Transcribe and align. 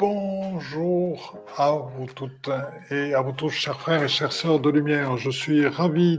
Bonjour 0.00 1.38
à 1.56 1.70
vous 1.70 2.06
toutes 2.06 2.50
et 2.90 3.14
à 3.14 3.20
vous 3.20 3.30
tous, 3.30 3.50
chers 3.50 3.80
frères 3.80 4.02
et 4.02 4.08
chères 4.08 4.32
sœurs 4.32 4.58
de 4.58 4.68
lumière. 4.68 5.16
Je 5.18 5.30
suis 5.30 5.68
ravi 5.68 6.18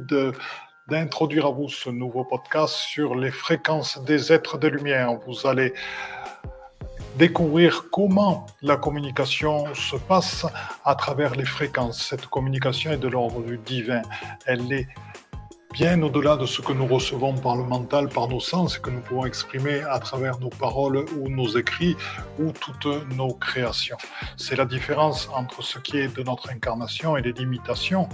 d'introduire 0.87 1.47
à 1.47 1.51
vous 1.51 1.67
ce 1.67 1.89
nouveau 1.89 2.23
podcast 2.23 2.73
sur 2.73 3.15
les 3.15 3.31
fréquences 3.31 4.01
des 4.05 4.31
êtres 4.31 4.57
de 4.57 4.69
lumière. 4.69 5.15
Vous 5.27 5.45
allez 5.45 5.73
découvrir 7.17 7.89
comment 7.91 8.45
la 8.61 8.77
communication 8.77 9.73
se 9.73 9.97
passe 9.97 10.45
à 10.85 10.95
travers 10.95 11.35
les 11.35 11.45
fréquences. 11.45 12.01
Cette 12.01 12.27
communication 12.27 12.91
est 12.91 12.97
de 12.97 13.09
l'ordre 13.09 13.41
du 13.43 13.57
divin. 13.57 14.03
Elle 14.45 14.71
est 14.71 14.87
bien 15.75 16.01
au-delà 16.03 16.37
de 16.37 16.45
ce 16.45 16.61
que 16.61 16.71
nous 16.71 16.87
recevons 16.87 17.33
par 17.33 17.57
le 17.57 17.65
mental, 17.65 18.07
par 18.07 18.29
nos 18.29 18.39
sens, 18.39 18.77
et 18.77 18.79
que 18.79 18.89
nous 18.89 19.01
pouvons 19.01 19.25
exprimer 19.25 19.81
à 19.81 19.99
travers 19.99 20.39
nos 20.39 20.47
paroles 20.47 21.03
ou 21.17 21.27
nos 21.27 21.49
écrits 21.57 21.97
ou 22.39 22.53
toutes 22.53 22.87
nos 23.17 23.33
créations. 23.33 23.97
C'est 24.37 24.55
la 24.55 24.63
différence 24.63 25.29
entre 25.33 25.61
ce 25.61 25.77
qui 25.77 25.97
est 25.97 26.15
de 26.15 26.23
notre 26.23 26.49
incarnation 26.49 27.17
et 27.17 27.21
les 27.21 27.33
limitations 27.33 28.07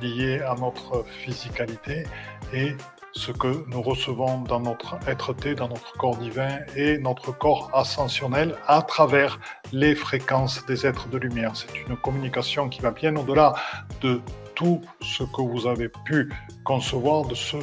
liées 0.00 0.40
à 0.40 0.54
notre 0.54 1.04
physicalité 1.24 2.04
et 2.52 2.76
ce 3.12 3.32
que 3.32 3.64
nous 3.66 3.82
recevons 3.82 4.42
dans 4.42 4.60
notre 4.60 4.96
être-té, 5.08 5.56
dans 5.56 5.68
notre 5.68 5.92
corps 5.94 6.16
divin 6.16 6.60
et 6.76 6.98
notre 6.98 7.36
corps 7.36 7.70
ascensionnel 7.74 8.54
à 8.68 8.82
travers 8.82 9.40
les 9.72 9.96
fréquences 9.96 10.64
des 10.66 10.86
êtres 10.86 11.08
de 11.08 11.18
lumière. 11.18 11.56
C'est 11.56 11.76
une 11.88 11.96
communication 11.96 12.68
qui 12.68 12.80
va 12.80 12.92
bien 12.92 13.16
au-delà 13.16 13.54
de 14.00 14.20
tout 14.60 14.82
ce 15.00 15.22
que 15.22 15.40
vous 15.40 15.66
avez 15.66 15.88
pu 15.88 16.30
concevoir, 16.64 17.24
de 17.24 17.34
ce 17.34 17.56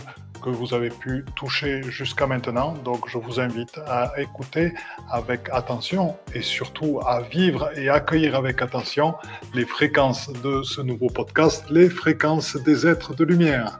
que 0.43 0.49
vous 0.49 0.73
avez 0.73 0.89
pu 0.89 1.23
toucher 1.35 1.83
jusqu'à 1.83 2.25
maintenant. 2.25 2.73
Donc 2.73 3.07
je 3.07 3.19
vous 3.19 3.39
invite 3.39 3.77
à 3.85 4.19
écouter 4.19 4.73
avec 5.11 5.47
attention 5.51 6.17
et 6.33 6.41
surtout 6.41 6.99
à 7.05 7.21
vivre 7.21 7.69
et 7.77 7.87
accueillir 7.89 8.33
avec 8.35 8.63
attention 8.63 9.13
les 9.53 9.65
fréquences 9.65 10.33
de 10.41 10.63
ce 10.63 10.81
nouveau 10.81 11.05
podcast, 11.05 11.65
les 11.69 11.87
fréquences 11.87 12.57
des 12.57 12.87
êtres 12.87 13.13
de 13.13 13.25
lumière. 13.25 13.79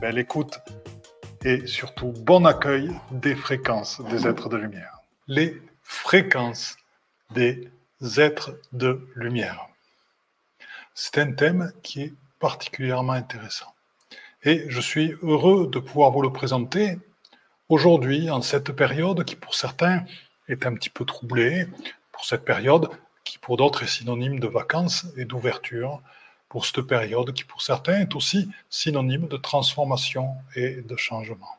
Belle 0.00 0.16
écoute 0.18 0.58
et 1.44 1.66
surtout 1.66 2.14
bon 2.22 2.46
accueil 2.46 2.90
des 3.10 3.34
fréquences 3.34 4.00
des 4.10 4.26
êtres 4.26 4.48
de 4.48 4.56
lumière. 4.56 5.00
Les 5.26 5.60
fréquences 5.82 6.78
des 7.30 7.68
êtres 8.16 8.52
de 8.72 9.06
lumière. 9.16 9.66
C'est 10.94 11.18
un 11.18 11.32
thème 11.32 11.72
qui 11.82 12.04
est 12.04 12.14
particulièrement 12.38 13.12
intéressant. 13.12 13.72
Et 14.44 14.64
je 14.68 14.80
suis 14.80 15.14
heureux 15.22 15.68
de 15.68 15.78
pouvoir 15.78 16.10
vous 16.10 16.22
le 16.22 16.32
présenter 16.32 16.98
aujourd'hui, 17.68 18.30
en 18.30 18.40
cette 18.42 18.72
période 18.72 19.24
qui 19.24 19.36
pour 19.36 19.54
certains 19.54 20.04
est 20.48 20.64
un 20.66 20.74
petit 20.74 20.90
peu 20.90 21.04
troublée, 21.04 21.66
pour 22.12 22.24
cette 22.24 22.44
période 22.44 22.88
qui 23.24 23.38
pour 23.38 23.56
d'autres 23.56 23.82
est 23.82 23.88
synonyme 23.88 24.40
de 24.40 24.46
vacances 24.46 25.06
et 25.16 25.24
d'ouverture, 25.24 26.00
pour 26.48 26.64
cette 26.64 26.80
période 26.82 27.32
qui 27.34 27.44
pour 27.44 27.60
certains 27.60 28.00
est 28.00 28.14
aussi 28.14 28.48
synonyme 28.70 29.28
de 29.28 29.36
transformation 29.36 30.34
et 30.54 30.80
de 30.80 30.96
changement. 30.96 31.58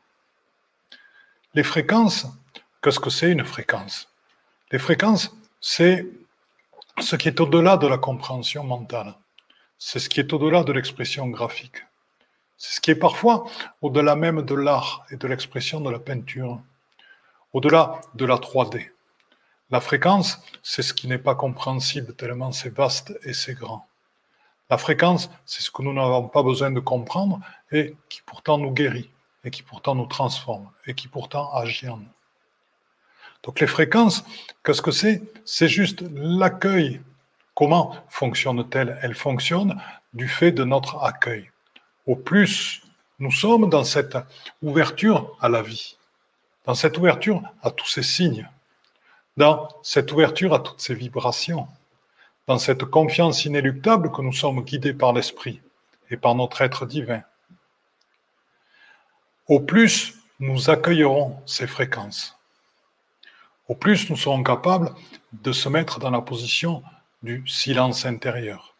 Les 1.53 1.63
fréquences, 1.63 2.25
qu'est-ce 2.81 2.99
que 2.99 3.09
c'est 3.09 3.31
une 3.31 3.45
fréquence? 3.45 4.09
Les 4.71 4.79
fréquences, 4.79 5.35
c'est 5.61 6.07
ce 6.99 7.15
qui 7.15 7.27
est 7.27 7.39
au-delà 7.39 7.77
de 7.77 7.87
la 7.87 7.97
compréhension 7.97 8.63
mentale. 8.63 9.15
C'est 9.81 9.99
ce 9.99 10.09
qui 10.09 10.19
est 10.19 10.33
au-delà 10.33 10.63
de 10.65 10.73
l'expression 10.73 11.27
graphique. 11.27 11.85
C'est 12.57 12.75
ce 12.75 12.81
qui 12.81 12.91
est 12.91 12.95
parfois 12.95 13.45
au-delà 13.81 14.17
même 14.17 14.41
de 14.41 14.53
l'art 14.53 15.05
et 15.09 15.15
de 15.15 15.25
l'expression 15.25 15.79
de 15.79 15.89
la 15.89 15.99
peinture, 15.99 16.61
au-delà 17.53 18.01
de 18.13 18.25
la 18.25 18.35
3D. 18.35 18.91
La 19.71 19.79
fréquence, 19.79 20.41
c'est 20.63 20.81
ce 20.81 20.93
qui 20.93 21.07
n'est 21.07 21.17
pas 21.17 21.35
compréhensible 21.35 22.13
tellement 22.13 22.51
c'est 22.51 22.75
vaste 22.75 23.17
et 23.23 23.33
c'est 23.33 23.53
grand. 23.53 23.87
La 24.69 24.77
fréquence, 24.77 25.29
c'est 25.45 25.61
ce 25.61 25.71
que 25.71 25.81
nous 25.81 25.93
n'avons 25.93 26.27
pas 26.27 26.43
besoin 26.43 26.71
de 26.71 26.81
comprendre 26.81 27.39
et 27.71 27.95
qui 28.09 28.21
pourtant 28.25 28.57
nous 28.57 28.71
guérit, 28.71 29.09
et 29.45 29.49
qui 29.49 29.63
pourtant 29.63 29.95
nous 29.95 30.07
transforme, 30.07 30.69
et 30.87 30.93
qui 30.93 31.07
pourtant 31.07 31.53
agit 31.53 31.87
en 31.87 31.97
nous. 31.97 32.13
Donc 33.43 33.61
les 33.61 33.67
fréquences, 33.67 34.25
qu'est-ce 34.65 34.81
que 34.81 34.91
c'est? 34.91 35.21
C'est 35.45 35.69
juste 35.69 36.03
l'accueil 36.11 36.99
Comment 37.59 37.93
fonctionne-t-elle? 38.07 38.97
Elle 39.01 39.15
fonctionne 39.15 39.81
du 40.13 40.29
fait 40.29 40.53
de 40.53 40.63
notre 40.63 41.03
accueil. 41.03 41.51
Au 42.07 42.15
plus 42.15 42.81
nous 43.19 43.33
sommes 43.33 43.69
dans 43.69 43.83
cette 43.83 44.17
ouverture 44.61 45.35
à 45.41 45.49
la 45.49 45.61
vie, 45.61 45.97
dans 46.65 46.73
cette 46.73 46.97
ouverture 46.97 47.41
à 47.61 47.69
tous 47.71 47.85
ces 47.85 48.01
signes, 48.01 48.49
dans 49.35 49.67
cette 49.83 50.09
ouverture 50.13 50.53
à 50.53 50.59
toutes 50.59 50.79
ces 50.79 50.95
vibrations, 50.95 51.67
dans 52.47 52.59
cette 52.59 52.85
confiance 52.85 53.43
inéluctable 53.43 54.09
que 54.09 54.21
nous 54.21 54.31
sommes 54.31 54.61
guidés 54.61 54.93
par 54.93 55.11
l'Esprit 55.11 55.59
et 56.09 56.15
par 56.15 56.35
notre 56.35 56.61
être 56.61 56.85
divin. 56.85 57.23
Au 59.49 59.59
plus 59.59 60.15
nous 60.39 60.69
accueillerons 60.69 61.35
ces 61.45 61.67
fréquences, 61.67 62.37
au 63.67 63.75
plus 63.75 64.09
nous 64.09 64.15
serons 64.15 64.43
capables 64.43 64.95
de 65.33 65.51
se 65.51 65.67
mettre 65.67 65.99
dans 65.99 66.09
la 66.09 66.21
position 66.21 66.83
du 67.23 67.45
silence 67.47 68.05
intérieur. 68.05 68.75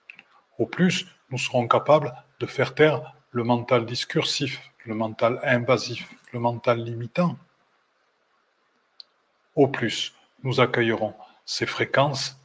Au 0.58 0.66
plus, 0.66 1.08
nous 1.30 1.38
serons 1.38 1.68
capables 1.68 2.14
de 2.40 2.46
faire 2.46 2.74
taire 2.74 3.14
le 3.32 3.44
mental 3.44 3.86
discursif, 3.86 4.62
le 4.86 4.96
mental 4.96 5.40
invasif, 5.44 6.10
le 6.34 6.40
mental 6.40 6.84
limitant. 6.84 7.38
Au 9.56 9.68
plus, 9.68 10.14
nous 10.44 10.60
accueillerons 10.62 11.14
ces 11.46 11.66
fréquences 11.66 12.38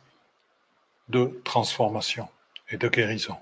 de 1.08 1.40
transformation 1.44 2.28
et 2.70 2.76
de 2.76 2.88
guérison. 2.88 3.36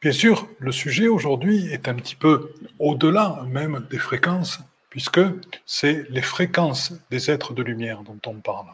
Bien 0.00 0.12
sûr, 0.12 0.48
le 0.58 0.72
sujet 0.72 1.08
aujourd'hui 1.08 1.66
est 1.72 1.88
un 1.88 1.94
petit 1.94 2.16
peu 2.16 2.54
au-delà 2.78 3.42
même 3.46 3.86
des 3.90 3.98
fréquences, 3.98 4.60
puisque 4.88 5.20
c'est 5.66 6.06
les 6.08 6.22
fréquences 6.22 6.92
des 7.10 7.30
êtres 7.30 7.52
de 7.52 7.62
lumière 7.62 8.02
dont 8.02 8.20
on 8.26 8.40
parle. 8.40 8.68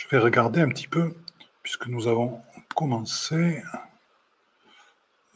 Je 0.00 0.08
vais 0.08 0.18
regarder 0.18 0.62
un 0.62 0.68
petit 0.70 0.88
peu, 0.88 1.14
puisque 1.62 1.86
nous 1.86 2.08
avons 2.08 2.40
commencé. 2.74 3.62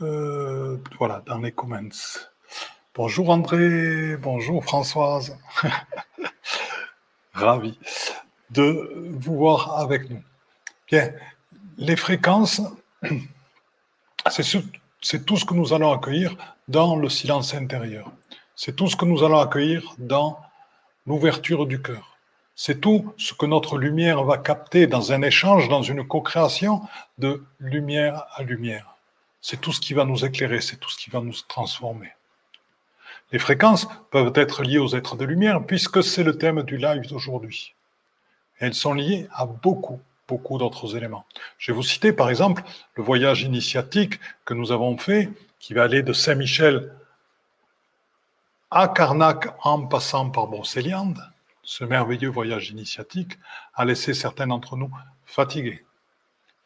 Euh, 0.00 0.78
voilà, 0.98 1.22
dans 1.26 1.36
les 1.36 1.52
comments. 1.52 1.91
Bonjour 2.94 3.28
André, 3.28 4.16
bonjour 4.16 4.64
Françoise. 4.64 5.36
Ravi 7.34 7.78
de 8.50 9.12
vous 9.19 9.36
voir 9.36 9.78
avec 9.80 10.08
nous. 10.08 10.22
Bien, 10.91 11.12
les 11.76 11.96
fréquences, 11.96 12.62
c'est 14.31 15.26
tout 15.26 15.36
ce 15.36 15.44
que 15.44 15.52
nous 15.52 15.75
allons 15.75 15.92
accueillir 15.92 16.34
dans 16.69 16.96
le 16.96 17.10
silence 17.10 17.52
intérieur. 17.52 18.10
C'est 18.56 18.75
tout 18.75 18.88
ce 18.88 18.96
que 18.96 19.04
nous 19.04 19.22
allons 19.25 19.41
accueillir 19.41 19.94
dans 19.98 20.41
l'ouverture 21.06 21.66
du 21.66 21.82
cœur. 21.82 22.13
C'est 22.56 22.81
tout 22.81 23.12
ce 23.16 23.34
que 23.34 23.47
notre 23.47 23.78
lumière 23.78 24.22
va 24.22 24.38
capter 24.38 24.87
dans 24.87 25.12
un 25.12 25.22
échange, 25.22 25.69
dans 25.69 25.82
une 25.82 26.06
co-création 26.06 26.82
de 27.19 27.44
lumière 27.59 28.26
à 28.34 28.42
lumière. 28.42 28.94
C'est 29.41 29.60
tout 29.60 29.72
ce 29.72 29.81
qui 29.81 29.92
va 29.92 30.04
nous 30.04 30.25
éclairer, 30.25 30.60
c'est 30.60 30.76
tout 30.76 30.88
ce 30.88 30.97
qui 30.97 31.10
va 31.10 31.20
nous 31.20 31.34
transformer. 31.48 32.12
Les 33.32 33.38
fréquences 33.41 33.88
peuvent 34.10 34.32
être 34.37 34.62
liées 34.62 34.78
aux 34.78 34.94
êtres 34.94 35.16
de 35.16 35.25
lumière 35.25 35.66
puisque 35.66 36.04
c'est 36.04 36.22
le 36.22 36.38
thème 36.38 36.62
du 36.62 36.76
live 36.76 37.09
d'aujourd'hui. 37.09 37.75
Elles 38.59 38.75
sont 38.75 38.94
liées 38.94 39.26
à 39.32 39.47
beaucoup, 39.47 40.00
beaucoup 40.28 40.56
d'autres 40.56 40.97
éléments. 40.97 41.26
Je 41.59 41.72
vais 41.72 41.76
vous 41.76 41.82
citer 41.82 42.12
par 42.12 42.31
exemple 42.31 42.62
le 42.94 43.03
voyage 43.03 43.43
initiatique 43.43 44.20
que 44.44 44.54
nous 44.54 44.70
avons 44.70 44.97
fait 44.97 45.28
qui 45.59 45.75
va 45.75 45.82
aller 45.82 46.04
de 46.04 46.12
Saint-Michel 46.12 46.93
à 48.70 48.87
Karnak 48.87 49.48
en 49.64 49.87
passant 49.87 50.31
par 50.31 50.47
Brocéliande 50.47 51.20
ce 51.64 51.84
merveilleux 51.84 52.28
voyage 52.28 52.70
initiatique 52.70 53.38
a 53.75 53.84
laissé 53.84 54.14
certains 54.14 54.46
d'entre 54.46 54.76
nous 54.76 54.90
fatigués. 55.25 55.84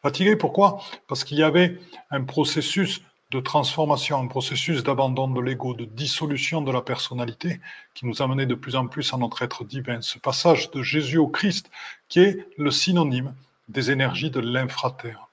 Fatigués 0.01 0.35
pourquoi? 0.35 0.81
Parce 1.07 1.23
qu'il 1.23 1.37
y 1.37 1.43
avait 1.43 1.77
un 2.09 2.23
processus 2.23 3.01
de 3.31 3.39
transformation, 3.39 4.19
un 4.19 4.27
processus 4.27 4.83
d'abandon 4.83 5.27
de 5.27 5.39
l'ego, 5.39 5.73
de 5.73 5.85
dissolution 5.85 6.61
de 6.61 6.71
la 6.71 6.81
personnalité 6.81 7.59
qui 7.93 8.07
nous 8.07 8.21
amenait 8.21 8.47
de 8.47 8.55
plus 8.55 8.75
en 8.75 8.87
plus 8.87 9.13
à 9.13 9.17
notre 9.17 9.43
être 9.43 9.63
divin. 9.63 10.01
Ce 10.01 10.17
passage 10.17 10.71
de 10.71 10.81
Jésus 10.81 11.17
au 11.17 11.27
Christ 11.27 11.69
qui 12.07 12.21
est 12.21 12.47
le 12.57 12.71
synonyme 12.71 13.35
des 13.67 13.91
énergies 13.91 14.31
de 14.31 14.39
l'infraterre. 14.39 15.27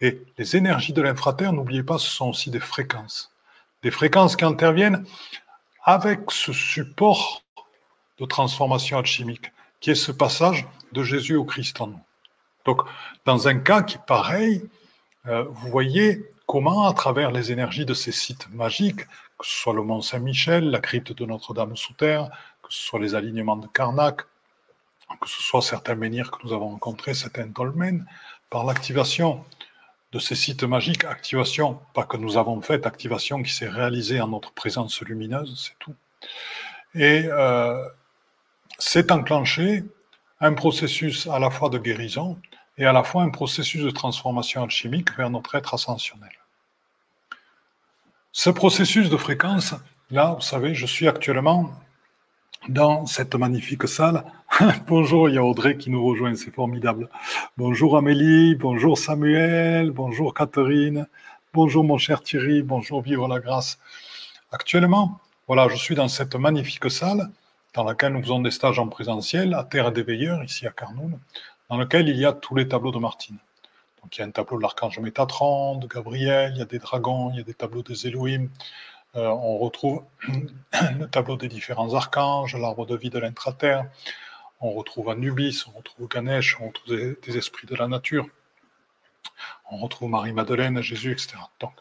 Et 0.00 0.22
les 0.38 0.56
énergies 0.56 0.92
de 0.92 1.02
l'infraterre, 1.02 1.52
n'oubliez 1.52 1.82
pas, 1.82 1.98
ce 1.98 2.08
sont 2.08 2.30
aussi 2.30 2.50
des 2.50 2.60
fréquences. 2.60 3.30
Des 3.82 3.90
fréquences 3.90 4.36
qui 4.36 4.44
interviennent 4.44 5.04
avec 5.84 6.30
ce 6.30 6.52
support 6.52 7.42
de 8.18 8.26
transformation 8.26 8.98
alchimique, 8.98 9.52
qui 9.80 9.90
est 9.90 9.94
ce 9.94 10.12
passage 10.12 10.66
de 10.92 11.02
Jésus 11.02 11.36
au 11.36 11.44
Christ 11.44 11.80
en 11.80 11.88
nous. 11.88 12.00
Donc, 12.64 12.82
dans 13.24 13.48
un 13.48 13.58
cas 13.58 13.82
qui 13.82 13.98
pareil, 13.98 14.62
euh, 15.26 15.44
vous 15.44 15.70
voyez 15.70 16.24
comment, 16.46 16.86
à 16.86 16.94
travers 16.94 17.30
les 17.30 17.52
énergies 17.52 17.84
de 17.84 17.94
ces 17.94 18.12
sites 18.12 18.50
magiques, 18.52 19.06
que 19.38 19.46
ce 19.46 19.56
soit 19.56 19.74
le 19.74 19.82
Mont 19.82 20.02
Saint-Michel, 20.02 20.70
la 20.70 20.80
crypte 20.80 21.12
de 21.12 21.24
Notre-Dame 21.24 21.76
sous 21.76 21.94
terre, 21.94 22.28
que 22.62 22.68
que 22.68 22.74
ce 22.74 22.82
soit 22.82 23.00
les 23.00 23.14
alignements 23.14 23.56
de 23.56 23.66
Karnak, 23.66 24.22
que 25.20 25.28
ce 25.28 25.42
soit 25.42 25.62
certains 25.62 25.94
menhirs 25.94 26.30
que 26.30 26.46
nous 26.46 26.52
avons 26.52 26.68
rencontrés, 26.68 27.14
certains 27.14 27.46
dolmens, 27.46 28.04
par 28.50 28.64
l'activation 28.64 29.44
de 30.12 30.18
ces 30.18 30.34
sites 30.34 30.64
magiques, 30.64 31.04
activation, 31.04 31.80
pas 31.94 32.04
que 32.04 32.16
nous 32.16 32.36
avons 32.36 32.60
faite, 32.60 32.86
activation 32.86 33.42
qui 33.42 33.52
s'est 33.52 33.68
réalisée 33.68 34.20
en 34.20 34.28
notre 34.28 34.52
présence 34.52 35.00
lumineuse, 35.00 35.66
c'est 35.66 35.78
tout. 35.78 35.94
Et 36.94 37.24
euh, 37.26 37.86
c'est 38.78 39.10
enclenché 39.10 39.84
un 40.40 40.54
processus 40.54 41.26
à 41.26 41.38
la 41.40 41.50
fois 41.50 41.68
de 41.68 41.78
guérison 41.78 42.38
et 42.78 42.86
à 42.86 42.92
la 42.92 43.02
fois 43.02 43.24
un 43.24 43.30
processus 43.30 43.82
de 43.82 43.90
transformation 43.90 44.62
alchimique 44.62 45.16
vers 45.16 45.30
notre 45.30 45.56
être 45.56 45.74
ascensionnel. 45.74 46.30
Ce 48.30 48.50
processus 48.50 49.10
de 49.10 49.16
fréquence, 49.16 49.74
là, 50.12 50.34
vous 50.34 50.42
savez, 50.42 50.74
je 50.74 50.86
suis 50.86 51.08
actuellement 51.08 51.72
dans 52.68 53.06
cette 53.06 53.34
magnifique 53.34 53.88
salle. 53.88 54.24
bonjour, 54.86 55.28
il 55.28 55.34
y 55.34 55.38
a 55.38 55.44
Audrey 55.44 55.76
qui 55.76 55.90
nous 55.90 56.04
rejoint, 56.04 56.36
c'est 56.36 56.54
formidable. 56.54 57.08
Bonjour 57.56 57.96
Amélie, 57.96 58.54
bonjour 58.54 58.96
Samuel, 58.96 59.90
bonjour 59.90 60.34
Catherine, 60.34 61.08
bonjour 61.52 61.82
mon 61.82 61.98
cher 61.98 62.22
Thierry, 62.22 62.62
bonjour 62.62 63.02
Vivre 63.02 63.26
la 63.26 63.40
Grâce. 63.40 63.80
Actuellement, 64.52 65.18
voilà, 65.48 65.68
je 65.68 65.76
suis 65.76 65.96
dans 65.96 66.08
cette 66.08 66.36
magnifique 66.36 66.90
salle 66.90 67.28
dans 67.78 67.84
laquelle 67.84 68.12
nous 68.12 68.22
faisons 68.22 68.40
des 68.40 68.50
stages 68.50 68.80
en 68.80 68.88
présentiel 68.88 69.54
à 69.54 69.62
Terre 69.62 69.92
des 69.92 70.02
Veilleurs, 70.02 70.42
ici 70.42 70.66
à 70.66 70.70
Carnoul, 70.72 71.12
dans 71.70 71.76
lequel 71.76 72.08
il 72.08 72.16
y 72.16 72.24
a 72.24 72.32
tous 72.32 72.56
les 72.56 72.66
tableaux 72.66 72.90
de 72.90 72.98
Martine. 72.98 73.36
Donc 74.02 74.16
il 74.16 74.20
y 74.20 74.24
a 74.24 74.26
un 74.26 74.32
tableau 74.32 74.56
de 74.56 74.62
l'archange 74.62 74.98
Métatron, 74.98 75.76
de 75.76 75.86
Gabriel, 75.86 76.54
il 76.56 76.58
y 76.58 76.62
a 76.62 76.64
des 76.64 76.80
dragons, 76.80 77.30
il 77.30 77.36
y 77.36 77.40
a 77.40 77.44
des 77.44 77.54
tableaux 77.54 77.84
des 77.84 78.08
Elohim. 78.08 78.48
Euh, 79.14 79.28
on 79.28 79.58
retrouve 79.58 80.02
le 80.98 81.06
tableau 81.06 81.36
des 81.36 81.46
différents 81.46 81.94
archanges, 81.94 82.56
l'arbre 82.56 82.84
de 82.84 82.96
vie 82.96 83.10
de 83.10 83.20
l'intraterre. 83.20 83.86
On 84.60 84.72
retrouve 84.72 85.10
Anubis, 85.10 85.64
on 85.68 85.78
retrouve 85.78 86.08
Ganesh, 86.08 86.58
on 86.60 86.66
retrouve 86.66 87.16
des, 87.22 87.38
esprits 87.38 87.68
de 87.68 87.76
la 87.76 87.86
nature. 87.86 88.26
On 89.70 89.76
retrouve 89.76 90.10
Marie-Madeleine, 90.10 90.80
Jésus, 90.80 91.12
etc. 91.12 91.36
Donc, 91.60 91.74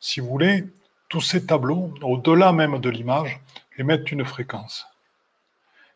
si 0.00 0.18
vous 0.18 0.26
voulez, 0.26 0.64
tous 1.08 1.20
ces 1.20 1.46
tableaux, 1.46 1.94
au-delà 2.02 2.52
même 2.52 2.80
de 2.80 2.90
l'image, 2.90 3.40
émettent 3.78 4.10
une 4.10 4.24
fréquence. 4.24 4.88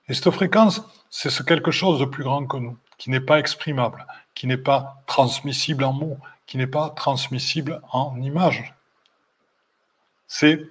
Et 0.08 0.14
cette 0.14 0.30
fréquence, 0.30 0.82
c'est 1.10 1.30
ce 1.30 1.42
quelque 1.42 1.70
chose 1.70 2.00
de 2.00 2.04
plus 2.06 2.24
grand 2.24 2.46
que 2.46 2.56
nous, 2.56 2.76
qui 2.96 3.10
n'est 3.10 3.20
pas 3.20 3.38
exprimable, 3.38 4.06
qui 4.34 4.46
n'est 4.46 4.56
pas 4.56 5.02
transmissible 5.06 5.84
en 5.84 5.92
mots, 5.92 6.18
qui 6.46 6.56
n'est 6.56 6.66
pas 6.66 6.90
transmissible 6.90 7.80
en 7.92 8.20
images. 8.20 8.74
C'est 10.26 10.66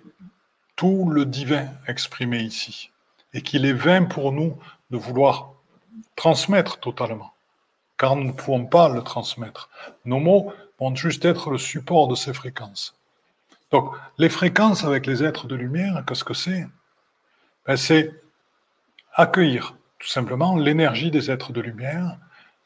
tout 0.75 1.09
le 1.09 1.25
divin 1.25 1.67
exprimé 1.87 2.39
ici, 2.39 2.91
et 3.33 3.41
qu'il 3.41 3.65
est 3.65 3.73
vain 3.73 4.05
pour 4.05 4.31
nous 4.31 4.57
de 4.89 4.97
vouloir 4.97 5.51
transmettre 6.15 6.79
totalement, 6.79 7.33
car 7.97 8.15
nous 8.15 8.25
ne 8.25 8.31
pouvons 8.31 8.65
pas 8.65 8.89
le 8.89 9.03
transmettre. 9.03 9.69
Nos 10.05 10.19
mots 10.19 10.51
vont 10.79 10.95
juste 10.95 11.25
être 11.25 11.51
le 11.51 11.57
support 11.57 12.07
de 12.07 12.15
ces 12.15 12.33
fréquences. 12.33 12.95
Donc, 13.71 13.93
les 14.17 14.29
fréquences 14.29 14.83
avec 14.83 15.05
les 15.05 15.23
êtres 15.23 15.47
de 15.47 15.55
lumière, 15.55 16.03
qu'est-ce 16.07 16.23
que 16.23 16.33
c'est? 16.33 16.67
Ben, 17.65 17.75
C'est 17.75 18.13
accueillir 19.17 19.75
tout 19.99 20.07
simplement 20.07 20.55
l'énergie 20.55 21.09
des 21.09 21.31
êtres 21.31 21.51
de 21.51 21.59
lumière 21.59 22.17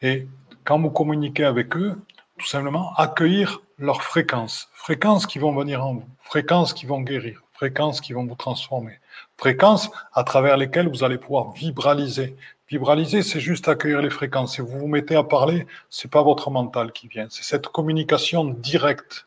et 0.01 0.27
quand 0.65 0.79
vous 0.79 0.89
communiquez 0.89 1.45
avec 1.45 1.75
eux, 1.77 1.97
tout 2.37 2.45
simplement 2.45 2.93
accueillir 2.95 3.61
leurs 3.79 4.03
fréquences, 4.03 4.69
fréquences 4.73 5.25
qui 5.25 5.39
vont 5.39 5.53
venir 5.53 5.83
en 5.83 5.95
vous, 5.95 6.07
fréquences 6.21 6.73
qui 6.73 6.85
vont 6.85 7.01
guérir, 7.01 7.41
fréquences 7.53 8.01
qui 8.01 8.13
vont 8.13 8.25
vous 8.25 8.35
transformer, 8.35 8.99
fréquences 9.37 9.89
à 10.13 10.23
travers 10.23 10.57
lesquelles 10.57 10.89
vous 10.89 11.03
allez 11.03 11.17
pouvoir 11.17 11.51
vibraliser. 11.51 12.35
Vibraliser, 12.67 13.21
c'est 13.21 13.39
juste 13.39 13.67
accueillir 13.67 14.01
les 14.01 14.09
fréquences. 14.09 14.55
Si 14.55 14.61
vous 14.61 14.79
vous 14.79 14.87
mettez 14.87 15.15
à 15.15 15.23
parler, 15.23 15.67
c'est 15.89 16.11
pas 16.11 16.21
votre 16.21 16.51
mental 16.51 16.91
qui 16.91 17.07
vient, 17.07 17.27
c'est 17.29 17.43
cette 17.43 17.67
communication 17.67 18.43
directe, 18.45 19.25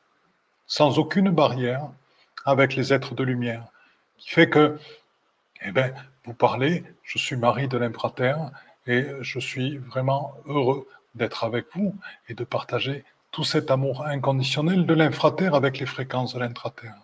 sans 0.67 0.99
aucune 0.99 1.31
barrière, 1.31 1.89
avec 2.45 2.75
les 2.75 2.93
êtres 2.93 3.15
de 3.15 3.25
lumière, 3.25 3.65
qui 4.19 4.31
fait 4.31 4.49
que, 4.49 4.79
eh 5.63 5.73
ben, 5.73 5.93
vous 6.25 6.35
parlez, 6.35 6.85
je 7.05 7.19
suis 7.19 7.37
mari 7.37 7.69
de 7.69 7.79
l'impraterre 7.79 8.51
et 8.87 9.07
je 9.21 9.39
suis 9.39 9.79
vraiment 9.79 10.35
heureux 10.47 10.89
d'être 11.15 11.45
avec 11.45 11.67
vous 11.75 11.95
et 12.29 12.35
de 12.35 12.45
partager 12.45 13.05
tout 13.31 13.45
cet 13.45 13.71
amour 13.71 14.07
inconditionnel 14.07 14.87
de 14.87 14.95
l'infraterre 14.95 15.55
avec 15.55 15.79
les 15.79 15.87
fréquences 15.87 16.35
de 16.35 16.41
l'intraterre. 16.41 16.97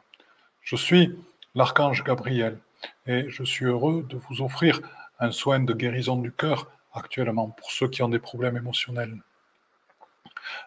Je 0.62 0.76
suis 0.76 1.16
l'archange 1.54 2.02
Gabriel 2.02 2.58
et 3.06 3.28
je 3.28 3.44
suis 3.44 3.66
heureux 3.66 4.06
de 4.08 4.16
vous 4.16 4.42
offrir 4.42 4.80
un 5.18 5.32
soin 5.32 5.60
de 5.60 5.74
guérison 5.74 6.16
du 6.16 6.32
cœur 6.32 6.70
actuellement 6.92 7.50
pour 7.50 7.70
ceux 7.70 7.88
qui 7.88 8.02
ont 8.02 8.08
des 8.08 8.18
problèmes 8.18 8.56
émotionnels. 8.56 9.18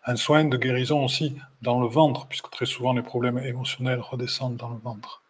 Un 0.05 0.15
soin 0.15 0.45
de 0.45 0.57
guérison 0.57 1.03
aussi 1.03 1.37
dans 1.61 1.81
le 1.81 1.87
ventre, 1.87 2.27
puisque 2.27 2.49
très 2.51 2.65
souvent 2.65 2.93
les 2.93 3.01
problèmes 3.01 3.39
émotionnels 3.39 3.99
redescendent 3.99 4.55
dans 4.55 4.69
le 4.69 4.77
ventre. 4.77 5.23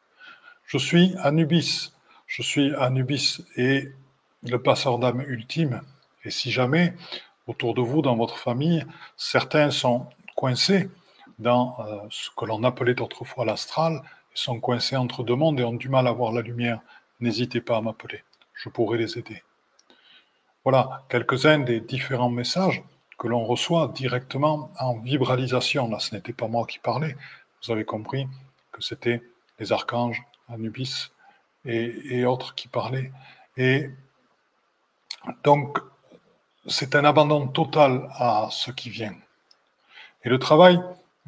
Je 0.65 0.77
suis 0.77 1.15
Anubis, 1.19 1.92
je 2.33 2.41
suis 2.41 2.73
Anubis 2.73 3.45
et 3.57 3.89
le 4.41 4.59
passeur 4.59 4.97
d'âme 4.97 5.21
ultime. 5.21 5.81
Et 6.25 6.31
si 6.31 6.49
jamais, 6.49 6.95
autour 7.45 7.75
de 7.75 7.81
vous, 7.81 8.01
dans 8.01 8.15
votre 8.15 8.39
famille, 8.39 8.83
certains 9.15 9.69
sont 9.69 10.07
coincés 10.35 10.89
dans 11.37 11.75
euh, 11.79 11.99
ce 12.09 12.31
que 12.35 12.45
l'on 12.45 12.63
appelait 12.63 12.99
autrefois 12.99 13.45
l'astral, 13.45 14.01
sont 14.33 14.59
coincés 14.59 14.95
entre 14.95 15.21
deux 15.21 15.35
mondes 15.35 15.59
et 15.59 15.63
ont 15.63 15.73
du 15.73 15.89
mal 15.89 16.07
à 16.07 16.11
voir 16.11 16.31
la 16.31 16.41
lumière, 16.41 16.79
n'hésitez 17.19 17.61
pas 17.61 17.77
à 17.77 17.81
m'appeler. 17.81 18.23
Je 18.55 18.69
pourrai 18.69 18.97
les 18.97 19.19
aider. 19.19 19.43
Voilà 20.63 21.05
quelques-uns 21.09 21.59
des 21.59 21.81
différents 21.81 22.31
messages 22.31 22.81
que 23.19 23.27
l'on 23.27 23.45
reçoit 23.45 23.89
directement 23.93 24.71
en 24.79 24.97
vibralisation. 24.97 25.87
Là, 25.87 25.99
ce 25.99 26.15
n'était 26.15 26.33
pas 26.33 26.47
moi 26.47 26.65
qui 26.65 26.79
parlais. 26.79 27.15
Vous 27.61 27.71
avez 27.71 27.85
compris 27.85 28.27
que 28.71 28.81
c'était 28.81 29.21
les 29.59 29.71
archanges, 29.71 30.23
Anubis, 30.49 31.11
et, 31.65 32.25
autres 32.25 32.55
qui 32.55 32.67
parlaient. 32.67 33.11
Et 33.57 33.89
donc, 35.43 35.79
c'est 36.67 36.95
un 36.95 37.05
abandon 37.05 37.47
total 37.47 38.09
à 38.13 38.47
ce 38.51 38.71
qui 38.71 38.89
vient. 38.89 39.15
Et 40.23 40.29
le 40.29 40.39
travail 40.39 40.79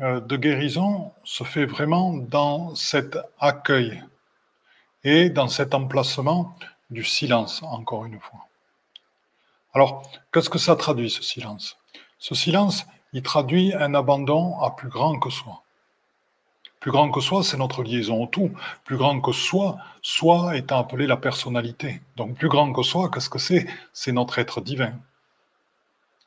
euh, 0.02 0.20
de 0.20 0.38
guérison 0.38 1.14
se 1.24 1.44
fait 1.44 1.66
vraiment 1.66 2.14
dans 2.14 2.76
cet 2.76 3.18
accueil 3.40 4.04
et 5.04 5.30
dans 5.30 5.48
cet 5.48 5.74
emplacement 5.74 6.58
du 6.90 7.04
silence, 7.04 7.62
encore 7.64 8.06
une 8.06 8.20
fois. 8.20 8.48
Alors, 9.74 10.10
qu'est-ce 10.32 10.50
que 10.50 10.58
ça 10.58 10.76
traduit, 10.76 11.10
ce 11.10 11.22
silence? 11.22 11.78
Ce 12.18 12.34
silence, 12.34 12.86
il 13.12 13.22
traduit 13.22 13.74
un 13.74 13.94
abandon 13.94 14.58
à 14.60 14.72
plus 14.72 14.90
grand 14.90 15.20
que 15.20 15.30
soi. 15.30 15.65
Plus 16.86 16.92
grand 16.92 17.10
que 17.10 17.20
soi, 17.20 17.42
c'est 17.42 17.58
notre 17.58 17.82
liaison 17.82 18.22
au 18.22 18.28
tout. 18.28 18.52
Plus 18.84 18.96
grand 18.96 19.20
que 19.20 19.32
soi, 19.32 19.78
soi 20.04 20.56
étant 20.56 20.78
appelé 20.78 21.08
la 21.08 21.18
personnalité. 21.18 22.00
Donc 22.16 22.38
plus 22.38 22.48
grand 22.48 22.72
que 22.72 22.84
soi, 22.84 23.10
qu'est-ce 23.10 23.28
que 23.28 23.40
c'est? 23.40 23.66
C'est 23.92 24.12
notre 24.12 24.38
être 24.38 24.62
divin. 24.62 24.94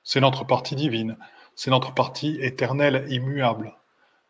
C'est 0.02 0.18
notre 0.18 0.42
partie 0.42 0.74
divine. 0.74 1.16
C'est 1.54 1.70
notre 1.70 1.94
partie 1.94 2.40
éternelle, 2.40 3.06
immuable. 3.08 3.72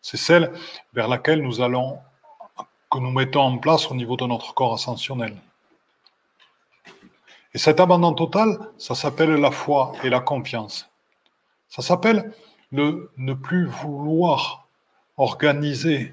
C'est 0.03 0.19
celle 0.19 0.53
vers 0.93 1.09
laquelle 1.09 1.41
nous 1.41 1.63
allons, 1.63 1.99
que 2.91 2.99
nous 2.99 3.11
mettons 3.11 3.41
en 3.41 3.57
place 3.57 3.91
au 3.91 3.95
niveau 3.95 4.19
de 4.19 4.27
notre 4.27 4.53
corps 4.53 4.75
ascensionnel. 4.75 5.35
Et 7.55 7.59
cet 7.59 7.81
abandon 7.81 8.13
total, 8.13 8.59
ça 8.77 8.95
s'appelle 8.95 9.31
la 9.31 9.51
foi 9.51 9.93
et 10.05 10.11
la 10.11 10.21
confiance. 10.21 10.91
Ça 11.71 11.81
s'appelle 11.81 12.35
le 12.71 13.11
ne 13.17 13.33
plus 13.33 13.65
vouloir 13.65 14.69
organiser 15.17 16.13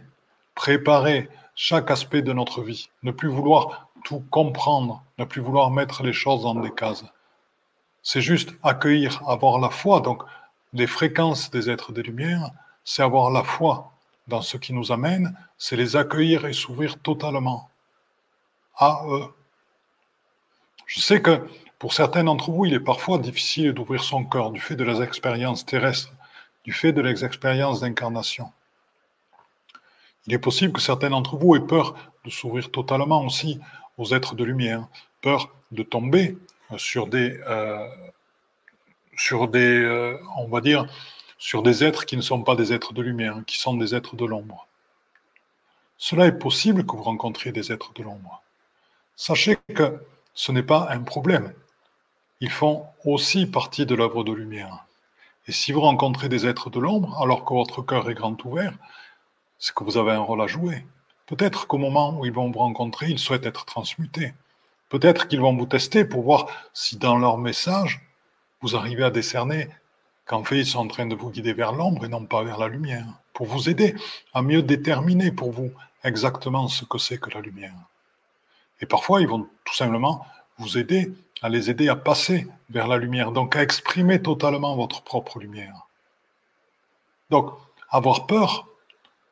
préparer 0.56 1.30
chaque 1.56 1.92
aspect 1.92 2.22
de 2.22 2.34
notre 2.34 2.62
vie, 2.62 2.90
ne 3.04 3.12
plus 3.12 3.30
vouloir 3.30 3.90
tout 4.04 4.24
comprendre, 4.30 5.04
ne 5.18 5.26
plus 5.26 5.42
vouloir 5.42 5.72
mettre 5.72 6.04
les 6.04 6.14
choses 6.14 6.44
dans 6.44 6.56
des 6.56 6.72
cases. 6.72 7.06
C'est 8.02 8.22
juste 8.22 8.54
accueillir, 8.64 9.22
avoir 9.28 9.60
la 9.60 9.70
foi. 9.70 10.00
Donc, 10.00 10.24
les 10.74 10.88
fréquences 10.88 11.50
des 11.52 11.70
êtres 11.70 11.92
des 11.92 12.04
Lumières, 12.04 12.52
c'est 12.84 13.02
avoir 13.02 13.32
la 13.32 13.44
foi 13.44 13.92
dans 14.28 14.42
ce 14.42 14.58
qui 14.58 14.74
nous 14.74 14.92
amène, 14.92 15.38
c'est 15.58 15.76
les 15.76 15.96
accueillir 15.96 16.46
et 16.46 16.54
s'ouvrir 16.54 17.00
totalement 17.00 17.70
à 18.76 19.04
eux. 19.08 19.28
Je 20.86 21.00
sais 21.00 21.22
que 21.22 21.48
pour 21.80 21.94
certains 21.94 22.24
d'entre 22.24 22.52
vous, 22.52 22.66
il 22.66 22.74
est 22.74 22.80
parfois 22.80 23.18
difficile 23.18 23.74
d'ouvrir 23.74 24.04
son 24.04 24.24
cœur 24.24 24.52
du 24.52 24.60
fait 24.60 24.76
de 24.76 24.84
les 24.84 25.02
expériences 25.02 25.66
terrestres, 25.66 26.14
du 26.64 26.74
fait 26.74 26.94
de 26.94 27.02
les 27.02 27.24
expériences 27.24 27.82
d'incarnation. 27.82 28.52
Il 30.27 30.34
est 30.34 30.39
possible 30.39 30.74
que 30.74 30.82
certains 30.82 31.10
d'entre 31.10 31.38
vous 31.38 31.55
aient 31.55 31.60
peur 31.60 31.96
de 32.24 32.29
s'ouvrir 32.29 32.72
totalement 32.72 33.24
aussi 33.24 33.60
aux 33.98 34.13
êtres 34.13 34.36
de 34.36 34.44
lumière, 34.44 34.88
peur 35.22 35.50
de 35.72 35.84
tomber 35.84 36.38
euh, 36.72 36.77
sur 36.77 37.08
des, 37.08 37.39
euh, 37.48 37.88
sur 39.15 39.48
des 39.48 39.79
euh, 39.79 40.17
on 40.38 40.48
va 40.48 40.62
dire, 40.62 40.88
sur 41.38 41.62
des 41.62 41.84
êtres 41.84 42.05
qui 42.05 42.17
ne 42.17 42.22
sont 42.22 42.41
pas 42.41 42.55
des 42.55 42.74
êtres 42.74 42.94
de 42.94 43.01
lumière, 43.01 43.41
qui 43.46 43.58
sont 43.58 43.75
des 43.75 43.94
êtres 43.94 44.15
de 44.15 44.25
l'ombre. 44.25 44.67
Cela 45.98 46.25
est 46.25 46.38
possible 46.38 46.86
que 46.86 46.96
vous 46.96 47.03
rencontriez 47.03 47.51
des 47.51 47.72
êtres 47.72 47.94
de 47.94 48.03
l'ombre. 48.03 48.41
Sachez 49.15 49.58
que 49.74 50.03
ce 50.34 50.51
n'est 50.51 50.63
pas 50.63 50.88
un 50.89 51.01
problème. 51.01 51.53
Ils 52.41 52.51
font 52.51 52.86
aussi 53.05 53.46
partie 53.46 53.86
de 53.86 53.96
l'œuvre 53.96 54.24
de 54.24 54.34
lumière. 54.34 54.86
Et 55.48 55.51
si 55.51 55.72
vous 55.72 55.82
rencontrez 55.82 56.27
des 56.27 56.48
êtres 56.48 56.70
de 56.70 56.79
l'ombre, 56.79 57.22
alors 57.22 57.46
que 57.46 57.53
votre 57.53 57.82
cœur 57.82 58.10
est 58.10 58.15
grand 58.15 58.44
ouvert, 58.44 58.74
c'est 59.60 59.74
que 59.74 59.84
vous 59.84 59.98
avez 59.98 60.12
un 60.12 60.20
rôle 60.20 60.42
à 60.42 60.48
jouer. 60.48 60.86
Peut-être 61.26 61.68
qu'au 61.68 61.78
moment 61.78 62.20
où 62.20 62.26
ils 62.26 62.34
vont 62.34 62.52
vous 62.52 62.60
rencontrer, 62.60 63.08
ils 63.08 63.20
souhaitent 63.20 63.46
être 63.46 63.66
transmutés. 63.66 64.34
Peut-être 64.90 65.28
qu'ils 65.28 65.42
vont 65.42 65.56
vous 65.56 65.66
tester 65.66 66.06
pour 66.06 66.24
voir 66.24 66.48
si 66.74 66.98
dans 66.98 67.18
leur 67.18 67.38
message, 67.38 68.02
vous 68.62 68.76
arrivez 68.76 69.04
à 69.04 69.10
décerner 69.10 69.68
qu'en 70.26 70.44
fait, 70.44 70.60
ils 70.60 70.66
sont 70.66 70.80
en 70.80 70.88
train 70.88 71.06
de 71.06 71.16
vous 71.16 71.30
guider 71.30 71.54
vers 71.54 71.72
l'ombre 71.72 72.06
et 72.06 72.10
non 72.10 72.26
pas 72.26 72.44
vers 72.44 72.58
la 72.58 72.68
lumière, 72.68 73.06
pour 73.34 73.48
vous 73.48 73.70
aider 73.70 73.96
à 74.34 74.42
mieux 74.42 74.62
déterminer 74.62 75.32
pour 75.32 75.52
vous 75.52 75.72
exactement 76.04 76.68
ce 76.68 76.86
que 76.86 76.98
c'est 76.98 77.20
que 77.20 77.32
la 77.32 77.42
lumière. 77.42 77.76
Et 78.82 78.86
parfois, 78.86 79.22
ils 79.22 79.28
vont 79.28 79.48
tout 79.64 79.76
simplement 79.76 80.26
vous 80.58 80.78
aider 80.78 81.12
à 81.42 81.50
les 81.50 81.70
aider 81.70 81.90
à 81.90 81.96
passer 81.96 82.48
vers 82.70 82.88
la 82.88 82.98
lumière, 82.98 83.32
donc 83.32 83.56
à 83.56 83.62
exprimer 83.62 84.22
totalement 84.22 84.76
votre 84.76 85.02
propre 85.02 85.40
lumière. 85.40 85.88
Donc, 87.30 87.52
avoir 87.90 88.26
peur 88.26 88.68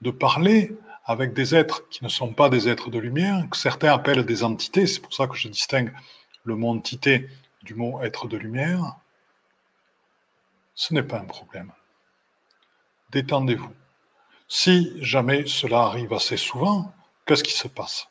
de 0.04 0.12
parler 0.12 0.76
avec 1.06 1.34
des 1.34 1.56
êtres 1.56 1.88
qui 1.90 2.04
ne 2.04 2.10
sont 2.10 2.34
pas 2.34 2.50
des 2.50 2.70
êtres 2.70 2.90
de 2.90 3.00
lumière, 3.00 3.48
que 3.50 3.58
certains 3.58 3.92
appellent 3.92 4.26
des 4.26 4.44
entités, 4.44 4.86
c'est 4.86 5.02
pour 5.02 5.14
ça 5.14 5.28
que 5.28 5.36
je 5.36 5.48
distingue 5.48 5.94
le 6.44 6.56
mot 6.56 6.70
entité 6.70 7.30
du 7.64 7.74
mot 7.76 8.02
être 8.02 8.28
de 8.28 8.38
lumière, 8.38 8.96
ce 10.76 10.94
n'est 10.94 11.04
pas 11.04 11.20
un 11.20 11.26
problème. 11.26 11.72
Détendez-vous. 13.12 13.74
Si 14.48 14.94
jamais 15.02 15.46
cela 15.48 15.84
arrive 15.84 16.14
assez 16.14 16.38
souvent, 16.38 16.94
qu'est-ce 17.26 17.44
qui 17.44 17.54
se 17.54 17.68
passe? 17.68 18.08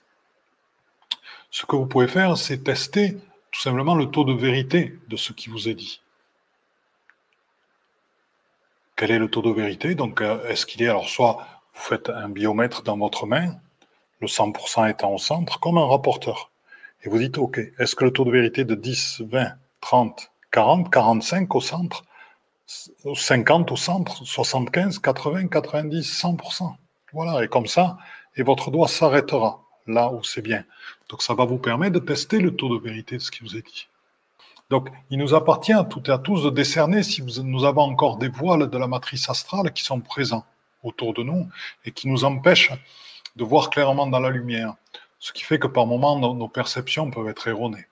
Ce 1.50 1.66
que 1.66 1.76
vous 1.76 1.86
pouvez 1.86 2.08
faire, 2.08 2.36
c'est 2.38 2.64
tester 2.64 3.18
tout 3.50 3.60
simplement 3.60 3.94
le 3.94 4.06
taux 4.06 4.24
de 4.24 4.32
vérité 4.32 4.98
de 5.08 5.16
ce 5.16 5.32
qui 5.32 5.50
vous 5.50 5.68
est 5.68 5.74
dit. 5.74 6.00
Quel 8.96 9.10
est 9.10 9.18
le 9.18 9.28
taux 9.28 9.42
de 9.42 9.50
vérité? 9.50 9.94
Donc, 9.94 10.20
euh, 10.20 10.46
est-ce 10.48 10.64
qu'il 10.64 10.82
est 10.82 10.88
alors 10.88 11.08
soit 11.08 11.46
vous 11.74 11.80
faites 11.80 12.08
un 12.10 12.28
biomètre 12.28 12.82
dans 12.82 12.96
votre 12.96 13.26
main, 13.26 13.56
le 14.20 14.26
100% 14.26 14.90
étant 14.90 15.12
au 15.12 15.18
centre, 15.18 15.60
comme 15.60 15.78
un 15.78 15.86
rapporteur. 15.86 16.50
Et 17.04 17.08
vous 17.08 17.18
dites, 17.18 17.38
OK, 17.38 17.58
est-ce 17.78 17.96
que 17.96 18.04
le 18.04 18.12
taux 18.12 18.24
de 18.24 18.30
vérité 18.30 18.64
de 18.64 18.74
10, 18.74 19.22
20, 19.28 19.52
30, 19.80 20.30
40, 20.52 20.90
45 20.90 21.54
au 21.54 21.60
centre, 21.60 22.04
50 23.14 23.72
au 23.72 23.76
centre, 23.76 24.24
75, 24.24 24.98
80, 24.98 25.48
90, 25.48 26.22
100%. 26.22 26.74
Voilà, 27.12 27.44
et 27.44 27.48
comme 27.48 27.66
ça, 27.66 27.98
et 28.36 28.42
votre 28.42 28.70
doigt 28.70 28.88
s'arrêtera 28.88 29.62
là 29.86 30.12
où 30.12 30.22
c'est 30.22 30.42
bien. 30.42 30.64
Donc 31.08 31.22
ça 31.22 31.34
va 31.34 31.44
vous 31.44 31.58
permettre 31.58 31.94
de 31.94 31.98
tester 31.98 32.38
le 32.38 32.54
taux 32.54 32.78
de 32.78 32.82
vérité 32.82 33.16
de 33.16 33.22
ce 33.22 33.30
qui 33.30 33.42
vous 33.42 33.56
est 33.56 33.66
dit. 33.66 33.88
Donc 34.70 34.88
il 35.10 35.18
nous 35.18 35.34
appartient 35.34 35.72
à 35.72 35.84
toutes 35.84 36.08
et 36.08 36.12
à 36.12 36.18
tous 36.18 36.44
de 36.44 36.50
décerner 36.50 37.02
si 37.02 37.22
nous 37.42 37.64
avons 37.64 37.82
encore 37.82 38.16
des 38.16 38.28
voiles 38.28 38.70
de 38.70 38.78
la 38.78 38.86
matrice 38.86 39.28
astrale 39.28 39.72
qui 39.72 39.84
sont 39.84 40.00
présents 40.00 40.46
autour 40.82 41.14
de 41.14 41.22
nous 41.22 41.48
et 41.84 41.92
qui 41.92 42.08
nous 42.08 42.24
empêchent 42.24 42.72
de 43.36 43.44
voir 43.44 43.70
clairement 43.70 44.06
dans 44.06 44.20
la 44.20 44.30
lumière. 44.30 44.74
Ce 45.18 45.32
qui 45.32 45.42
fait 45.42 45.58
que 45.58 45.68
par 45.68 45.86
moments, 45.86 46.18
nos, 46.18 46.48
perceptions 46.48 47.10
peuvent 47.10 47.28
être 47.28 47.46
erronées. 47.48 47.86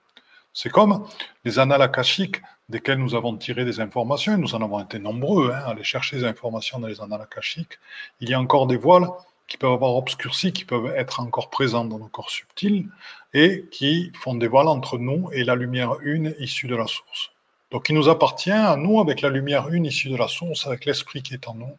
C'est 0.53 0.69
comme 0.69 1.07
les 1.45 1.59
annales 1.59 1.81
akashiques 1.81 2.41
desquels 2.67 2.97
nous 2.97 3.15
avons 3.15 3.35
tiré 3.37 3.65
des 3.65 3.79
informations, 3.79 4.33
et 4.33 4.37
nous 4.37 4.55
en 4.55 4.61
avons 4.61 4.79
été 4.79 4.97
nombreux 4.97 5.51
hein, 5.51 5.61
à 5.65 5.69
aller 5.71 5.83
chercher 5.83 6.17
des 6.17 6.23
informations 6.23 6.79
dans 6.79 6.87
les 6.87 7.01
annales 7.01 7.21
akashiques. 7.21 7.79
Il 8.19 8.29
y 8.29 8.33
a 8.33 8.39
encore 8.39 8.67
des 8.67 8.77
voiles 8.77 9.07
qui 9.47 9.57
peuvent 9.57 9.73
avoir 9.73 9.95
obscurci, 9.95 10.53
qui 10.53 10.63
peuvent 10.63 10.93
être 10.95 11.19
encore 11.19 11.49
présents 11.49 11.83
dans 11.83 11.99
nos 11.99 12.07
corps 12.07 12.29
subtils, 12.29 12.87
et 13.33 13.65
qui 13.71 14.11
font 14.15 14.35
des 14.35 14.47
voiles 14.47 14.69
entre 14.69 14.97
nous 14.97 15.29
et 15.33 15.43
la 15.43 15.55
lumière 15.55 15.95
une 16.01 16.33
issue 16.39 16.67
de 16.67 16.75
la 16.75 16.87
source. 16.87 17.31
Donc 17.71 17.87
il 17.87 17.95
nous 17.95 18.09
appartient 18.09 18.51
à 18.51 18.75
nous, 18.75 18.99
avec 18.99 19.21
la 19.21 19.29
lumière 19.29 19.69
une 19.69 19.85
issue 19.85 20.09
de 20.09 20.17
la 20.17 20.27
source, 20.27 20.67
avec 20.67 20.85
l'esprit 20.85 21.23
qui 21.23 21.33
est 21.33 21.47
en 21.47 21.55
nous, 21.55 21.77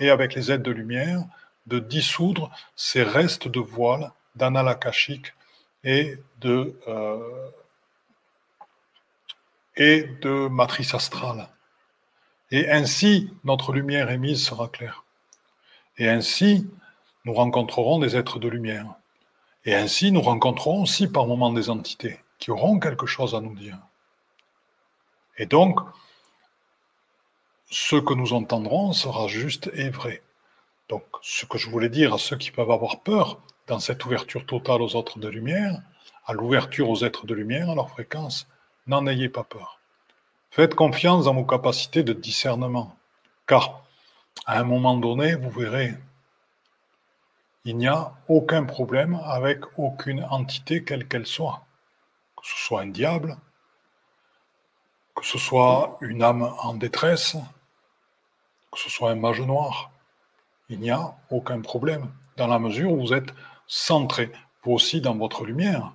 et 0.00 0.10
avec 0.10 0.34
les 0.34 0.50
aides 0.50 0.62
de 0.62 0.72
lumière, 0.72 1.24
de 1.66 1.78
dissoudre 1.78 2.50
ces 2.74 3.02
restes 3.02 3.46
de 3.46 3.60
voile 3.60 4.10
d'analakashique 4.34 5.34
et 5.84 6.18
de, 6.40 6.78
euh, 6.88 7.50
et 9.76 10.02
de 10.22 10.48
matrice 10.48 10.94
astrale. 10.94 11.48
Et 12.50 12.70
ainsi, 12.70 13.30
notre 13.44 13.72
lumière 13.72 14.10
émise 14.10 14.44
sera 14.44 14.68
claire. 14.68 15.04
Et 15.98 16.08
ainsi, 16.08 16.68
nous 17.24 17.34
rencontrerons 17.34 17.98
des 17.98 18.16
êtres 18.16 18.38
de 18.38 18.48
lumière. 18.48 18.94
Et 19.64 19.74
ainsi, 19.74 20.10
nous 20.10 20.22
rencontrerons 20.22 20.82
aussi 20.82 21.08
par 21.08 21.26
moments 21.26 21.52
des 21.52 21.68
entités 21.70 22.18
qui 22.38 22.50
auront 22.50 22.78
quelque 22.78 23.06
chose 23.06 23.34
à 23.34 23.40
nous 23.40 23.54
dire. 23.54 23.78
Et 25.38 25.46
donc, 25.46 25.80
ce 27.70 27.96
que 27.96 28.14
nous 28.14 28.32
entendrons 28.32 28.92
sera 28.92 29.28
juste 29.28 29.70
et 29.74 29.90
vrai. 29.90 30.22
Donc, 30.88 31.04
ce 31.22 31.46
que 31.46 31.58
je 31.58 31.70
voulais 31.70 31.88
dire 31.88 32.14
à 32.14 32.18
ceux 32.18 32.36
qui 32.36 32.50
peuvent 32.50 32.70
avoir 32.70 33.00
peur 33.00 33.40
dans 33.66 33.78
cette 33.78 34.04
ouverture 34.04 34.46
totale 34.46 34.82
aux 34.82 34.96
autres 34.96 35.18
de 35.18 35.28
lumière, 35.28 35.80
à 36.26 36.32
l'ouverture 36.32 36.88
aux 36.88 37.04
êtres 37.04 37.26
de 37.26 37.34
lumière, 37.34 37.70
à 37.70 37.74
leur 37.74 37.90
fréquence, 37.90 38.48
n'en 38.86 39.06
ayez 39.06 39.28
pas 39.28 39.44
peur. 39.44 39.80
Faites 40.50 40.74
confiance 40.74 41.26
dans 41.26 41.34
vos 41.34 41.44
capacités 41.44 42.02
de 42.02 42.14
discernement, 42.14 42.96
car 43.46 43.84
à 44.46 44.58
un 44.58 44.64
moment 44.64 44.96
donné, 44.96 45.34
vous 45.34 45.50
verrez, 45.50 45.94
il 47.64 47.76
n'y 47.76 47.86
a 47.86 48.14
aucun 48.28 48.64
problème 48.64 49.20
avec 49.24 49.60
aucune 49.76 50.24
entité, 50.30 50.84
quelle 50.84 51.06
qu'elle 51.06 51.26
soit, 51.26 51.66
que 52.36 52.46
ce 52.46 52.56
soit 52.56 52.80
un 52.80 52.86
diable, 52.86 53.36
que 55.18 55.26
ce 55.26 55.38
soit 55.38 55.98
une 56.00 56.22
âme 56.22 56.54
en 56.62 56.74
détresse, 56.74 57.36
que 58.70 58.78
ce 58.78 58.88
soit 58.88 59.10
un 59.10 59.16
mage 59.16 59.40
noir, 59.40 59.90
il 60.68 60.78
n'y 60.78 60.90
a 60.90 61.16
aucun 61.30 61.60
problème, 61.60 62.08
dans 62.36 62.46
la 62.46 62.60
mesure 62.60 62.92
où 62.92 63.00
vous 63.00 63.12
êtes 63.12 63.34
centré, 63.66 64.30
vous 64.62 64.72
aussi, 64.72 65.00
dans 65.00 65.16
votre 65.16 65.44
lumière. 65.44 65.92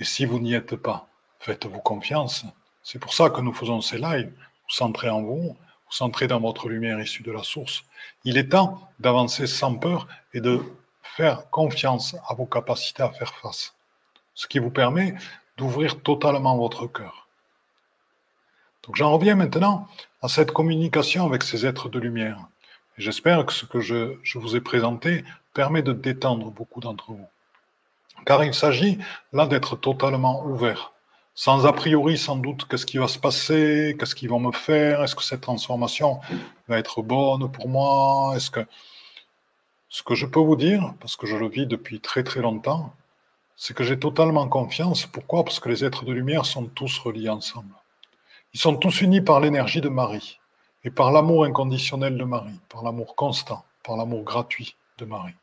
Et 0.00 0.04
si 0.04 0.24
vous 0.24 0.38
n'y 0.38 0.54
êtes 0.54 0.76
pas, 0.76 1.08
faites-vous 1.40 1.80
confiance. 1.80 2.46
C'est 2.82 2.98
pour 2.98 3.12
ça 3.12 3.28
que 3.28 3.42
nous 3.42 3.52
faisons 3.52 3.82
ces 3.82 3.98
lives. 3.98 4.32
Vous 4.32 4.74
centrez 4.74 5.10
en 5.10 5.22
vous, 5.22 5.54
vous 5.88 5.92
centrez 5.92 6.26
dans 6.26 6.40
votre 6.40 6.68
lumière 6.68 7.00
issue 7.00 7.22
de 7.22 7.32
la 7.32 7.42
source. 7.42 7.82
Il 8.24 8.38
est 8.38 8.50
temps 8.50 8.88
d'avancer 8.98 9.46
sans 9.46 9.74
peur 9.74 10.08
et 10.32 10.40
de 10.40 10.62
faire 11.02 11.50
confiance 11.50 12.16
à 12.26 12.34
vos 12.34 12.46
capacités 12.46 13.02
à 13.02 13.10
faire 13.10 13.34
face. 13.34 13.74
Ce 14.34 14.46
qui 14.46 14.58
vous 14.58 14.70
permet 14.70 15.14
d'ouvrir 15.58 16.02
totalement 16.02 16.56
votre 16.56 16.86
cœur. 16.86 17.27
Donc 18.88 18.96
j'en 18.96 19.12
reviens 19.12 19.34
maintenant 19.34 19.86
à 20.22 20.28
cette 20.28 20.50
communication 20.50 21.26
avec 21.26 21.42
ces 21.42 21.66
êtres 21.66 21.90
de 21.90 21.98
lumière. 21.98 22.38
J'espère 22.96 23.44
que 23.44 23.52
ce 23.52 23.66
que 23.66 23.80
je, 23.80 24.16
je, 24.22 24.38
vous 24.38 24.56
ai 24.56 24.62
présenté 24.62 25.26
permet 25.52 25.82
de 25.82 25.92
détendre 25.92 26.50
beaucoup 26.50 26.80
d'entre 26.80 27.12
vous. 27.12 27.26
Car 28.24 28.42
il 28.44 28.54
s'agit 28.54 28.96
là 29.34 29.46
d'être 29.46 29.76
totalement 29.76 30.42
ouvert, 30.46 30.92
sans 31.34 31.66
a 31.66 31.74
priori 31.74 32.16
sans 32.16 32.36
doute 32.36 32.66
qu'est-ce 32.66 32.86
qui 32.86 32.96
va 32.96 33.08
se 33.08 33.18
passer, 33.18 33.94
qu'est-ce 34.00 34.14
qu'ils 34.14 34.30
vont 34.30 34.40
me 34.40 34.52
faire, 34.52 35.02
est-ce 35.02 35.14
que 35.14 35.22
cette 35.22 35.42
transformation 35.42 36.20
va 36.66 36.78
être 36.78 37.02
bonne 37.02 37.52
pour 37.52 37.68
moi, 37.68 38.32
est-ce 38.36 38.50
que... 38.50 38.66
Ce 39.90 40.02
que 40.02 40.14
je 40.14 40.24
peux 40.24 40.40
vous 40.40 40.56
dire, 40.56 40.94
parce 41.00 41.16
que 41.16 41.26
je 41.26 41.36
le 41.36 41.48
vis 41.48 41.66
depuis 41.66 42.00
très 42.00 42.22
très 42.22 42.40
longtemps, 42.40 42.94
c'est 43.54 43.74
que 43.74 43.84
j'ai 43.84 43.98
totalement 43.98 44.48
confiance. 44.48 45.04
Pourquoi? 45.04 45.44
Parce 45.44 45.60
que 45.60 45.68
les 45.68 45.84
êtres 45.84 46.06
de 46.06 46.12
lumière 46.12 46.46
sont 46.46 46.64
tous 46.64 46.98
reliés 46.98 47.28
ensemble. 47.28 47.74
Ils 48.58 48.62
sont 48.62 48.74
tous 48.74 49.02
unis 49.02 49.20
par 49.20 49.38
l'énergie 49.38 49.80
de 49.80 49.88
Marie 49.88 50.40
et 50.82 50.90
par 50.90 51.12
l'amour 51.12 51.44
inconditionnel 51.44 52.18
de 52.18 52.24
Marie, 52.24 52.58
par 52.68 52.82
l'amour 52.82 53.14
constant, 53.14 53.64
par 53.84 53.96
l'amour 53.96 54.24
gratuit 54.24 54.74
de 54.98 55.04
Marie. 55.04 55.36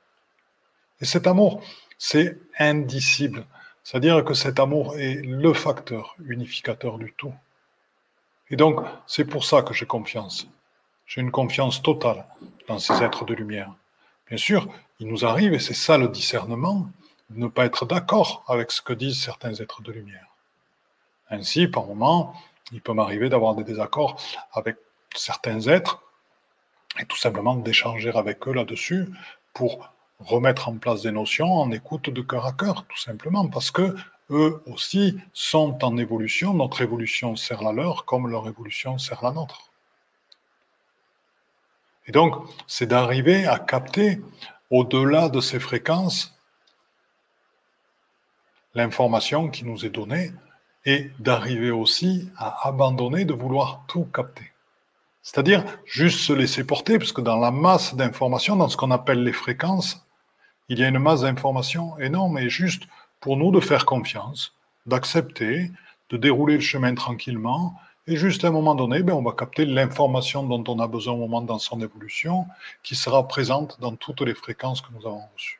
Et 1.00 1.06
cet 1.06 1.26
amour, 1.26 1.62
c'est 1.98 2.38
indicible. 2.60 3.46
C'est-à-dire 3.86 4.26
que 4.26 4.34
cet 4.34 4.60
amour 4.60 4.98
est 4.98 5.22
le 5.24 5.54
facteur 5.54 6.18
unificateur 6.26 6.98
du 6.98 7.14
tout. 7.14 7.34
Et 8.50 8.58
donc, 8.58 8.82
c'est 9.08 9.24
pour 9.24 9.46
ça 9.46 9.62
que 9.62 9.74
j'ai 9.74 9.86
confiance. 9.86 10.50
J'ai 11.08 11.22
une 11.22 11.32
confiance 11.32 11.82
totale 11.82 12.26
dans 12.68 12.80
ces 12.80 13.02
êtres 13.02 13.24
de 13.24 13.34
lumière. 13.34 13.72
Bien 14.28 14.38
sûr, 14.38 14.68
il 15.00 15.08
nous 15.08 15.24
arrive, 15.24 15.54
et 15.54 15.60
c'est 15.60 15.74
ça 15.74 15.98
le 15.98 16.10
discernement, 16.10 16.90
de 17.30 17.40
ne 17.40 17.48
pas 17.48 17.64
être 17.64 17.86
d'accord 17.86 18.44
avec 18.50 18.72
ce 18.72 18.82
que 18.82 18.92
disent 18.92 19.24
certains 19.24 19.54
êtres 19.54 19.82
de 19.82 19.94
lumière. 19.94 20.28
Ainsi, 21.30 21.68
par 21.68 21.86
moments, 21.86 22.36
il 22.72 22.82
peut 22.82 22.94
m'arriver 22.94 23.30
d'avoir 23.30 23.56
des 23.56 23.64
désaccords 23.64 24.20
avec 24.54 24.78
certains 25.16 25.62
êtres 25.62 26.02
et 27.00 27.06
tout 27.06 27.18
simplement 27.18 27.56
d'échanger 27.56 28.12
avec 28.16 28.48
eux 28.48 28.54
là-dessus 28.54 29.10
pour 29.54 29.90
remettre 30.20 30.70
en 30.70 30.78
place 30.78 31.02
des 31.02 31.12
notions 31.12 31.54
en 31.54 31.72
écoute 31.72 32.10
de 32.10 32.22
cœur 32.22 32.46
à 32.46 32.54
cœur, 32.54 32.86
tout 32.88 32.98
simplement, 32.98 33.48
parce 33.48 33.72
que 33.72 33.96
eux 34.32 34.64
aussi 34.66 35.18
sont 35.34 35.84
en 35.84 35.98
évolution, 35.98 36.54
notre 36.54 36.82
évolution 36.82 37.36
sert 37.36 37.62
la 37.62 37.74
leur 37.74 38.06
comme 38.06 38.28
leur 38.30 38.48
évolution 38.48 38.98
sert 38.98 39.24
la 39.24 39.32
nôtre. 39.32 39.72
Et 42.08 42.12
donc, 42.12 42.36
c'est 42.68 42.86
d'arriver 42.86 43.46
à 43.46 43.60
capter 43.60 44.22
au-delà 44.70 45.30
de 45.30 45.42
ces 45.42 45.60
fréquences 45.60 46.38
l'information 48.74 49.50
qui 49.50 49.64
nous 49.64 49.86
est 49.86 49.90
donnée 49.90 50.32
et 50.86 51.12
d'arriver 51.20 51.72
aussi 51.72 52.30
à 52.38 52.68
abandonner 52.68 53.26
de 53.26 53.34
vouloir 53.34 53.84
tout 53.88 54.08
capter. 54.14 54.52
C'est-à-dire 55.24 55.64
juste 55.86 56.20
se 56.20 56.34
laisser 56.34 56.64
porter, 56.64 57.00
parce 57.00 57.12
que 57.12 57.22
dans 57.22 57.40
la 57.40 57.52
masse 57.52 57.96
d'informations, 57.96 58.56
dans 58.56 58.70
ce 58.70 58.78
qu'on 58.78 58.92
appelle 58.92 59.24
les 59.24 59.34
fréquences, 59.34 60.06
il 60.70 60.80
y 60.80 60.84
a 60.84 60.88
une 60.88 61.00
masse 61.00 61.22
d'informations 61.22 61.98
énorme 62.00 62.38
et 62.38 62.50
juste 62.50 62.84
pour 63.20 63.38
nous 63.38 63.52
de 63.52 63.60
faire 63.60 63.86
confiance, 63.86 64.54
d'accepter, 64.86 65.72
de 66.10 66.18
dérouler 66.18 66.56
le 66.56 66.62
chemin 66.62 66.94
tranquillement, 66.94 67.76
et 68.08 68.18
juste 68.18 68.46
à 68.46 68.50
un 68.50 68.52
moment 68.52 68.76
donné, 68.76 69.02
ben, 69.02 69.14
on 69.14 69.24
va 69.24 69.32
capter 69.32 69.66
l'information 69.66 70.44
dont 70.44 70.64
on 70.68 70.80
a 70.80 70.88
besoin 70.88 71.16
au 71.16 71.18
moment 71.18 71.42
dans 71.42 71.58
son 71.58 71.82
évolution, 71.82 72.46
qui 72.84 72.96
sera 72.96 73.28
présente 73.28 73.80
dans 73.80 73.96
toutes 73.96 74.22
les 74.22 74.36
fréquences 74.36 74.82
que 74.82 74.94
nous 74.94 75.08
avons 75.08 75.24
reçues. 75.34 75.60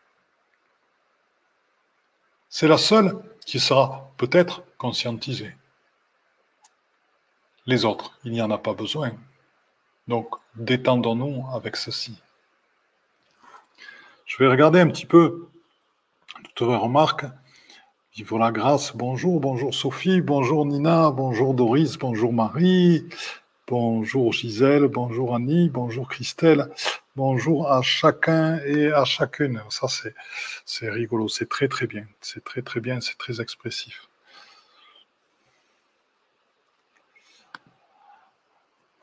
C'est 2.50 2.68
la 2.68 2.78
seule 2.78 3.18
qui 3.46 3.60
sera 3.60 4.12
peut-être 4.18 4.64
conscientisée. 4.78 5.56
Les 7.68 7.86
autres, 7.86 8.18
il 8.24 8.32
n'y 8.32 8.42
en 8.42 8.52
a 8.52 8.58
pas 8.58 8.74
besoin. 8.74 9.14
Donc, 10.08 10.36
détendons-nous 10.56 11.46
avec 11.54 11.76
ceci. 11.76 12.20
Je 14.26 14.38
vais 14.38 14.50
regarder 14.50 14.80
un 14.80 14.88
petit 14.88 15.06
peu 15.06 15.50
toutes 16.44 16.68
vos 16.68 16.80
remarques. 16.80 17.26
Vive 18.16 18.38
la 18.38 18.52
grâce, 18.52 18.96
bonjour, 18.96 19.40
bonjour 19.40 19.74
Sophie, 19.74 20.22
bonjour 20.22 20.66
Nina, 20.66 21.12
bonjour 21.12 21.54
Doris, 21.54 21.98
bonjour 21.98 22.32
Marie, 22.32 23.10
bonjour 23.68 24.32
Gisèle, 24.32 24.88
bonjour 24.88 25.36
Annie, 25.36 25.70
bonjour 25.70 26.08
Christelle, 26.08 26.70
bonjour 27.16 27.72
à 27.72 27.82
chacun 27.82 28.60
et 28.66 28.92
à 28.92 29.06
chacune. 29.06 29.62
Ça, 29.70 29.88
c'est, 30.66 30.90
rigolo, 30.90 31.28
c'est 31.30 31.48
très 31.50 31.68
très 31.68 31.88
bien, 31.88 32.06
c'est 32.22 32.44
très 32.44 32.62
très 32.62 32.80
bien, 32.80 33.00
c'est 33.02 33.18
très 33.18 33.42
expressif. 33.42 34.08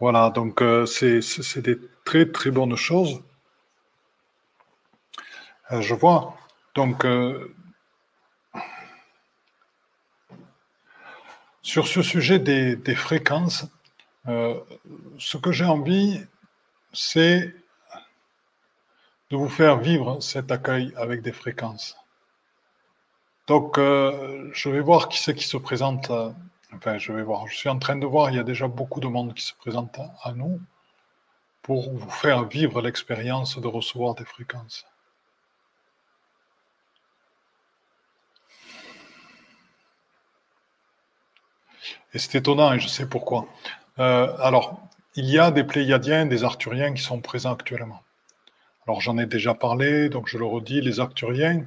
Voilà, 0.00 0.31
donc 0.31 0.62
euh, 0.62 0.85
c'est, 0.85 1.61
des 1.61 1.78
très 2.04 2.26
très 2.31 2.50
bonnes 2.50 2.76
choses. 2.76 3.23
Euh, 5.71 5.81
je 5.81 5.95
vois. 5.95 6.37
Donc, 6.75 7.04
euh, 7.04 7.54
sur 11.62 11.87
ce 11.87 12.02
sujet 12.02 12.38
des, 12.40 12.95
fréquences, 12.97 13.66
ce 14.26 15.37
que 15.37 15.52
j'ai 15.52 15.64
envie, 15.64 16.21
c'est 16.92 17.54
de 19.32 19.36
vous 19.36 19.48
faire 19.48 19.78
vivre 19.78 20.20
cet 20.20 20.52
accueil 20.52 20.92
avec 20.96 21.22
des 21.22 21.32
fréquences. 21.32 21.96
Donc, 23.48 23.76
je 23.78 24.68
vais 24.68 24.80
voir 24.80 25.08
qui 25.08 25.18
c'est 25.18 25.34
qui 25.34 25.44
se 25.48 25.56
présente. 25.56 26.12
enfin, 26.74 26.98
je 26.98 27.12
vais 27.12 27.22
voir. 27.22 27.46
Je 27.48 27.56
suis 27.56 27.68
en 27.70 27.78
train 27.78 27.96
de 27.96 28.06
voir, 28.06 28.30
il 28.30 28.36
y 28.36 28.38
a 28.38 28.44
déjà 28.44 28.68
beaucoup 28.68 29.00
de 29.00 29.08
monde 29.08 29.34
qui 29.34 29.42
se 29.42 29.54
présente 29.54 29.98
à 30.22 30.32
nous 30.32 30.60
pour 31.62 31.90
vous 31.90 32.10
faire 32.10 32.44
vivre 32.44 32.82
l'expérience 32.82 33.58
de 33.58 33.66
recevoir 33.66 34.14
des 34.14 34.24
fréquences. 34.26 34.84
Et 42.14 42.18
c'est 42.18 42.36
étonnant 42.38 42.72
et 42.74 42.80
je 42.80 42.88
sais 42.88 43.08
pourquoi. 43.08 43.46
Euh, 43.98 44.36
alors, 44.38 44.78
il 45.14 45.24
y 45.30 45.38
a 45.38 45.50
des 45.50 45.64
Pléiadiens, 45.64 46.26
des 46.26 46.44
Arthuriens 46.44 46.92
qui 46.92 47.02
sont 47.02 47.20
présents 47.20 47.54
actuellement. 47.54 48.01
Alors 48.92 49.00
j'en 49.00 49.16
ai 49.16 49.25
déjà 49.25 49.54
parlé, 49.54 50.11
donc 50.11 50.28
je 50.28 50.37
le 50.37 50.44
redis, 50.44 50.82
les 50.82 51.00
Arthuriens 51.00 51.64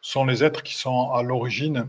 sont 0.00 0.24
les 0.24 0.42
êtres 0.42 0.64
qui 0.64 0.74
sont 0.74 1.12
à 1.12 1.22
l'origine 1.22 1.86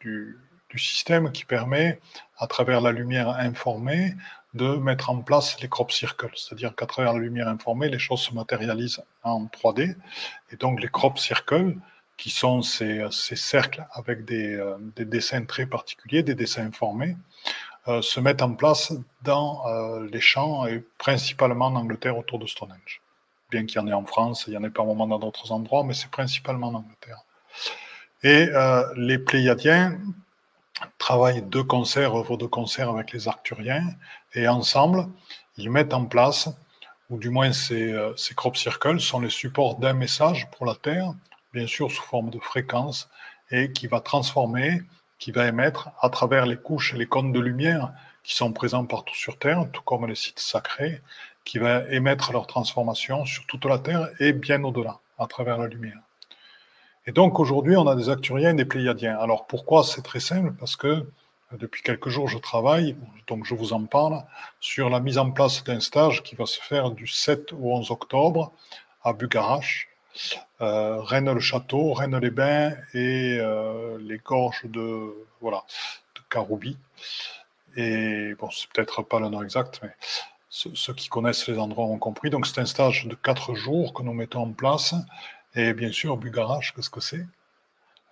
du, 0.00 0.36
système 0.76 1.30
qui 1.30 1.44
permet, 1.44 2.00
à 2.36 2.48
travers 2.48 2.80
la 2.80 2.90
lumière 2.90 3.28
informée, 3.28 4.16
de 4.54 4.74
mettre 4.74 5.10
en 5.10 5.18
place 5.22 5.60
les 5.60 5.68
crop 5.68 5.92
circles. 5.92 6.32
C'est-à-dire 6.34 6.74
qu'à 6.74 6.86
travers 6.86 7.12
la 7.12 7.20
lumière 7.20 7.46
informée, 7.46 7.88
les 7.88 8.00
choses 8.00 8.22
se 8.22 8.34
matérialisent 8.34 9.04
en 9.22 9.44
3D. 9.44 9.94
Et 10.50 10.56
donc 10.56 10.80
les 10.80 10.88
crop 10.88 11.16
circles, 11.16 11.76
qui 12.16 12.30
sont 12.30 12.62
ces, 12.62 13.06
cercles 13.12 13.86
avec 13.92 14.28
euh, 14.32 14.76
des, 14.96 15.04
dessins 15.04 15.44
très 15.44 15.66
particuliers, 15.66 16.24
des 16.24 16.34
dessins 16.34 16.66
informés, 16.66 17.16
euh, 17.86 18.02
se 18.02 18.18
mettent 18.18 18.42
en 18.42 18.54
place 18.54 18.92
dans 19.22 19.64
euh, 19.68 20.08
les 20.10 20.20
champs 20.20 20.66
et 20.66 20.82
principalement 20.98 21.66
en 21.66 21.76
Angleterre 21.76 22.18
autour 22.18 22.40
de 22.40 22.48
Stonehenge. 22.48 23.00
Bien 23.50 23.64
qu'il 23.64 23.76
y 23.76 23.78
en 23.78 23.86
ait 23.86 23.92
en 23.92 24.04
France, 24.04 24.44
il 24.48 24.54
y 24.54 24.56
en 24.56 24.64
ait 24.64 24.70
par 24.70 24.84
moment 24.86 25.06
dans 25.06 25.18
d'autres 25.18 25.52
endroits, 25.52 25.84
mais 25.84 25.94
c'est 25.94 26.10
principalement 26.10 26.68
en 26.68 26.74
Angleterre. 26.74 27.24
Et 28.22 28.48
les 28.96 29.18
Pléiadiens 29.18 29.98
travaillent 30.98 31.42
de 31.42 31.60
concert, 31.62 32.16
œuvrent 32.16 32.38
de 32.38 32.46
concert 32.46 32.90
avec 32.90 33.12
les 33.12 33.28
Arcturiens, 33.28 33.86
et 34.34 34.48
ensemble, 34.48 35.06
ils 35.56 35.70
mettent 35.70 35.94
en 35.94 36.06
place, 36.06 36.48
ou 37.08 37.18
du 37.18 37.30
moins 37.30 37.52
ces, 37.52 37.94
ces 38.16 38.34
crop 38.34 38.56
circles 38.56 39.00
sont 39.00 39.20
les 39.20 39.30
supports 39.30 39.76
d'un 39.76 39.92
message 39.92 40.50
pour 40.50 40.66
la 40.66 40.74
Terre, 40.74 41.14
bien 41.52 41.68
sûr 41.68 41.90
sous 41.90 42.02
forme 42.02 42.30
de 42.30 42.40
fréquence, 42.40 43.08
et 43.52 43.70
qui 43.72 43.86
va 43.86 44.00
transformer, 44.00 44.82
qui 45.18 45.30
va 45.30 45.46
émettre 45.46 45.90
à 46.00 46.10
travers 46.10 46.46
les 46.46 46.56
couches 46.56 46.94
et 46.94 46.98
les 46.98 47.06
cônes 47.06 47.32
de 47.32 47.40
lumière 47.40 47.92
qui 48.22 48.34
sont 48.34 48.52
présents 48.52 48.84
partout 48.84 49.14
sur 49.14 49.38
Terre, 49.38 49.66
tout 49.72 49.82
comme 49.82 50.06
les 50.06 50.16
sites 50.16 50.40
sacrés, 50.40 51.00
qui 51.46 51.58
va 51.58 51.88
émettre 51.90 52.32
leur 52.32 52.46
transformation 52.46 53.24
sur 53.24 53.46
toute 53.46 53.64
la 53.64 53.78
Terre 53.78 54.10
et 54.20 54.34
bien 54.34 54.62
au-delà, 54.64 54.98
à 55.18 55.26
travers 55.26 55.56
la 55.56 55.68
lumière. 55.68 56.00
Et 57.06 57.12
donc 57.12 57.38
aujourd'hui, 57.38 57.76
on 57.76 57.86
a 57.86 57.94
des 57.94 58.10
Acturiens 58.10 58.50
et 58.50 58.54
des 58.54 58.64
Pléiadiens. 58.64 59.16
Alors 59.18 59.46
pourquoi 59.46 59.84
C'est 59.84 60.02
très 60.02 60.20
simple, 60.20 60.52
parce 60.58 60.74
que 60.74 60.88
euh, 60.88 61.04
depuis 61.52 61.82
quelques 61.82 62.08
jours, 62.08 62.28
je 62.28 62.38
travaille, 62.38 62.96
donc 63.28 63.46
je 63.46 63.54
vous 63.54 63.72
en 63.72 63.84
parle, 63.84 64.24
sur 64.60 64.90
la 64.90 64.98
mise 64.98 65.18
en 65.18 65.30
place 65.30 65.62
d'un 65.62 65.78
stage 65.78 66.24
qui 66.24 66.34
va 66.34 66.46
se 66.46 66.60
faire 66.60 66.90
du 66.90 67.06
7 67.06 67.52
au 67.52 67.76
11 67.76 67.92
octobre 67.92 68.52
à 69.04 69.12
Bugarache, 69.12 69.88
euh, 70.60 71.00
Rennes-le-Château, 71.00 71.92
Rennes-les-Bains 71.92 72.72
et 72.92 73.38
euh, 73.38 73.98
les 74.00 74.18
gorges 74.18 74.64
de, 74.64 75.14
voilà, 75.40 75.62
de 76.16 76.20
Caroubi. 76.28 76.76
Et 77.76 78.34
bon, 78.34 78.50
c'est 78.50 78.68
peut-être 78.70 79.02
pas 79.02 79.20
le 79.20 79.28
nom 79.28 79.42
exact, 79.42 79.78
mais 79.82 79.90
ceux, 80.74 80.94
qui 80.94 81.08
connaissent 81.08 81.46
les 81.48 81.58
endroits 81.58 81.86
ont 81.86 81.98
compris. 81.98 82.30
Donc, 82.30 82.46
c'est 82.46 82.60
un 82.60 82.66
stage 82.66 83.06
de 83.06 83.14
quatre 83.14 83.54
jours 83.54 83.92
que 83.92 84.02
nous 84.02 84.12
mettons 84.12 84.42
en 84.42 84.52
place. 84.52 84.94
Et 85.54 85.72
bien 85.72 85.92
sûr, 85.92 86.16
Bugarache, 86.16 86.74
qu'est-ce 86.74 86.90
que 86.90 87.00
c'est? 87.00 87.26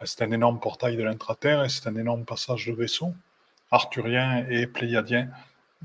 C'est 0.04 0.22
un 0.22 0.32
énorme 0.32 0.60
portail 0.60 0.96
de 0.96 1.02
l'intraterre 1.02 1.64
et 1.64 1.68
c'est 1.68 1.88
un 1.88 1.96
énorme 1.96 2.24
passage 2.24 2.66
de 2.66 2.72
vaisseaux, 2.72 3.14
arthurien 3.70 4.46
et 4.50 4.66
pléiadien, 4.66 5.28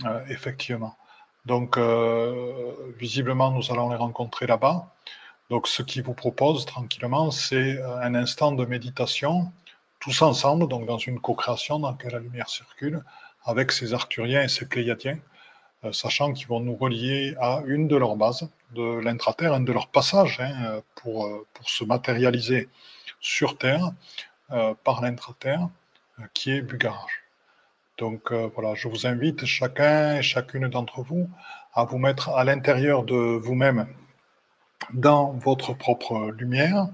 euh, 0.05 0.25
effectivement. 0.27 0.97
Donc, 1.45 1.77
visiblement, 2.97 3.51
nous 3.51 3.71
allons 3.71 3.89
les 3.89 3.95
rencontrer 3.95 4.45
là-bas. 4.45 4.93
Donc, 5.49 5.67
ce 5.67 5.81
qu'il 5.81 6.03
vous 6.03 6.13
propose 6.13 6.65
tranquillement, 6.65 7.31
c'est 7.31 7.79
euh, 7.79 8.01
un 8.01 8.13
instant 8.13 8.51
de 8.51 8.65
méditation, 8.65 9.51
tous 9.99 10.21
ensemble, 10.21 10.67
donc 10.67 10.85
dans 10.85 10.99
une 10.99 11.19
co-création 11.19 11.79
dans 11.79 11.91
laquelle 11.91 12.11
la 12.11 12.19
lumière 12.19 12.49
circule, 12.49 13.03
avec 13.45 13.71
ces 13.71 13.93
Arthuriens 13.93 14.43
et 14.43 14.47
ces 14.47 14.67
Pléiadiens, 14.67 15.17
euh, 15.17 15.38
sachant 15.91 16.33
qu'ils 16.33 16.47
vont 16.47 16.59
nous 16.59 16.75
relier 16.75 17.35
à 17.39 17.61
une 17.65 17.87
de 17.87 17.95
leurs 17.95 18.15
bases 18.15 18.49
de 18.75 18.99
l'intraterre, 18.99 19.53
un 19.53 19.61
de 19.61 19.71
leurs 19.71 19.87
passages 19.87 20.39
hein, 20.39 20.81
pour, 20.95 21.25
euh, 21.25 21.45
pour 21.53 21.69
se 21.69 21.83
matérialiser 21.83 22.69
sur 23.19 23.57
Terre 23.57 23.91
par 24.83 25.01
l'intraterre, 25.01 25.69
qui 26.33 26.51
est 26.51 26.61
Bugarage. 26.61 27.23
Donc 27.99 28.31
voilà, 28.31 28.73
je 28.73 28.87
vous 28.87 29.05
invite 29.05 29.45
chacun 29.45 30.15
et 30.15 30.21
chacune 30.23 30.67
d'entre 30.69 31.03
vous 31.03 31.29
à 31.73 31.83
vous 31.83 31.99
mettre 31.99 32.29
à 32.29 32.43
l'intérieur 32.43 33.03
de 33.03 33.15
vous-même 33.15 33.87
dans 34.93 35.33
votre 35.33 35.73
propre 35.73 36.31
lumière 36.31 36.87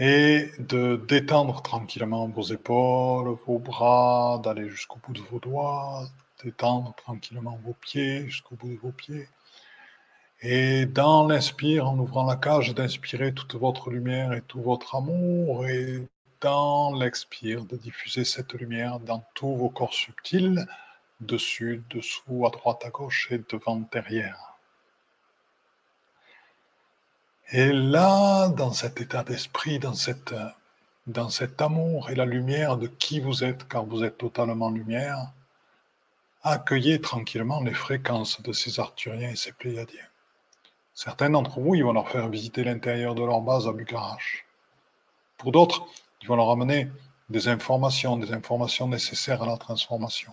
et 0.00 0.50
de 0.58 0.96
détendre 0.96 1.60
tranquillement 1.60 2.26
vos 2.28 2.42
épaules, 2.42 3.36
vos 3.46 3.58
bras, 3.58 4.40
d'aller 4.42 4.68
jusqu'au 4.70 4.98
bout 5.06 5.12
de 5.12 5.20
vos 5.30 5.38
doigts, 5.38 6.08
détendre 6.42 6.94
tranquillement 6.96 7.60
vos 7.62 7.74
pieds 7.74 8.26
jusqu'au 8.26 8.56
bout 8.56 8.70
de 8.70 8.78
vos 8.78 8.92
pieds. 8.92 9.28
Et 10.40 10.86
dans 10.86 11.28
l'inspire, 11.28 11.86
en 11.86 11.98
ouvrant 11.98 12.24
la 12.24 12.36
cage, 12.36 12.74
d'inspirer 12.74 13.34
toute 13.34 13.54
votre 13.56 13.90
lumière 13.90 14.32
et 14.32 14.40
tout 14.40 14.62
votre 14.62 14.96
amour, 14.96 15.66
et 15.66 16.08
dans 16.40 16.94
l'expire, 16.98 17.66
de 17.66 17.76
diffuser 17.76 18.24
cette 18.24 18.54
lumière 18.54 19.00
dans 19.00 19.22
tous 19.34 19.54
vos 19.54 19.68
corps 19.68 19.92
subtils, 19.92 20.66
dessus, 21.20 21.84
dessous, 21.90 22.46
à 22.46 22.50
droite, 22.50 22.86
à 22.86 22.88
gauche 22.88 23.28
et 23.30 23.42
devant, 23.50 23.82
derrière. 23.92 24.49
Et 27.52 27.72
là, 27.72 28.48
dans 28.48 28.72
cet 28.72 29.00
état 29.00 29.24
d'esprit, 29.24 29.80
dans, 29.80 29.94
dans 31.08 31.28
cet 31.30 31.60
amour 31.60 32.08
et 32.08 32.14
la 32.14 32.24
lumière 32.24 32.76
de 32.76 32.86
qui 32.86 33.18
vous 33.18 33.42
êtes, 33.42 33.66
car 33.66 33.84
vous 33.84 34.04
êtes 34.04 34.18
totalement 34.18 34.70
lumière, 34.70 35.32
accueillez 36.44 37.00
tranquillement 37.00 37.60
les 37.60 37.74
fréquences 37.74 38.40
de 38.40 38.52
ces 38.52 38.78
Arthuriens 38.78 39.30
et 39.30 39.36
ces 39.36 39.50
Pléiadiens. 39.50 40.06
Certains 40.94 41.30
d'entre 41.30 41.58
vous, 41.58 41.74
ils 41.74 41.82
vont 41.82 41.92
leur 41.92 42.08
faire 42.08 42.28
visiter 42.28 42.62
l'intérieur 42.62 43.16
de 43.16 43.24
leur 43.24 43.40
base 43.40 43.66
à 43.66 43.72
Bucarache 43.72 44.46
Pour 45.36 45.50
d'autres, 45.50 45.84
ils 46.22 46.28
vont 46.28 46.36
leur 46.36 46.50
amener 46.50 46.88
des 47.30 47.48
informations, 47.48 48.16
des 48.16 48.32
informations 48.32 48.86
nécessaires 48.86 49.42
à 49.42 49.46
la 49.46 49.56
transformation. 49.56 50.32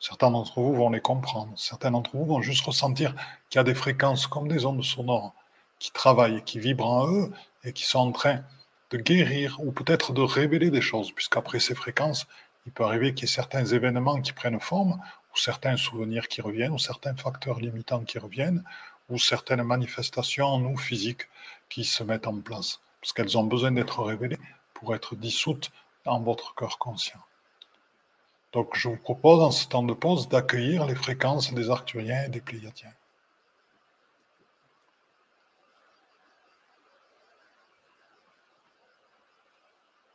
Certains 0.00 0.30
d'entre 0.30 0.60
vous 0.60 0.74
vont 0.74 0.90
les 0.90 1.00
comprendre. 1.00 1.52
Certains 1.56 1.92
d'entre 1.92 2.14
vous 2.14 2.26
vont 2.26 2.42
juste 2.42 2.66
ressentir 2.66 3.14
qu'il 3.48 3.58
y 3.58 3.60
a 3.60 3.64
des 3.64 3.74
fréquences 3.74 4.26
comme 4.26 4.48
des 4.48 4.66
ondes 4.66 4.84
sonores 4.84 5.32
qui 5.78 5.90
travaillent, 5.90 6.42
qui 6.44 6.58
vibrent 6.58 6.90
en 6.90 7.12
eux 7.12 7.32
et 7.64 7.72
qui 7.72 7.84
sont 7.84 7.98
en 7.98 8.12
train 8.12 8.42
de 8.90 8.98
guérir 8.98 9.58
ou 9.60 9.72
peut-être 9.72 10.12
de 10.12 10.22
révéler 10.22 10.70
des 10.70 10.80
choses, 10.80 11.12
puisqu'après 11.12 11.60
ces 11.60 11.74
fréquences, 11.74 12.26
il 12.66 12.72
peut 12.72 12.84
arriver 12.84 13.14
qu'il 13.14 13.28
y 13.28 13.30
ait 13.30 13.34
certains 13.34 13.64
événements 13.64 14.20
qui 14.20 14.32
prennent 14.32 14.60
forme, 14.60 15.00
ou 15.32 15.38
certains 15.38 15.76
souvenirs 15.76 16.28
qui 16.28 16.40
reviennent, 16.40 16.72
ou 16.72 16.78
certains 16.78 17.16
facteurs 17.16 17.60
limitants 17.60 18.04
qui 18.04 18.18
reviennent, 18.18 18.64
ou 19.08 19.18
certaines 19.18 19.62
manifestations 19.62 20.46
en 20.46 20.58
nous 20.58 20.76
physiques 20.76 21.28
qui 21.68 21.84
se 21.84 22.02
mettent 22.02 22.26
en 22.26 22.40
place, 22.40 22.80
parce 23.00 23.12
qu'elles 23.12 23.38
ont 23.38 23.44
besoin 23.44 23.72
d'être 23.72 24.02
révélées 24.02 24.38
pour 24.74 24.94
être 24.94 25.16
dissoutes 25.16 25.70
dans 26.04 26.20
votre 26.20 26.54
cœur 26.54 26.78
conscient. 26.78 27.20
Donc 28.52 28.74
je 28.74 28.88
vous 28.88 28.96
propose 28.96 29.40
en 29.40 29.50
ce 29.50 29.66
temps 29.66 29.82
de 29.82 29.92
pause 29.92 30.28
d'accueillir 30.28 30.86
les 30.86 30.94
fréquences 30.94 31.52
des 31.52 31.70
Arcturiens 31.70 32.24
et 32.24 32.28
des 32.28 32.40
Pléiadiens. 32.40 32.92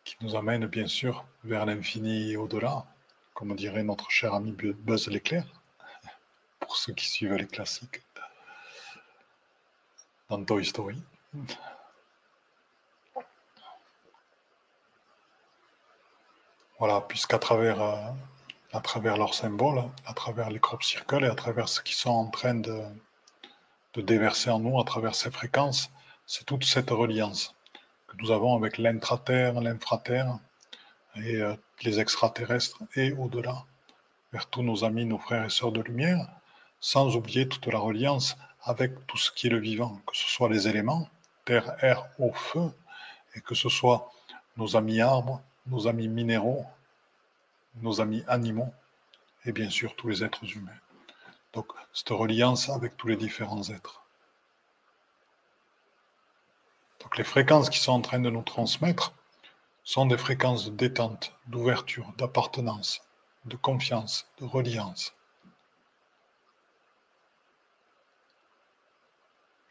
Qui 0.04 0.13
nous 0.24 0.38
amène 0.38 0.66
bien 0.68 0.88
sûr 0.88 1.26
vers 1.44 1.66
l'infini 1.66 2.32
et 2.32 2.38
au-delà, 2.38 2.86
comme 3.34 3.56
dirait 3.56 3.84
notre 3.84 4.10
cher 4.10 4.34
ami 4.34 4.54
Buzz 4.54 5.10
l'éclair, 5.10 5.46
pour 6.62 6.78
ceux 6.78 6.94
qui 6.94 7.10
suivent 7.10 7.34
les 7.34 7.46
classiques 7.46 8.02
dans 10.30 10.44
Toy 10.46 10.66
Story. 10.66 11.04
Voilà, 16.80 17.02
puisqu'à 17.02 17.38
travers, 17.38 17.82
euh, 17.82 18.12
à 18.72 18.80
travers 18.80 19.18
leurs 19.18 19.34
symboles, 19.34 19.84
à 20.06 20.14
travers 20.14 20.50
les 20.50 20.60
crop 20.60 20.84
circles 20.84 21.26
et 21.26 21.28
à 21.28 21.36
travers 21.36 21.68
ce 21.68 21.82
qu'ils 21.82 21.96
sont 21.96 22.12
en 22.12 22.30
train 22.30 22.56
de, 22.56 22.82
de 23.94 24.02
déverser 24.02 24.50
en 24.50 24.60
nous, 24.60 24.80
à 24.80 24.86
travers 24.86 25.16
ces 25.16 25.32
fréquences, 25.32 25.92
c'est 26.26 26.46
toute 26.46 26.64
cette 26.64 26.92
reliance 26.92 27.54
nous 28.20 28.32
avons 28.32 28.56
avec 28.56 28.78
l'intraterre, 28.78 29.60
l'infraterre 29.62 30.40
et 31.16 31.38
euh, 31.38 31.56
les 31.84 32.00
extraterrestres 32.00 32.82
et 32.96 33.12
au-delà, 33.14 33.66
vers 34.32 34.48
tous 34.48 34.64
nos 34.64 34.84
amis, 34.84 35.06
nos 35.06 35.18
frères 35.18 35.46
et 35.46 35.50
sœurs 35.50 35.72
de 35.72 35.82
lumière, 35.82 36.28
sans 36.80 37.16
oublier 37.16 37.48
toute 37.48 37.68
la 37.68 37.80
reliance 37.80 38.36
avec 38.64 39.06
tout 39.08 39.18
ce 39.18 39.32
qui 39.32 39.48
est 39.48 39.50
le 39.50 39.60
vivant, 39.60 40.00
que 40.08 40.16
ce 40.16 40.28
soit 40.28 40.50
les 40.50 40.68
éléments, 40.68 41.10
terre, 41.46 41.76
air, 41.82 42.06
eau, 42.20 42.32
feu, 42.34 42.72
et 43.36 43.42
que 43.42 43.56
ce 43.56 43.70
soit 43.70 44.12
nos 44.58 44.76
amis 44.76 45.02
arbres, 45.02 45.42
nos 45.68 45.88
amis 45.88 46.08
minéraux, 46.08 46.66
nos 47.82 48.02
amis 48.02 48.24
animaux 48.28 48.74
et 49.46 49.52
bien 49.52 49.70
sûr 49.70 49.96
tous 49.96 50.08
les 50.08 50.24
êtres 50.24 50.44
humains. 50.56 50.72
Donc 51.54 51.68
cette 51.94 52.10
reliance 52.10 52.70
avec 52.70 52.98
tous 52.98 53.08
les 53.08 53.18
différents 53.18 53.64
êtres. 53.70 54.03
Donc 57.04 57.18
les 57.18 57.24
fréquences 57.24 57.70
qui 57.70 57.80
sont 57.80 57.92
en 57.92 58.02
train 58.02 58.20
de 58.20 58.30
nous 58.30 58.42
transmettre 58.42 59.14
sont 59.84 60.06
des 60.06 60.18
fréquences 60.18 60.66
de 60.66 60.76
détente, 60.76 61.34
d'ouverture, 61.48 62.12
d'appartenance, 62.18 63.02
de 63.46 63.56
confiance, 63.56 64.28
de 64.40 64.46
reliance 64.46 65.14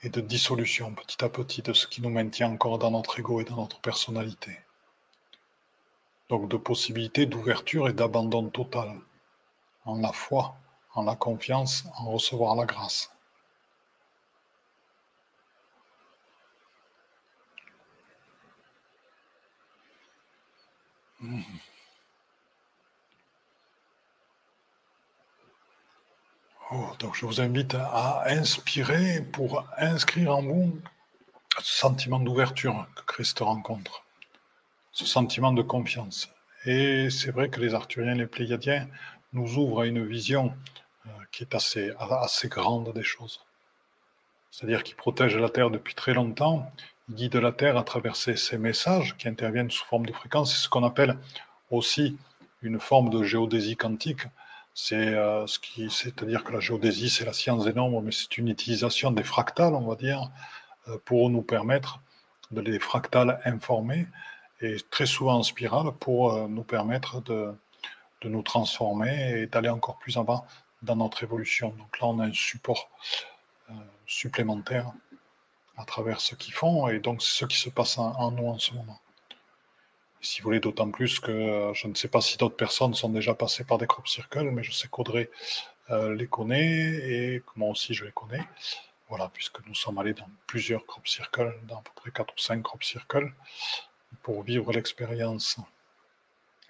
et 0.03 0.11
de 0.11 0.21
dissolution 0.21 0.95
petit 0.95 1.25
à 1.25 1.29
petit 1.29 1.63
de 1.63 1.73
ce 1.73 1.87
qui 1.87 2.03
nous 2.03 2.11
maintient 2.11 2.51
encore 2.51 2.79
dans 2.79 2.91
notre 2.91 3.19
ego 3.19 3.41
et 3.41 3.45
dans 3.45 3.57
notre 3.57 3.81
personnalité 3.81 4.59
donc 6.33 6.49
de 6.49 6.57
possibilités 6.57 7.27
d'ouverture 7.27 7.91
et 7.91 7.93
d'abandon 7.93 8.49
total 8.49 8.99
en 9.85 9.97
la 9.97 10.13
foi, 10.13 10.57
en 10.95 11.03
la 11.03 11.15
confiance, 11.15 11.85
en 11.99 12.11
recevoir 12.11 12.57
la 12.57 12.65
grâce. 12.65 13.11
Oh, 26.73 26.87
donc 26.99 27.15
je 27.15 27.27
vous 27.27 27.41
invite 27.41 27.75
à 27.75 28.25
inspirer 28.27 29.23
pour 29.33 29.65
inscrire 29.77 30.37
en 30.37 30.43
vous 30.43 30.79
ce 31.61 31.79
sentiment 31.79 32.19
d'ouverture 32.19 32.87
que 32.97 33.03
Christ 33.03 33.39
rencontre 33.41 34.05
ce 34.93 35.07
sentiment 35.07 35.53
de 35.53 35.63
confiance. 35.63 36.31
Et 36.65 37.11
c'est 37.11 37.31
vrai 37.31 37.49
que 37.49 37.61
les 37.61 37.75
Arthuriens, 37.75 38.15
les 38.15 38.27
Pléiadiens 38.27 38.89
nous 39.33 39.57
ouvrent 39.57 39.83
à 39.83 39.87
une 39.87 40.07
vision 40.07 40.55
euh, 41.07 41.11
qui 41.33 41.43
est 41.43 41.55
assez, 41.55 41.91
assez 41.99 42.49
grande 42.49 42.93
des 42.93 43.03
choses. 43.03 43.41
C'est-à-dire 44.51 44.83
qu'ils 44.83 44.97
protègent 44.97 45.39
la 45.39 45.49
Terre 45.49 45.71
depuis 45.71 45.95
très 45.95 46.15
longtemps, 46.15 46.71
ils 47.13 47.15
guident 47.15 47.37
la 47.37 47.53
Terre 47.53 47.77
à 47.77 47.85
travers 47.85 48.17
ces, 48.17 48.57
messages 48.57 49.17
qui 49.19 49.29
interviennent 49.29 49.71
sous 49.71 49.85
forme 49.85 50.07
de 50.07 50.13
fréquences. 50.15 50.55
C'est 50.55 50.65
ce 50.65 50.69
qu'on 50.71 50.83
appelle 50.83 51.19
aussi 51.71 52.17
une 52.63 52.81
forme 52.81 53.11
de 53.11 53.23
géodésie 53.23 53.77
quantique. 53.77 54.23
C'est 54.73 55.09
euh, 55.09 55.47
ce 55.47 55.59
qui, 55.59 55.91
c'est-à-dire 55.91 56.43
que 56.43 56.53
la 56.53 56.61
géodésie, 56.61 57.11
c'est 57.11 57.27
la 57.27 57.35
science 57.35 57.65
des 57.65 57.75
nombres, 57.75 58.01
mais 58.01 58.13
c'est 58.13 58.39
une 58.39 58.49
utilisation 58.49 59.11
des 59.11 59.25
fractales, 59.25 59.75
on 59.75 59.87
va 59.87 59.97
dire, 59.97 60.31
euh, 60.89 60.97
pour 61.05 61.29
nous 61.29 61.43
permettre 61.43 62.01
de 62.51 62.63
les 62.63 62.79
fractales 62.79 63.41
informer 63.45 64.07
et 64.63 64.77
très 64.91 65.05
souvent 65.05 65.35
en 65.35 65.43
spirale 65.43 65.93
pour 66.01 66.33
euh, 66.33 66.49
nous 66.49 66.65
permettre 66.65 67.21
de, 67.21 67.53
de 68.23 68.29
nous 68.31 68.43
transformer 68.43 69.43
et 69.43 69.47
d'aller 69.47 69.69
encore 69.69 69.99
plus 69.99 70.17
avant 70.17 70.47
dans 70.81 70.97
notre 70.97 71.23
évolution. 71.23 71.75
Donc 71.79 72.01
là, 72.01 72.07
on 72.07 72.19
a 72.21 72.25
un 72.25 72.33
support 72.33 72.89
supplémentaire 74.07 74.93
à 75.77 75.85
travers 75.85 76.21
ce 76.21 76.35
qu'ils 76.35 76.55
font, 76.55 76.89
et 76.89 76.99
donc 77.01 77.23
ce 77.23 77.45
qui 77.45 77.57
se 77.57 77.71
passe 77.71 77.99
en, 77.99 78.31
nous 78.31 78.47
en 78.47 78.59
ce 78.59 78.75
moment. 78.75 79.01
si 80.21 80.41
vous 80.41 80.45
voulez, 80.45 80.61
d'autant 80.61 80.91
plus 80.91 81.19
que 81.21 81.33
euh, 81.33 81.75
je 81.75 81.89
ne 81.89 81.95
sais 81.95 82.09
pas 82.09 82.21
si 82.21 82.37
d'autres 82.39 82.57
personnes 82.57 82.95
sont 82.95 83.09
déjà 83.09 83.35
passées 83.35 83.65
par 83.65 83.79
des 83.79 83.87
crop 83.87 84.07
circles, 84.07 84.51
mais 84.51 84.63
je 84.63 84.73
sais 84.73 84.89
qu'Audrey 84.89 85.31
les 85.91 86.27
connaît 86.27 87.35
et 87.35 87.41
que 87.41 87.53
moi 87.57 87.69
aussi 87.69 87.93
je 87.93 88.07
les 88.07 88.13
connais. 88.13 88.43
Voilà, 89.09 89.29
puisque 89.29 89.61
nous 89.67 89.75
sommes 89.75 89.99
allés 89.99 90.15
dans 90.15 90.29
plusieurs 90.47 90.87
crop 90.87 91.07
circles, 91.07 91.55
dans 91.65 91.81
à 91.81 91.83
peu 91.83 91.91
près 91.95 92.11
4 92.11 92.33
ou 92.33 92.39
5 92.39 92.63
crop 92.63 92.83
circles 92.83 93.31
pour 94.23 94.43
vivre 94.43 94.73
l'expérience. 94.73 95.59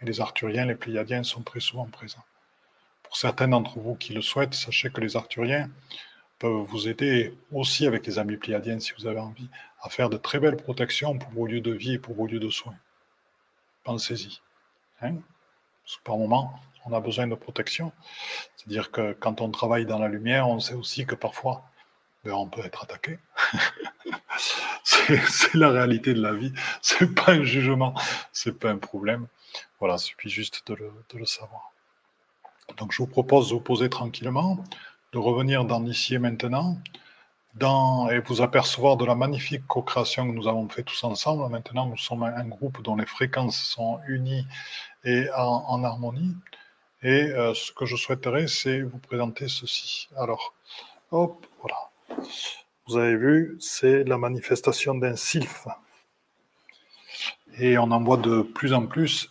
Et 0.00 0.06
les 0.06 0.20
Arthuriens, 0.20 0.66
les 0.66 0.74
Pléiadiens 0.74 1.22
sont 1.22 1.42
très 1.42 1.60
souvent 1.60 1.86
présents. 1.86 2.24
Pour 3.04 3.16
certains 3.16 3.46
d'entre 3.46 3.78
vous 3.78 3.94
qui 3.94 4.12
le 4.12 4.22
souhaitent, 4.22 4.54
sachez 4.54 4.90
que 4.90 5.00
les 5.00 5.16
Arthuriens 5.16 5.70
peuvent 6.42 6.66
vous 6.66 6.88
aider 6.88 7.32
aussi 7.52 7.86
avec 7.86 8.04
les 8.04 8.18
amis 8.18 8.36
Pléiadiens, 8.36 8.80
si 8.80 8.92
vous 8.98 9.06
avez 9.06 9.20
envie, 9.20 9.48
à 9.80 9.88
faire 9.88 10.10
de 10.10 10.16
très 10.16 10.40
belles 10.40 10.56
protections 10.56 11.16
pour 11.16 11.30
vos 11.30 11.46
lieux 11.46 11.60
de 11.60 11.70
vie 11.70 11.92
et 11.92 11.98
pour 12.00 12.16
vos 12.16 12.26
lieux 12.26 12.40
de 12.40 12.50
soins. 12.50 12.74
Pensez-y. 13.84 14.40
Hein 15.02 15.14
Parce 15.84 15.98
que 15.98 16.02
par 16.02 16.18
moment, 16.18 16.52
on 16.84 16.92
a 16.92 17.00
besoin 17.00 17.28
de 17.28 17.36
protection. 17.36 17.92
C'est-à-dire 18.56 18.90
que 18.90 19.12
quand 19.12 19.40
on 19.40 19.52
travaille 19.52 19.86
dans 19.86 20.00
la 20.00 20.08
lumière, 20.08 20.48
on 20.48 20.58
sait 20.58 20.74
aussi 20.74 21.06
que 21.06 21.14
parfois, 21.14 21.62
ben, 22.24 22.32
on 22.32 22.48
peut 22.48 22.64
être 22.64 22.82
attaqué. 22.82 23.20
c'est 24.84 25.54
la 25.54 25.70
réalité 25.70 26.12
de 26.12 26.22
la 26.22 26.32
vie. 26.32 26.52
C'est 26.80 27.14
pas 27.14 27.30
un 27.30 27.44
jugement, 27.44 27.94
c'est 28.32 28.58
pas 28.58 28.70
un 28.70 28.78
problème. 28.78 29.28
Voilà, 29.78 29.94
il 29.94 30.00
suffit 30.00 30.28
juste 30.28 30.66
de 30.66 30.74
le, 30.74 31.24
savoir. 31.24 31.70
Donc, 32.78 32.90
je 32.90 32.98
vous 32.98 33.06
propose 33.06 33.50
de 33.50 33.54
vous 33.54 33.60
poser 33.60 33.88
tranquillement, 33.88 34.64
de 35.12 35.18
revenir 35.18 35.64
dans 35.64 35.84
ici 35.86 36.14
et 36.14 36.18
maintenant, 36.18 36.78
et 38.10 38.18
vous 38.20 38.40
apercevoir 38.40 38.96
de 38.96 39.04
la 39.04 39.14
magnifique 39.14 39.66
co-création 39.66 40.26
que 40.26 40.34
nous 40.34 40.48
avons 40.48 40.68
fait 40.68 40.82
tous 40.82 41.04
ensemble. 41.04 41.48
Maintenant, 41.50 41.86
nous 41.86 41.98
sommes 41.98 42.22
un 42.22 42.44
groupe 42.44 42.82
dont 42.82 42.96
les 42.96 43.06
fréquences 43.06 43.62
sont 43.62 44.00
unies 44.08 44.46
et 45.04 45.26
en, 45.36 45.84
harmonie. 45.84 46.34
Et 47.02 47.24
euh, 47.24 47.52
ce 47.52 47.72
que 47.72 47.84
je 47.84 47.96
souhaiterais, 47.96 48.46
c'est 48.48 48.80
vous 48.80 48.98
présenter 48.98 49.48
ceci. 49.48 50.08
Alors, 50.16 50.54
hop, 51.10 51.46
voilà. 51.60 51.90
Vous 52.86 52.96
avez 52.96 53.16
vu, 53.16 53.56
c'est 53.60 54.04
la 54.04 54.16
manifestation 54.16 54.94
d'un 54.94 55.16
sylphe. 55.16 55.66
Et 57.58 57.76
on 57.76 57.90
en 57.90 58.02
voit 58.02 58.16
de 58.16 58.40
plus 58.40 58.72
en 58.72 58.86
plus. 58.86 59.30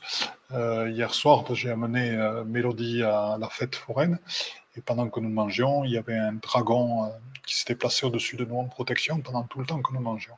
Euh, 0.51 0.89
hier 0.89 1.13
soir, 1.13 1.43
j'ai 1.55 1.71
amené 1.71 2.11
euh, 2.11 2.43
Mélodie 2.43 3.01
à 3.03 3.37
la 3.39 3.49
fête 3.49 3.75
foraine. 3.75 4.19
Et 4.75 4.81
pendant 4.81 5.09
que 5.09 5.19
nous 5.19 5.29
mangions, 5.29 5.83
il 5.83 5.91
y 5.91 5.97
avait 5.97 6.17
un 6.17 6.33
dragon 6.33 7.05
euh, 7.05 7.09
qui 7.45 7.55
s'était 7.55 7.75
placé 7.75 8.05
au-dessus 8.05 8.37
de 8.37 8.45
nous 8.45 8.57
en 8.57 8.65
protection 8.65 9.19
pendant 9.19 9.43
tout 9.43 9.59
le 9.59 9.65
temps 9.65 9.81
que 9.81 9.93
nous 9.93 9.99
mangions. 9.99 10.35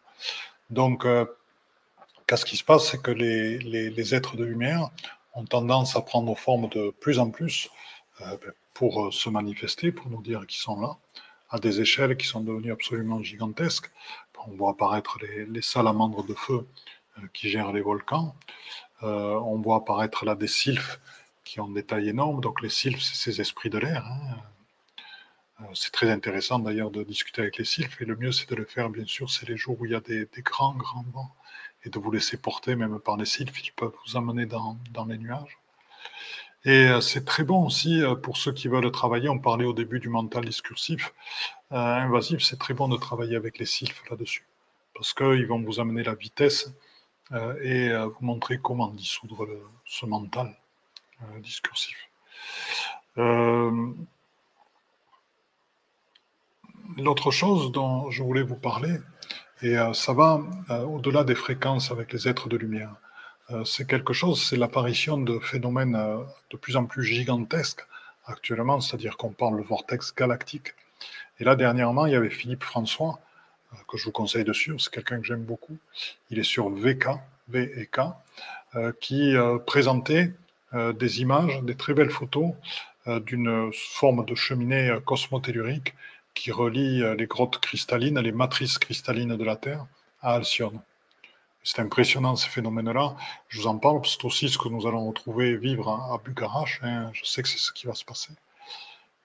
Donc, 0.70 1.06
qu'est-ce 2.26 2.46
qui 2.46 2.58
se 2.58 2.64
passe? 2.64 2.90
C'est 2.90 3.02
que 3.02 3.12
les, 3.12 3.60
les, 3.60 4.16
êtres 4.16 4.36
de 4.36 4.44
lumière 4.44 4.90
ont 5.36 5.46
tendance 5.46 5.96
à 5.96 6.02
prendre 6.02 6.36
forme 6.36 6.68
de 6.70 6.90
plus 7.00 7.20
en 7.20 7.30
plus 7.30 7.70
ben, 8.20 8.38
pour 8.74 9.14
se 9.14 9.30
manifester, 9.30 9.92
pour 9.92 10.10
nous 10.10 10.22
dire 10.22 10.48
qu'ils 10.48 10.62
sont 10.62 10.80
là 10.80 10.98
à 11.50 11.60
des 11.60 11.82
échelles 11.82 12.18
qui 12.18 12.26
sont 12.26 12.42
devenues 12.42 12.72
absolument 12.72 13.22
gigantesques. 13.22 13.92
On 14.48 14.56
voit 14.56 14.72
apparaître 14.72 15.20
les, 15.22 15.62
salamandres 15.62 16.24
de 16.24 16.34
feu 16.34 16.66
qui 17.34 17.50
gère 17.50 17.72
les 17.72 17.82
volcans. 17.82 18.34
on 19.02 19.62
voit 19.62 19.78
apparaître 19.78 20.26
là 20.26 20.34
des 20.34 20.48
sylphes 20.48 21.00
qui 21.54 21.60
ont 21.60 21.70
des 21.70 21.84
tailles 21.84 22.10
énormes. 22.10 22.42
Donc 22.42 22.64
les 22.64 22.70
sylphes, 22.70 23.04
c'est 23.04 23.16
ces 23.16 23.40
esprits 23.40 23.70
de 23.70 23.78
l'air. 23.78 24.04
Hein. 24.08 25.68
C'est 25.76 25.92
très 25.92 26.10
intéressant 26.10 26.58
d'ailleurs 26.58 26.90
de 26.90 27.04
discuter 27.04 27.42
avec 27.42 27.58
les 27.60 27.64
sylphes. 27.64 28.02
Et 28.02 28.06
le 28.06 28.16
mieux, 28.16 28.32
c'est 28.32 28.50
de 28.50 28.56
le 28.56 28.66
faire, 28.66 28.90
bien 28.90 29.06
sûr, 29.06 29.30
c'est 29.30 29.48
les 29.48 29.56
jours 29.56 29.80
où 29.80 29.86
il 29.86 29.92
y 29.92 29.96
a 29.96 30.00
des, 30.00 30.28
grands, 30.38 30.74
grands 30.74 31.06
vents. 31.14 31.32
Et 31.86 31.90
de 31.92 32.00
vous 32.00 32.10
laisser 32.10 32.38
porter 32.38 32.76
même 32.76 32.98
par 33.00 33.18
les 33.18 33.26
sylphes. 33.26 33.68
Ils 33.68 33.72
peuvent 33.72 33.94
vous 34.04 34.18
amener 34.18 34.48
dans, 34.48 34.80
les 35.08 35.20
nuages. 35.20 35.60
Et 36.66 36.88
euh, 36.88 37.02
c'est 37.02 37.24
très 37.24 37.44
bon 37.44 37.68
aussi 37.68 38.02
euh, 38.02 38.16
pour 38.16 38.38
ceux 38.38 38.52
qui 38.52 38.68
veulent 38.68 38.92
travailler. 38.92 39.30
On 39.30 39.38
parlait 39.38 39.66
au 39.66 39.74
début 39.74 40.00
du 40.00 40.10
mental 40.10 40.46
discursif. 40.46 41.14
Euh, 41.72 41.76
invasif, 41.76 42.42
c'est 42.42 42.58
très 42.58 42.74
bon 42.74 42.88
de 42.88 42.98
travailler 42.98 43.36
avec 43.36 43.60
les 43.60 43.68
sylphes 43.68 44.02
là-dessus. 44.10 44.48
Parce 44.96 45.14
qu'ils 45.14 45.46
vont 45.46 45.62
vous 45.62 45.80
amener 45.80 46.02
la 46.02 46.16
vitesse 46.16 46.74
et 47.64 47.90
vous 47.92 48.26
montrer 48.26 48.60
comment 48.60 48.90
dissoudre 48.90 49.48
ce 49.86 50.06
mental 50.06 50.56
discursif. 51.40 51.98
L'autre 56.98 57.32
chose 57.32 57.72
dont 57.72 58.12
je 58.12 58.24
voulais 58.24 58.44
vous 58.44 58.56
parler, 58.56 58.98
et 59.62 59.76
ça 59.94 60.14
va 60.14 60.42
au-delà 60.86 61.24
des 61.24 61.36
fréquences 61.36 61.92
avec 61.92 62.12
les 62.14 62.28
êtres 62.28 62.50
de 62.50 62.58
lumière. 62.58 62.96
Euh, 63.52 63.66
c'est 63.66 63.86
quelque 63.86 64.14
chose, 64.14 64.42
c'est 64.42 64.56
l'apparition 64.56 65.18
de 65.18 65.38
phénomènes 65.40 65.96
euh, 65.96 66.24
de 66.50 66.58
plus 66.58 66.78
en 66.78 66.86
plus 66.86 67.04
gigantesques 67.04 67.86
actuellement, 68.26 68.80
c'est-à-dire 68.80 69.18
qu'on 69.18 69.32
parle 69.32 69.58
de 69.58 69.64
vortex 69.64 70.16
galactique. 70.16 70.76
Et 71.40 71.44
là, 71.44 71.56
dernièrement, 71.56 72.06
il 72.06 72.14
y 72.14 72.16
avait 72.16 72.30
Philippe 72.30 72.64
François, 72.64 73.20
euh, 73.74 73.78
que 73.88 73.98
je 73.98 74.06
vous 74.06 74.12
conseille 74.12 74.46
de 74.46 74.54
suivre, 74.54 74.80
c'est 74.80 74.92
quelqu'un 74.92 75.20
que 75.20 75.26
j'aime 75.26 75.44
beaucoup. 75.44 75.78
Il 76.30 76.40
est 76.40 76.44
sur 76.44 76.70
VK, 76.70 77.08
VK, 77.50 78.00
qui 79.00 79.36
présentait 79.68 80.32
des 80.74 81.22
images, 81.22 81.62
des 81.64 81.76
très 81.76 81.94
belles 81.94 82.10
photos 82.10 82.52
d'une 83.06 83.72
forme 83.74 84.26
de 84.26 84.36
cheminée 84.36 84.96
cosmotellurique 85.06 85.94
qui 86.34 86.52
relie 86.52 87.04
les 87.16 87.28
grottes 87.28 87.60
cristallines, 87.60 88.20
les 88.20 88.32
matrices 88.32 88.80
cristallines 88.80 89.36
de 89.36 89.44
la 89.44 89.56
Terre 89.56 89.86
à 90.22 90.36
Alcyone. 90.36 90.82
C'est 91.64 91.80
impressionnant 91.80 92.36
ces 92.36 92.50
phénomènes-là. 92.50 93.16
Je 93.48 93.62
vous 93.62 93.68
en 93.68 93.78
parle 93.78 94.02
c'est 94.06 94.26
aussi 94.26 94.50
ce 94.50 94.58
que 94.58 94.68
nous 94.68 94.86
allons 94.86 95.08
retrouver 95.08 95.56
vivre 95.56 95.90
à, 95.90 96.18
Bucarach. 96.18 96.80
Hein. 96.84 97.10
Je 97.14 97.24
sais 97.24 97.42
que 97.42 97.48
c'est 97.48 97.58
ce 97.58 97.72
qui 97.72 97.88
va 97.88 97.94
se 97.94 98.04
passer. 98.04 98.34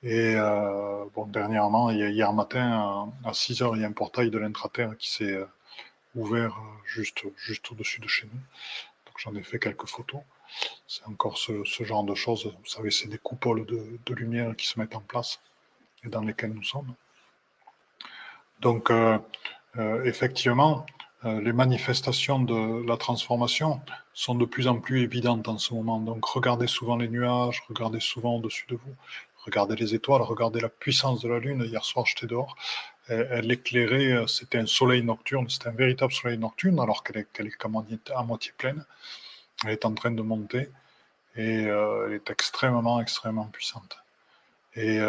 Et 0.05 0.35
euh, 0.37 1.05
dernièrement, 1.27 1.91
hier 1.91 2.33
matin, 2.33 3.13
à 3.25 3.35
6 3.35 3.63
heures, 3.63 3.77
il 3.77 3.83
y 3.83 3.85
a 3.85 3.89
un 3.89 3.93
portail 3.93 4.31
de 4.31 4.39
l'intraterre 4.39 4.97
qui 4.97 5.11
s'est 5.11 5.33
euh, 5.33 5.47
ouvert 6.15 6.57
euh, 6.57 6.87
juste, 6.87 7.25
juste 7.37 7.73
au-dessus 7.73 8.01
de 8.01 8.07
chez 8.07 8.27
nous. 8.27 8.41
Donc 9.07 9.17
j'en 9.19 9.35
ai 9.35 9.43
fait 9.43 9.59
quelques 9.59 9.89
photos. 9.89 10.21
C'est 10.87 11.07
encore 11.07 11.39
ce, 11.39 11.63
genre 11.85 12.05
de 12.05 12.15
choses. 12.15 12.47
Vous 12.47 12.69
savez, 12.69 12.91
c'est 12.91 13.09
des 13.09 13.19
coupoles 13.19 13.67
de, 13.67 14.15
lumière 14.15 14.55
qui 14.57 14.67
se 14.67 14.79
mettent 14.79 14.97
en 14.97 15.01
place 15.01 15.41
et 16.05 16.09
dans 16.09 16.23
lesquelles 16.23 16.53
nous 16.53 16.65
sommes. 16.65 16.95
Donc, 18.61 18.91
effectivement, 20.05 20.87
euh, 21.25 21.41
les 21.41 21.53
manifestations 21.53 22.39
de 22.39 22.87
la 22.87 22.97
transformation 22.97 23.81
sont 24.15 24.37
de 24.37 24.45
plus 24.45 24.69
en 24.69 24.79
plus 24.79 25.03
évidentes 25.03 25.49
en 25.49 25.59
ce 25.59 25.75
moment. 25.75 25.99
Donc 25.99 26.25
regardez 26.25 26.69
souvent 26.69 26.97
les 26.97 27.09
nuages, 27.09 27.61
regardez 27.69 27.99
souvent 27.99 28.37
au-dessus 28.37 28.67
de 28.69 28.77
vous, 28.77 28.95
regardez 29.45 29.75
les 29.75 29.97
étoiles, 29.97 30.23
regardez 30.23 30.61
la 30.61 30.69
puissance 30.69 31.21
de 31.21 31.29
la 31.29 31.41
Lune. 31.41 31.65
Hier 31.65 31.85
soir, 31.85 32.07
j'étais 32.07 32.29
dehors. 32.29 32.55
Elle, 33.09 33.51
éclairait, 33.51 34.13
euh, 34.13 34.27
c'était 34.27 34.59
un 34.59 34.67
soleil 34.67 35.03
nocturne, 35.03 35.49
c'était 35.49 35.69
un 35.69 35.73
véritable 35.73 36.13
soleil 36.13 36.39
nocturne, 36.39 36.79
alors 36.79 37.03
qu'elle 37.03 37.17
est, 37.17 37.41
est 37.41 38.11
à 38.15 38.23
moitié 38.23 38.53
pleine. 38.57 38.85
Elle 39.65 39.73
est 39.73 39.85
en 39.85 39.95
train 39.95 40.11
de 40.11 40.23
monter 40.23 40.69
et 41.37 41.67
euh, 41.67 42.07
elle 42.07 42.15
est 42.15 42.31
extrêmement, 42.31 43.01
extrêmement 43.01 43.47
puissante. 43.47 43.99
Et 44.75 45.01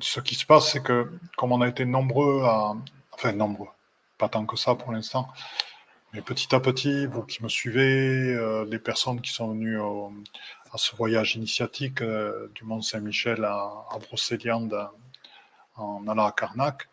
ce 0.00 0.20
qui 0.20 0.36
se 0.36 0.46
passe, 0.46 0.70
c'est 0.70 0.82
que 0.82 1.10
comme 1.36 1.50
on 1.50 1.60
a 1.60 1.66
été 1.66 1.84
nombreux 1.84 2.42
à... 2.44 2.76
Enfin, 3.12 3.32
nombreux 3.32 3.68
pas 4.18 4.28
tant 4.28 4.44
que 4.44 4.56
ça 4.56 4.74
pour 4.74 4.92
l'instant. 4.92 5.28
Mais 6.12 6.22
petit 6.22 6.54
à 6.54 6.60
petit, 6.60 7.06
vous 7.06 7.22
qui 7.22 7.42
me 7.42 7.48
suivez, 7.48 8.34
euh, 8.34 8.66
les 8.68 8.78
personnes 8.78 9.20
qui 9.20 9.30
sont 9.30 9.48
venues 9.48 9.80
à 9.80 10.78
ce 10.78 10.96
voyage 10.96 11.36
initiatique 11.36 12.02
euh, 12.02 12.50
du 12.54 12.64
Mont 12.64 12.82
Saint-Michel 12.82 13.44
à, 13.44 13.86
à 13.90 13.98
Brocéliande 13.98 14.88
en 15.76 16.06
allant 16.08 16.26
à 16.26 16.32
Carnac, 16.32 16.88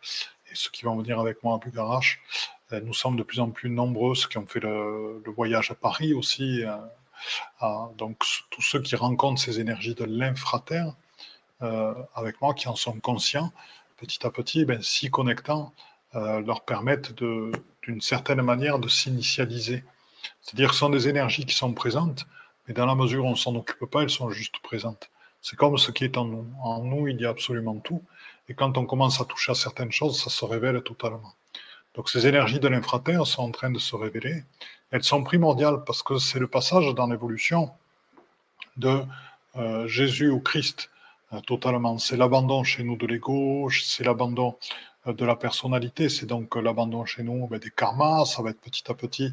et 0.50 0.54
ceux 0.54 0.70
qui 0.70 0.84
vont 0.84 0.96
venir 0.96 1.18
avec 1.18 1.42
moi 1.42 1.56
à 1.56 1.58
Bugarache, 1.58 2.20
euh, 2.22 2.55
nous 2.72 2.94
sommes 2.94 3.16
de 3.16 3.22
plus 3.22 3.40
en 3.40 3.50
plus 3.50 3.70
nombreux, 3.70 4.14
ceux 4.14 4.28
qui 4.28 4.38
ont 4.38 4.46
fait 4.46 4.60
le, 4.60 5.22
voyage 5.36 5.70
à 5.70 5.74
Paris 5.74 6.14
aussi. 6.14 6.62
donc 7.96 8.18
tous 8.50 8.62
ceux 8.62 8.80
qui 8.80 8.96
rencontrent 8.96 9.40
ces 9.40 9.60
énergies 9.60 9.94
de 9.94 10.04
l'infraterre 10.04 10.94
avec 11.60 12.40
moi, 12.40 12.54
qui 12.54 12.68
en 12.68 12.76
sont 12.76 12.98
conscients, 13.00 13.52
petit 13.96 14.26
à 14.26 14.30
petit, 14.30 14.64
ben, 14.64 14.82
s'y 14.82 15.10
connectant, 15.10 15.72
euh, 16.14 16.40
leur 16.40 16.62
permettent 16.62 17.12
d'une 17.12 18.00
certaine 18.00 18.40
manière 18.42 18.78
de 18.78 18.88
s'initialiser. 18.88 19.84
C'est-à-dire 20.40 20.68
que 20.68 20.74
ce 20.74 20.80
sont 20.80 20.90
des 20.90 21.08
énergies 21.08 21.44
qui 21.44 21.54
sont 21.54 21.72
présentes, 21.72 22.26
mais 22.66 22.74
dans 22.74 22.86
la 22.86 22.94
mesure 22.94 23.24
où 23.24 23.28
on 23.28 23.32
ne 23.32 23.36
s'en 23.36 23.54
occupe 23.54 23.84
pas, 23.86 24.02
elles 24.02 24.10
sont 24.10 24.30
juste 24.30 24.58
présentes. 24.62 25.10
C'est 25.42 25.56
comme 25.56 25.76
ce 25.78 25.90
qui 25.90 26.04
est 26.04 26.16
en 26.16 26.24
nous. 26.24 26.46
En 26.62 26.82
nous, 26.82 27.08
il 27.08 27.20
y 27.20 27.26
a 27.26 27.28
absolument 27.28 27.76
tout. 27.76 28.02
Et 28.48 28.54
quand 28.54 28.78
on 28.78 28.86
commence 28.86 29.20
à 29.20 29.24
toucher 29.24 29.52
à 29.52 29.54
certaines 29.54 29.92
choses, 29.92 30.22
ça 30.22 30.30
se 30.30 30.44
révèle 30.44 30.80
totalement. 30.82 31.34
Donc 31.96 32.10
ces 32.10 32.26
énergies 32.26 32.60
de 32.60 32.68
l'infraterre 32.68 33.26
sont 33.26 33.42
en 33.42 33.50
train 33.50 33.70
de 33.70 33.78
se 33.78 33.96
révéler. 33.96 34.44
Elles 34.90 35.02
sont 35.02 35.24
primordiales 35.24 35.82
parce 35.84 36.02
que 36.02 36.18
c'est 36.18 36.38
le 36.38 36.46
passage 36.46 36.94
dans 36.94 37.06
l'évolution 37.06 37.70
de 38.76 39.02
euh, 39.56 39.88
Jésus 39.88 40.28
au 40.28 40.38
Christ 40.38 40.90
euh, 41.32 41.40
totalement. 41.40 41.98
C'est 41.98 42.18
l'abandon 42.18 42.62
chez 42.64 42.84
nous 42.84 42.96
de 42.96 43.06
l'ego, 43.06 43.68
c'est 43.70 44.04
l'abandon 44.04 44.56
de 45.06 45.24
la 45.24 45.36
personnalité. 45.36 46.08
C'est 46.10 46.26
donc 46.26 46.54
l'abandon 46.56 47.04
chez 47.06 47.22
nous 47.22 47.46
ben, 47.46 47.58
des 47.58 47.70
karmas, 47.70 48.26
ça 48.26 48.42
va 48.42 48.50
être 48.50 48.60
petit 48.60 48.90
à 48.90 48.94
petit 48.94 49.32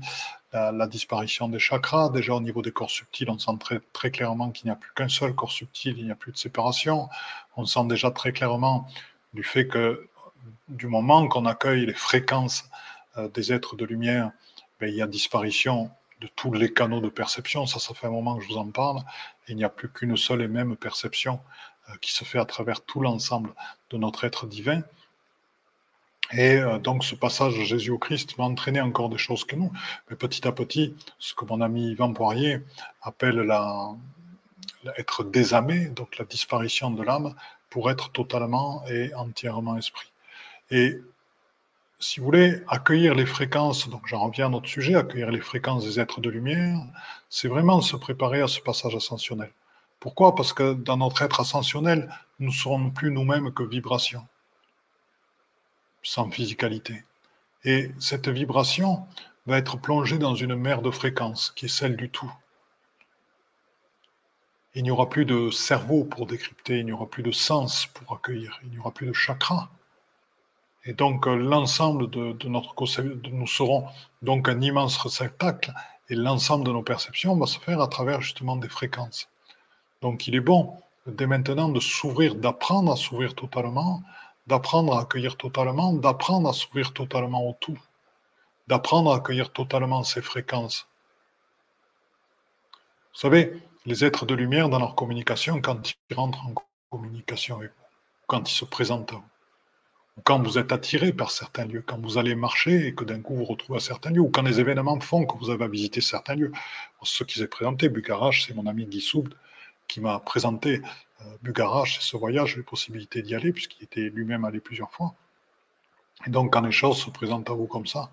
la, 0.53 0.87
disparition 0.87 1.49
des 1.49 1.59
chakras. 1.59 2.09
Déjà 2.09 2.33
au 2.33 2.41
niveau 2.41 2.61
des 2.61 2.71
corps 2.71 2.91
subtils, 2.91 3.29
on 3.29 3.39
sent 3.39 3.57
très, 3.59 3.81
très 3.91 4.11
clairement 4.11 4.51
qu'il 4.51 4.67
n'y 4.67 4.71
a 4.71 4.75
plus 4.75 4.91
qu'un 4.95 5.09
seul 5.09 5.33
corps 5.33 5.51
subtil, 5.51 5.95
il 5.97 6.05
n'y 6.05 6.11
a 6.11 6.15
plus 6.15 6.31
de 6.31 6.37
séparation. 6.37 7.09
On 7.57 7.65
sent 7.65 7.85
déjà 7.87 8.11
très 8.11 8.31
clairement 8.31 8.87
du 9.33 9.43
fait 9.43 9.67
que 9.67 10.07
du 10.67 10.87
moment 10.87 11.27
qu'on 11.27 11.45
accueille 11.45 11.85
les 11.85 11.93
fréquences 11.93 12.69
euh, 13.17 13.27
des 13.29 13.53
êtres 13.53 13.75
de 13.75 13.85
lumière, 13.85 14.31
ben, 14.79 14.89
il 14.89 14.95
y 14.95 15.01
a 15.01 15.07
disparition 15.07 15.91
de 16.21 16.27
tous 16.35 16.53
les 16.53 16.73
canaux 16.73 17.01
de 17.01 17.09
perception. 17.09 17.65
Ça, 17.65 17.79
ça 17.79 17.93
fait 17.93 18.07
un 18.07 18.11
moment 18.11 18.37
que 18.37 18.43
je 18.43 18.49
vous 18.49 18.57
en 18.57 18.69
parle. 18.69 19.01
il 19.47 19.55
n'y 19.55 19.63
a 19.63 19.69
plus 19.69 19.89
qu'une 19.89 20.15
seule 20.15 20.41
et 20.41 20.47
même 20.47 20.75
perception 20.75 21.41
euh, 21.89 21.93
qui 22.01 22.13
se 22.13 22.23
fait 22.23 22.39
à 22.39 22.45
travers 22.45 22.81
tout 22.81 23.01
l'ensemble 23.01 23.53
de 23.89 23.97
notre 23.97 24.23
être 24.23 24.47
divin. 24.47 24.83
Et 26.31 26.57
euh, 26.57 26.79
donc 26.79 27.03
ce 27.03 27.15
passage 27.15 27.57
de 27.57 27.63
Jésus 27.63 27.91
au 27.91 27.97
Christ 27.97 28.37
va 28.37 28.45
entraîner 28.45 28.79
encore 28.79 29.09
des 29.09 29.17
choses 29.17 29.43
que 29.43 29.55
nous. 29.55 29.71
Mais 30.09 30.15
petit 30.15 30.47
à 30.47 30.53
petit, 30.53 30.95
ce 31.19 31.33
que 31.33 31.43
mon 31.45 31.59
ami 31.61 31.91
Yvan 31.91 32.13
Poirier 32.13 32.61
appelle 33.01 33.35
la, 33.35 33.93
être 34.97 35.23
désamé, 35.25 35.87
donc 35.89 36.17
la 36.17 36.25
disparition 36.25 36.89
de 36.91 37.03
l'âme, 37.03 37.35
pour 37.69 37.91
être 37.91 38.11
totalement 38.11 38.85
et 38.87 39.13
entièrement 39.15 39.77
esprit. 39.77 40.12
Et 40.73 40.99
si 41.99 42.19
vous 42.19 42.25
voulez, 42.25 42.63
accueillir 42.67 43.13
les 43.13 43.27
fréquences, 43.27 43.87
donc 43.89 44.07
j'en 44.07 44.25
reviens 44.25 44.47
à 44.47 44.49
notre 44.49 44.67
sujet, 44.67 44.95
accueillir 44.95 45.29
les 45.29 45.39
fréquences 45.39 45.85
des 45.85 45.99
êtres 45.99 46.19
de 46.19 46.31
lumière, 46.31 46.79
c'est 47.29 47.47
vraiment 47.47 47.79
se 47.79 47.95
préparer 47.95 48.41
à 48.41 48.47
ce 48.47 48.59
passage 48.59 48.95
ascensionnel. 48.95 49.51
Pourquoi? 49.99 50.33
Parce 50.33 50.51
que 50.51 50.73
dans 50.73 50.97
notre 50.97 51.21
être 51.21 51.39
ascensionnel, 51.41 52.11
nous 52.39 52.47
ne 52.47 52.51
serons 52.51 52.89
plus 52.89 53.11
nous-mêmes 53.11 53.53
que 53.53 53.61
vibrations 53.61 54.27
sans 56.01 56.27
physicalité. 56.31 57.03
Et 57.65 57.91
cette 57.99 58.27
vibration 58.27 59.05
va 59.45 59.59
être 59.59 59.77
plongée 59.77 60.17
dans 60.17 60.33
une 60.33 60.55
mer 60.55 60.81
de 60.81 60.89
fréquences 60.89 61.51
qui 61.55 61.65
est 61.65 61.69
celle 61.69 61.95
du 61.95 62.09
tout. 62.09 62.33
Il 64.73 64.81
n'y 64.81 64.89
aura 64.89 65.07
plus 65.07 65.25
de 65.25 65.51
cerveau 65.51 66.03
pour 66.03 66.25
décrypter, 66.25 66.79
il 66.79 66.85
n'y 66.85 66.91
aura 66.93 67.05
plus 67.05 67.21
de 67.21 67.31
sens 67.31 67.85
pour 67.85 68.15
accueillir, 68.15 68.59
il 68.63 68.71
n'y 68.71 68.79
aura 68.79 68.89
plus 68.89 69.05
de 69.05 69.13
chakra. 69.13 69.69
Et 70.85 70.93
donc 70.93 71.25
l'ensemble 71.25 72.09
de, 72.09 72.47
notre 72.47 72.73
de, 72.75 73.29
nous 73.29 73.47
serons 73.47 73.85
donc 74.21 74.49
un 74.49 74.59
immense 74.61 74.97
réceptacle 74.97 75.73
et 76.09 76.15
l'ensemble 76.15 76.65
de 76.65 76.71
nos 76.71 76.83
perceptions 76.83 77.37
va 77.37 77.47
se 77.47 77.59
faire 77.59 77.79
à 77.81 77.87
travers 77.87 78.21
justement 78.21 78.57
des 78.57 78.69
fréquences. 78.69 79.29
Donc 80.01 80.27
il 80.27 80.35
est 80.35 80.41
bon 80.41 80.75
dès 81.07 81.27
maintenant 81.27 81.69
de 81.69 81.79
s'ouvrir, 81.79 82.35
d'apprendre 82.35 82.91
à 82.91 82.95
s'ouvrir 82.95 83.35
totalement 83.35 84.03
d'apprendre 84.47 84.97
à 84.97 85.01
accueillir 85.01 85.37
totalement, 85.37 85.93
d'apprendre 85.93 86.49
à 86.49 86.53
s'ouvrir 86.53 86.93
totalement 86.93 87.47
au 87.47 87.53
tout, 87.59 87.79
d'apprendre 88.67 89.11
à 89.11 89.17
accueillir 89.17 89.51
totalement 89.51 90.03
ces 90.03 90.21
fréquences. 90.21 90.87
Vous 93.13 93.19
savez, 93.19 93.61
les 93.85 94.03
êtres 94.03 94.25
de 94.25 94.33
lumière 94.33 94.69
dans 94.69 94.79
leur 94.79 94.95
communication, 94.95 95.61
quand 95.61 95.93
ils 96.09 96.15
rentrent 96.15 96.45
en 96.45 96.53
communication 96.89 97.57
avec 97.57 97.71
vous, 97.71 97.85
quand 98.27 98.49
ils 98.49 98.55
se 98.55 98.65
présentent 98.65 99.13
à 99.13 99.15
vous, 99.15 99.21
ou 99.21 99.32
quand 100.23 100.41
vous 100.41 100.57
êtes 100.57 100.71
attiré 100.71 101.11
par 101.11 101.31
certains 101.31 101.65
lieux, 101.65 101.83
quand 101.85 101.99
vous 101.99 102.17
allez 102.17 102.35
marcher 102.35 102.87
et 102.87 102.95
que 102.95 103.03
d'un 103.03 103.19
coup 103.21 103.35
vous 103.35 103.45
retrouvez 103.45 103.77
à 103.77 103.81
certains 103.81 104.11
lieux, 104.11 104.21
ou 104.21 104.29
quand 104.29 104.43
les 104.43 104.59
événements 104.59 104.99
font 104.99 105.25
que 105.25 105.37
vous 105.37 105.49
avez 105.49 105.65
à 105.65 105.67
visiter 105.67 106.01
certains 106.01 106.35
lieux. 106.35 106.51
Ce 107.01 107.23
qui 107.23 107.39
s'est 107.39 107.47
présenté, 107.47 107.89
Bucarach, 107.89 108.45
c'est 108.45 108.53
mon 108.53 108.67
ami 108.67 108.85
Guy 108.85 109.01
Soubd 109.01 109.33
qui 109.87 110.01
m'a 110.01 110.19
présenté 110.19 110.81
euh, 111.21 111.25
Bucarach, 111.41 111.99
ce 111.99 112.15
voyage, 112.15 112.55
les 112.55 112.63
possibilités 112.63 113.21
d'y 113.21 113.35
aller, 113.35 113.51
puisqu'il 113.51 113.83
était 113.83 114.09
lui-même 114.09 114.45
allé 114.45 114.59
plusieurs 114.59 114.91
fois. 114.91 115.13
Et 116.25 116.29
donc, 116.29 116.53
quand 116.53 116.61
les 116.61 116.71
choses 116.71 116.97
se 117.03 117.09
présentent 117.09 117.49
à 117.49 117.53
vous 117.53 117.67
comme 117.67 117.87
ça, 117.87 118.11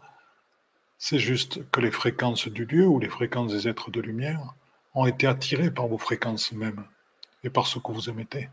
c'est 0.98 1.18
juste 1.18 1.70
que 1.70 1.80
les 1.80 1.90
fréquences 1.90 2.48
du 2.48 2.64
lieu 2.64 2.86
ou 2.86 2.98
les 2.98 3.08
fréquences 3.08 3.52
des 3.52 3.68
êtres 3.68 3.90
de 3.90 4.00
lumière 4.00 4.54
ont 4.94 5.06
été 5.06 5.26
attirées 5.26 5.70
par 5.70 5.86
vos 5.86 5.98
fréquences 5.98 6.52
mêmes 6.52 6.84
et 7.44 7.50
par 7.50 7.66
ce 7.66 7.78
que 7.78 7.92
vous 7.92 8.10
émettez 8.10 8.48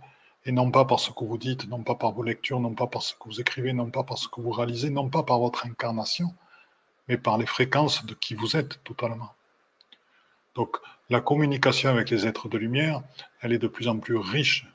et 0.47 0.53
non 0.53 0.71
pas 0.71 0.85
par 0.85 1.01
ce 1.01 1.11
que 1.11 1.25
vous 1.25 1.37
dites, 1.37 1.67
non 1.67 1.83
pas 1.83 1.95
par 1.95 2.13
vos 2.13 2.23
lectures, 2.23 2.61
non 2.61 2.73
pas 2.73 2.87
par 2.87 3.03
ce 3.03 3.13
que 3.13 3.25
vous 3.25 3.41
écrivez, 3.41 3.73
non 3.73 3.91
pas 3.91 4.03
par 4.03 4.17
ce 4.17 4.29
que 4.29 4.39
vous 4.39 4.51
réalisez, 4.51 4.89
non 4.89 5.09
pas 5.09 5.21
par 5.21 5.39
votre 5.39 5.65
incarnation, 5.65 6.33
mais 7.09 7.17
par 7.17 7.37
les 7.37 7.45
fréquences 7.45 8.05
de 8.05 8.13
qui 8.13 8.33
vous 8.33 8.55
êtes 8.55 8.81
totalement. 8.85 9.33
Donc 10.55 10.77
la 11.09 11.19
communication 11.19 11.89
avec 11.89 12.09
les 12.09 12.25
êtres 12.25 12.47
de 12.47 12.57
lumière, 12.57 13.03
elle 13.41 13.51
est 13.51 13.59
de 13.59 13.67
plus 13.67 13.89
en 13.89 13.99
plus 13.99 14.15
riche 14.15 14.65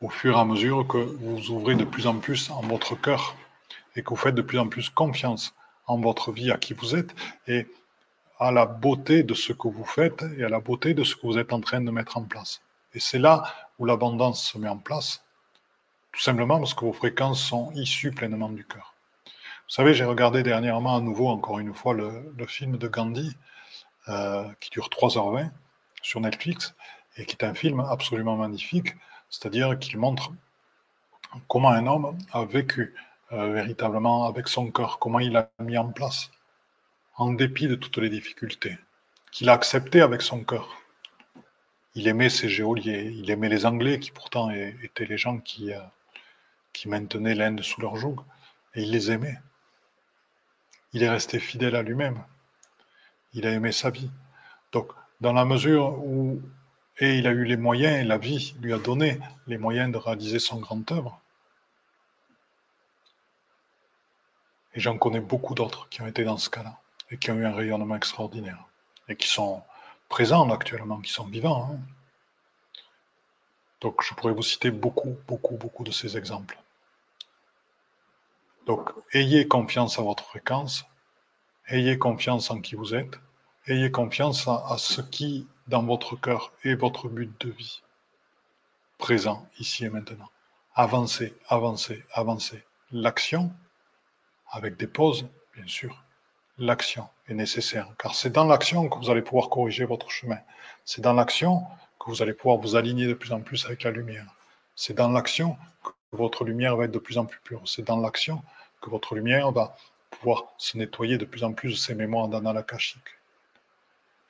au 0.00 0.08
fur 0.08 0.36
et 0.36 0.40
à 0.40 0.44
mesure 0.44 0.88
que 0.88 0.98
vous 0.98 1.50
ouvrez 1.50 1.76
de 1.76 1.84
plus 1.84 2.08
en 2.08 2.18
plus 2.18 2.50
en 2.50 2.62
votre 2.62 3.00
cœur 3.00 3.36
et 3.94 4.02
que 4.02 4.10
vous 4.10 4.16
faites 4.16 4.34
de 4.34 4.42
plus 4.42 4.58
en 4.58 4.68
plus 4.68 4.90
confiance 4.90 5.54
en 5.86 6.00
votre 6.00 6.32
vie, 6.32 6.50
à 6.50 6.58
qui 6.58 6.74
vous 6.74 6.96
êtes, 6.96 7.14
et 7.46 7.66
à 8.38 8.52
la 8.52 8.66
beauté 8.66 9.22
de 9.22 9.34
ce 9.34 9.52
que 9.52 9.68
vous 9.68 9.84
faites 9.84 10.24
et 10.36 10.44
à 10.44 10.48
la 10.48 10.60
beauté 10.60 10.94
de 10.94 11.04
ce 11.04 11.16
que 11.16 11.26
vous 11.26 11.38
êtes 11.38 11.52
en 11.52 11.60
train 11.60 11.80
de 11.80 11.90
mettre 11.90 12.16
en 12.16 12.22
place. 12.22 12.60
Et 12.94 13.00
c'est 13.00 13.18
là 13.18 13.42
où 13.78 13.84
l'abondance 13.84 14.42
se 14.44 14.58
met 14.58 14.68
en 14.68 14.78
place, 14.78 15.24
tout 16.12 16.20
simplement 16.20 16.58
parce 16.58 16.74
que 16.74 16.84
vos 16.84 16.92
fréquences 16.92 17.42
sont 17.42 17.70
issues 17.72 18.12
pleinement 18.12 18.48
du 18.48 18.64
cœur. 18.64 18.94
Vous 19.24 19.74
savez, 19.74 19.92
j'ai 19.92 20.04
regardé 20.04 20.42
dernièrement 20.42 20.96
à 20.96 21.00
nouveau, 21.00 21.28
encore 21.28 21.58
une 21.58 21.74
fois, 21.74 21.92
le, 21.92 22.46
film 22.46 22.78
de 22.78 22.88
Gandhi, 22.88 23.36
euh, 24.08 24.48
qui 24.60 24.70
dure 24.70 24.88
3h20 24.88 25.50
sur 26.00 26.20
Netflix, 26.20 26.74
et 27.16 27.26
qui 27.26 27.36
est 27.38 27.44
un 27.44 27.54
film 27.54 27.80
absolument 27.80 28.36
magnifique, 28.36 28.94
c'est-à-dire 29.28 29.78
qu'il 29.78 29.98
montre 29.98 30.32
comment 31.48 31.68
un 31.68 31.86
homme 31.86 32.16
a 32.32 32.44
vécu 32.44 32.94
euh, 33.32 33.52
véritablement 33.52 34.26
avec 34.26 34.48
son 34.48 34.70
cœur, 34.70 34.98
comment 34.98 35.20
il 35.20 35.36
a 35.36 35.50
mis 35.58 35.76
en 35.76 35.90
place 35.90 36.30
en 37.18 37.32
dépit 37.32 37.66
de 37.66 37.74
toutes 37.74 37.98
les 37.98 38.10
difficultés, 38.10 38.78
qu'il 39.32 39.48
a 39.48 39.52
accepté 39.52 40.00
avec 40.00 40.22
son 40.22 40.44
cœur. 40.44 40.80
Il 41.96 42.06
aimait 42.06 42.30
ses 42.30 42.48
géoliers, 42.48 43.12
il 43.12 43.28
aimait 43.28 43.48
les 43.48 43.66
Anglais 43.66 43.98
qui 43.98 44.12
pourtant 44.12 44.50
étaient 44.50 45.04
les 45.04 45.18
gens 45.18 45.38
qui, 45.38 45.72
euh, 45.72 45.80
qui 46.72 46.88
maintenaient 46.88 47.34
l'Inde 47.34 47.60
sous 47.60 47.80
leur 47.80 47.96
joug, 47.96 48.20
et 48.74 48.82
il 48.82 48.92
les 48.92 49.10
aimait. 49.10 49.40
Il 50.92 51.02
est 51.02 51.10
resté 51.10 51.40
fidèle 51.40 51.74
à 51.74 51.82
lui-même. 51.82 52.22
Il 53.32 53.48
a 53.48 53.50
aimé 53.50 53.72
sa 53.72 53.90
vie. 53.90 54.10
Donc, 54.70 54.92
dans 55.20 55.32
la 55.32 55.44
mesure 55.44 55.98
où, 55.98 56.40
et 57.00 57.18
il 57.18 57.26
a 57.26 57.32
eu 57.32 57.44
les 57.44 57.56
moyens, 57.56 58.00
et 58.00 58.04
la 58.04 58.18
vie 58.18 58.54
lui 58.60 58.72
a 58.72 58.78
donné 58.78 59.18
les 59.48 59.58
moyens 59.58 59.90
de 59.90 59.98
réaliser 59.98 60.38
son 60.38 60.60
grand 60.60 60.90
œuvre, 60.92 61.20
et 64.74 64.78
j'en 64.78 64.96
connais 64.98 65.20
beaucoup 65.20 65.56
d'autres 65.56 65.88
qui 65.88 66.00
ont 66.00 66.06
été 66.06 66.22
dans 66.22 66.38
ce 66.38 66.48
cas-là 66.48 66.78
et 67.10 67.18
qui 67.18 67.30
ont 67.30 67.36
eu 67.36 67.46
un 67.46 67.54
rayonnement 67.54 67.96
extraordinaire 67.96 68.64
et 69.08 69.16
qui 69.16 69.28
sont 69.28 69.62
présents 70.08 70.50
actuellement, 70.50 71.00
qui 71.00 71.12
sont 71.12 71.26
vivants. 71.26 71.70
Hein. 71.72 71.78
Donc 73.80 74.02
je 74.02 74.14
pourrais 74.14 74.32
vous 74.32 74.42
citer 74.42 74.70
beaucoup, 74.70 75.16
beaucoup, 75.26 75.56
beaucoup 75.56 75.84
de 75.84 75.92
ces 75.92 76.16
exemples. 76.16 76.58
Donc 78.66 78.90
ayez 79.12 79.48
confiance 79.48 79.98
à 79.98 80.02
votre 80.02 80.24
fréquence, 80.24 80.84
ayez 81.68 81.98
confiance 81.98 82.50
en 82.50 82.60
qui 82.60 82.74
vous 82.74 82.94
êtes, 82.94 83.18
ayez 83.66 83.90
confiance 83.90 84.48
à, 84.48 84.76
ce 84.78 85.00
qui, 85.00 85.46
dans 85.68 85.82
votre 85.82 86.16
cœur, 86.16 86.52
est 86.64 86.74
votre 86.74 87.08
but 87.08 87.32
de 87.40 87.50
vie, 87.50 87.82
présent, 88.98 89.48
ici 89.58 89.84
et 89.84 89.90
maintenant. 89.90 90.30
Avancez, 90.74 91.34
avancez, 91.48 92.04
avancez. 92.12 92.62
L'action, 92.90 93.52
avec 94.50 94.76
des 94.76 94.86
pauses, 94.86 95.28
bien 95.54 95.66
sûr, 95.66 96.04
l'action 96.58 97.08
est 97.28 97.34
nécessaire, 97.34 97.88
car 97.98 98.14
c'est 98.14 98.30
dans 98.30 98.44
l'action 98.44 98.88
que 98.88 98.98
vous 98.98 99.10
allez 99.10 99.22
pouvoir 99.22 99.48
corriger 99.48 99.84
votre 99.84 100.10
chemin. 100.10 100.38
C'est 100.84 101.00
dans 101.00 101.12
l'action 101.12 101.62
que 102.00 102.10
vous 102.10 102.22
allez 102.22 102.32
pouvoir 102.32 102.58
vous 102.58 102.76
aligner 102.76 103.06
de 103.06 103.14
plus 103.14 103.32
en 103.32 103.40
plus 103.40 103.64
avec 103.66 103.84
la 103.84 103.90
lumière. 103.90 104.26
C'est 104.74 104.94
dans 104.94 105.10
l'action 105.10 105.56
que 105.84 105.90
votre 106.12 106.44
lumière 106.44 106.76
va 106.76 106.84
être 106.84 106.90
de 106.90 106.98
plus 106.98 107.18
en 107.18 107.26
plus 107.26 107.40
pure. 107.40 107.62
C'est 107.66 107.82
dans 107.82 108.00
l'action 108.00 108.42
que 108.80 108.90
votre 108.90 109.14
lumière 109.14 109.50
va 109.52 109.76
pouvoir 110.10 110.46
se 110.58 110.76
nettoyer 110.78 111.18
de 111.18 111.24
plus 111.24 111.44
en 111.44 111.52
plus 111.52 111.70
de 111.70 111.76
ses 111.76 111.94
mémoires 111.94 112.28
d'analakashique. 112.28 113.00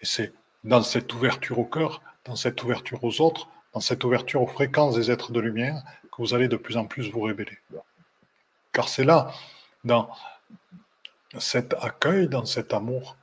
Et 0.00 0.06
c'est 0.06 0.32
dans 0.64 0.82
cette 0.82 1.12
ouverture 1.14 1.58
au 1.58 1.64
cœur, 1.64 2.02
dans 2.24 2.36
cette 2.36 2.62
ouverture 2.62 3.02
aux 3.04 3.20
autres, 3.20 3.48
dans 3.72 3.80
cette 3.80 4.04
ouverture 4.04 4.42
aux 4.42 4.46
fréquences 4.46 4.94
des 4.94 5.10
êtres 5.10 5.32
de 5.32 5.40
lumière, 5.40 5.82
que 6.04 6.22
vous 6.22 6.34
allez 6.34 6.48
de 6.48 6.56
plus 6.56 6.76
en 6.76 6.84
plus 6.84 7.10
vous 7.10 7.20
révéler. 7.20 7.58
Car 8.72 8.88
c'est 8.88 9.04
là, 9.04 9.32
dans 9.84 10.10
cet 11.40 11.74
accueil, 11.80 12.28
dans 12.28 12.44
cet 12.44 12.72
amour, 12.72 13.16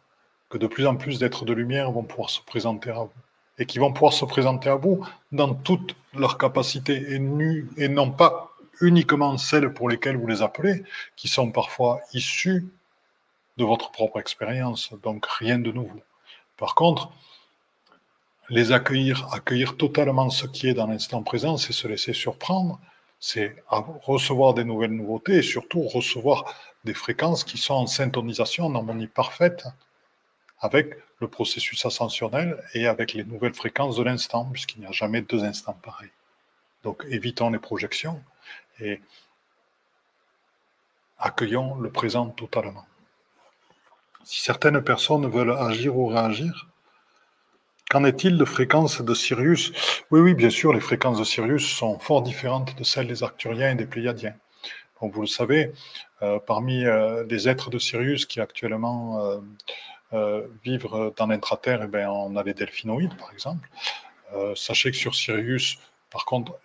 que 0.49 0.57
de 0.57 0.67
plus 0.67 0.87
en 0.87 0.95
plus 0.95 1.19
d'êtres 1.19 1.45
de 1.45 1.53
lumière 1.53 1.91
vont 1.91 2.03
pouvoir 2.03 2.29
se 2.29 2.41
présenter 2.41 2.89
à 2.91 3.03
vous. 3.03 3.11
Et 3.57 3.65
qui 3.65 3.79
vont 3.79 3.93
pouvoir 3.93 4.13
se 4.13 4.25
présenter 4.25 4.69
à 4.69 4.75
vous 4.75 5.05
dans 5.31 5.53
toutes 5.53 5.95
leurs 6.13 6.37
capacités 6.37 7.13
et, 7.13 7.21
et 7.77 7.87
non 7.87 8.11
pas 8.11 8.51
uniquement 8.81 9.37
celles 9.37 9.73
pour 9.73 9.89
lesquelles 9.89 10.17
vous 10.17 10.27
les 10.27 10.41
appelez, 10.41 10.83
qui 11.15 11.27
sont 11.27 11.51
parfois 11.51 12.01
issues 12.13 12.67
de 13.57 13.63
votre 13.63 13.91
propre 13.91 14.19
expérience, 14.19 14.93
donc 15.03 15.25
rien 15.25 15.59
de 15.59 15.71
nouveau. 15.71 16.01
Par 16.57 16.75
contre, 16.75 17.09
les 18.49 18.71
accueillir, 18.71 19.27
accueillir 19.33 19.77
totalement 19.77 20.29
ce 20.29 20.45
qui 20.45 20.67
est 20.67 20.73
dans 20.73 20.87
l'instant 20.87 21.23
présent, 21.23 21.57
c'est 21.57 21.73
se 21.73 21.87
laisser 21.87 22.13
surprendre, 22.13 22.79
c'est 23.19 23.55
recevoir 23.69 24.53
des 24.53 24.63
nouvelles 24.63 24.91
nouveautés 24.91 25.37
et 25.37 25.41
surtout 25.41 25.81
recevoir 25.83 26.53
des 26.83 26.93
fréquences 26.93 27.43
qui 27.43 27.57
sont 27.57 27.73
en 27.73 27.87
syntonisation, 27.87 28.65
en 28.65 28.75
harmonie 28.75 29.07
parfaite 29.07 29.65
avec 30.59 30.95
le 31.19 31.27
processus 31.27 31.85
ascensionnel 31.85 32.61
et 32.73 32.87
avec 32.87 33.13
les 33.13 33.23
nouvelles 33.23 33.53
fréquences 33.53 33.97
de 33.97 34.03
l'instant, 34.03 34.45
puisqu'il 34.51 34.81
n'y 34.81 34.87
a 34.87 34.91
jamais 34.91 35.21
deux 35.21 35.43
instants 35.43 35.77
pareils. 35.81 36.11
Donc 36.83 37.03
évitons 37.09 37.49
les 37.49 37.59
projections 37.59 38.21
et 38.79 39.01
accueillons 41.17 41.75
le 41.75 41.89
présent 41.89 42.29
totalement. 42.29 42.85
Si 44.23 44.41
certaines 44.41 44.81
personnes 44.81 45.27
veulent 45.29 45.51
agir 45.57 45.95
ou 45.97 46.07
réagir, 46.07 46.67
Qu'en 47.89 48.03
est-il 48.03 48.37
de 48.37 48.45
fréquences 48.45 49.01
de 49.01 49.13
Sirius? 49.13 49.71
Oui, 50.09 50.19
oui, 50.19 50.33
bien 50.33 50.49
sûr, 50.49 50.73
les 50.73 50.79
fréquences 50.79 51.19
de 51.19 51.23
Sirius 51.23 51.65
sont 51.67 51.99
fort 51.99 52.23
différentes 52.23 52.75
de 52.77 52.83
celles 52.83 53.07
des 53.07 53.21
Arcturiens 53.21 53.71
et 53.71 53.75
des 53.75 53.85
Pléiadiens. 53.85 54.35
Vous 55.01 55.21
le 55.21 55.27
savez, 55.27 55.71
euh, 56.21 56.39
parmi 56.39 56.85
euh, 56.85 57.23
les 57.29 57.47
êtres 57.47 57.69
de 57.69 57.77
Sirius 57.77 58.25
qui 58.25 58.39
actuellement 58.39 59.39
euh, 60.13 60.47
vivent 60.63 60.87
dans 61.17 61.27
l'intraterre, 61.27 61.81
eh 61.83 61.87
bien, 61.87 62.09
on 62.09 62.35
a 62.35 62.43
les 62.43 62.53
delphinoïdes, 62.53 63.15
par 63.17 63.31
exemple. 63.31 63.69
sachez 64.55 64.91
que 64.91 64.97
sur 64.97 65.13
Sirius, 65.13 65.77
par 66.09 66.25
contre, 66.25 66.57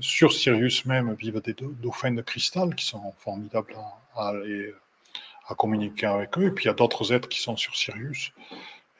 sur 0.00 0.32
Sirius 0.32 0.86
même, 0.86 1.14
vivent 1.14 1.40
des 1.40 1.54
dauphins 1.54 2.10
de 2.10 2.22
cristal 2.22 2.74
qui 2.74 2.84
sont 2.84 3.12
formidables 3.18 3.76
à 4.16 5.54
communiquer 5.56 6.06
avec 6.06 6.36
eux. 6.38 6.46
Et 6.46 6.50
puis 6.50 6.64
il 6.64 6.68
y 6.68 6.70
a 6.70 6.74
d'autres 6.74 7.12
êtres 7.12 7.28
qui 7.28 7.40
sont 7.40 7.56
sur 7.56 7.76
Sirius. 7.76 8.32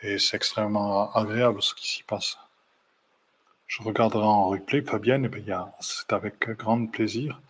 Et 0.02 0.18
c'est 0.18 0.36
extrêmement 0.36 1.12
agréable 1.12 1.62
ce 1.62 1.74
qui 1.74 1.88
s'y 1.88 2.02
passe. 2.04 2.38
Je 3.66 3.82
regarderai 3.82 4.24
en 4.24 4.48
replay, 4.48 4.82
Fabienne, 4.82 5.24
et 5.24 5.28
bien, 5.28 5.72
c'est 5.80 6.12
avec 6.12 6.48
grand 6.50 6.86
plaisir. 6.86 7.40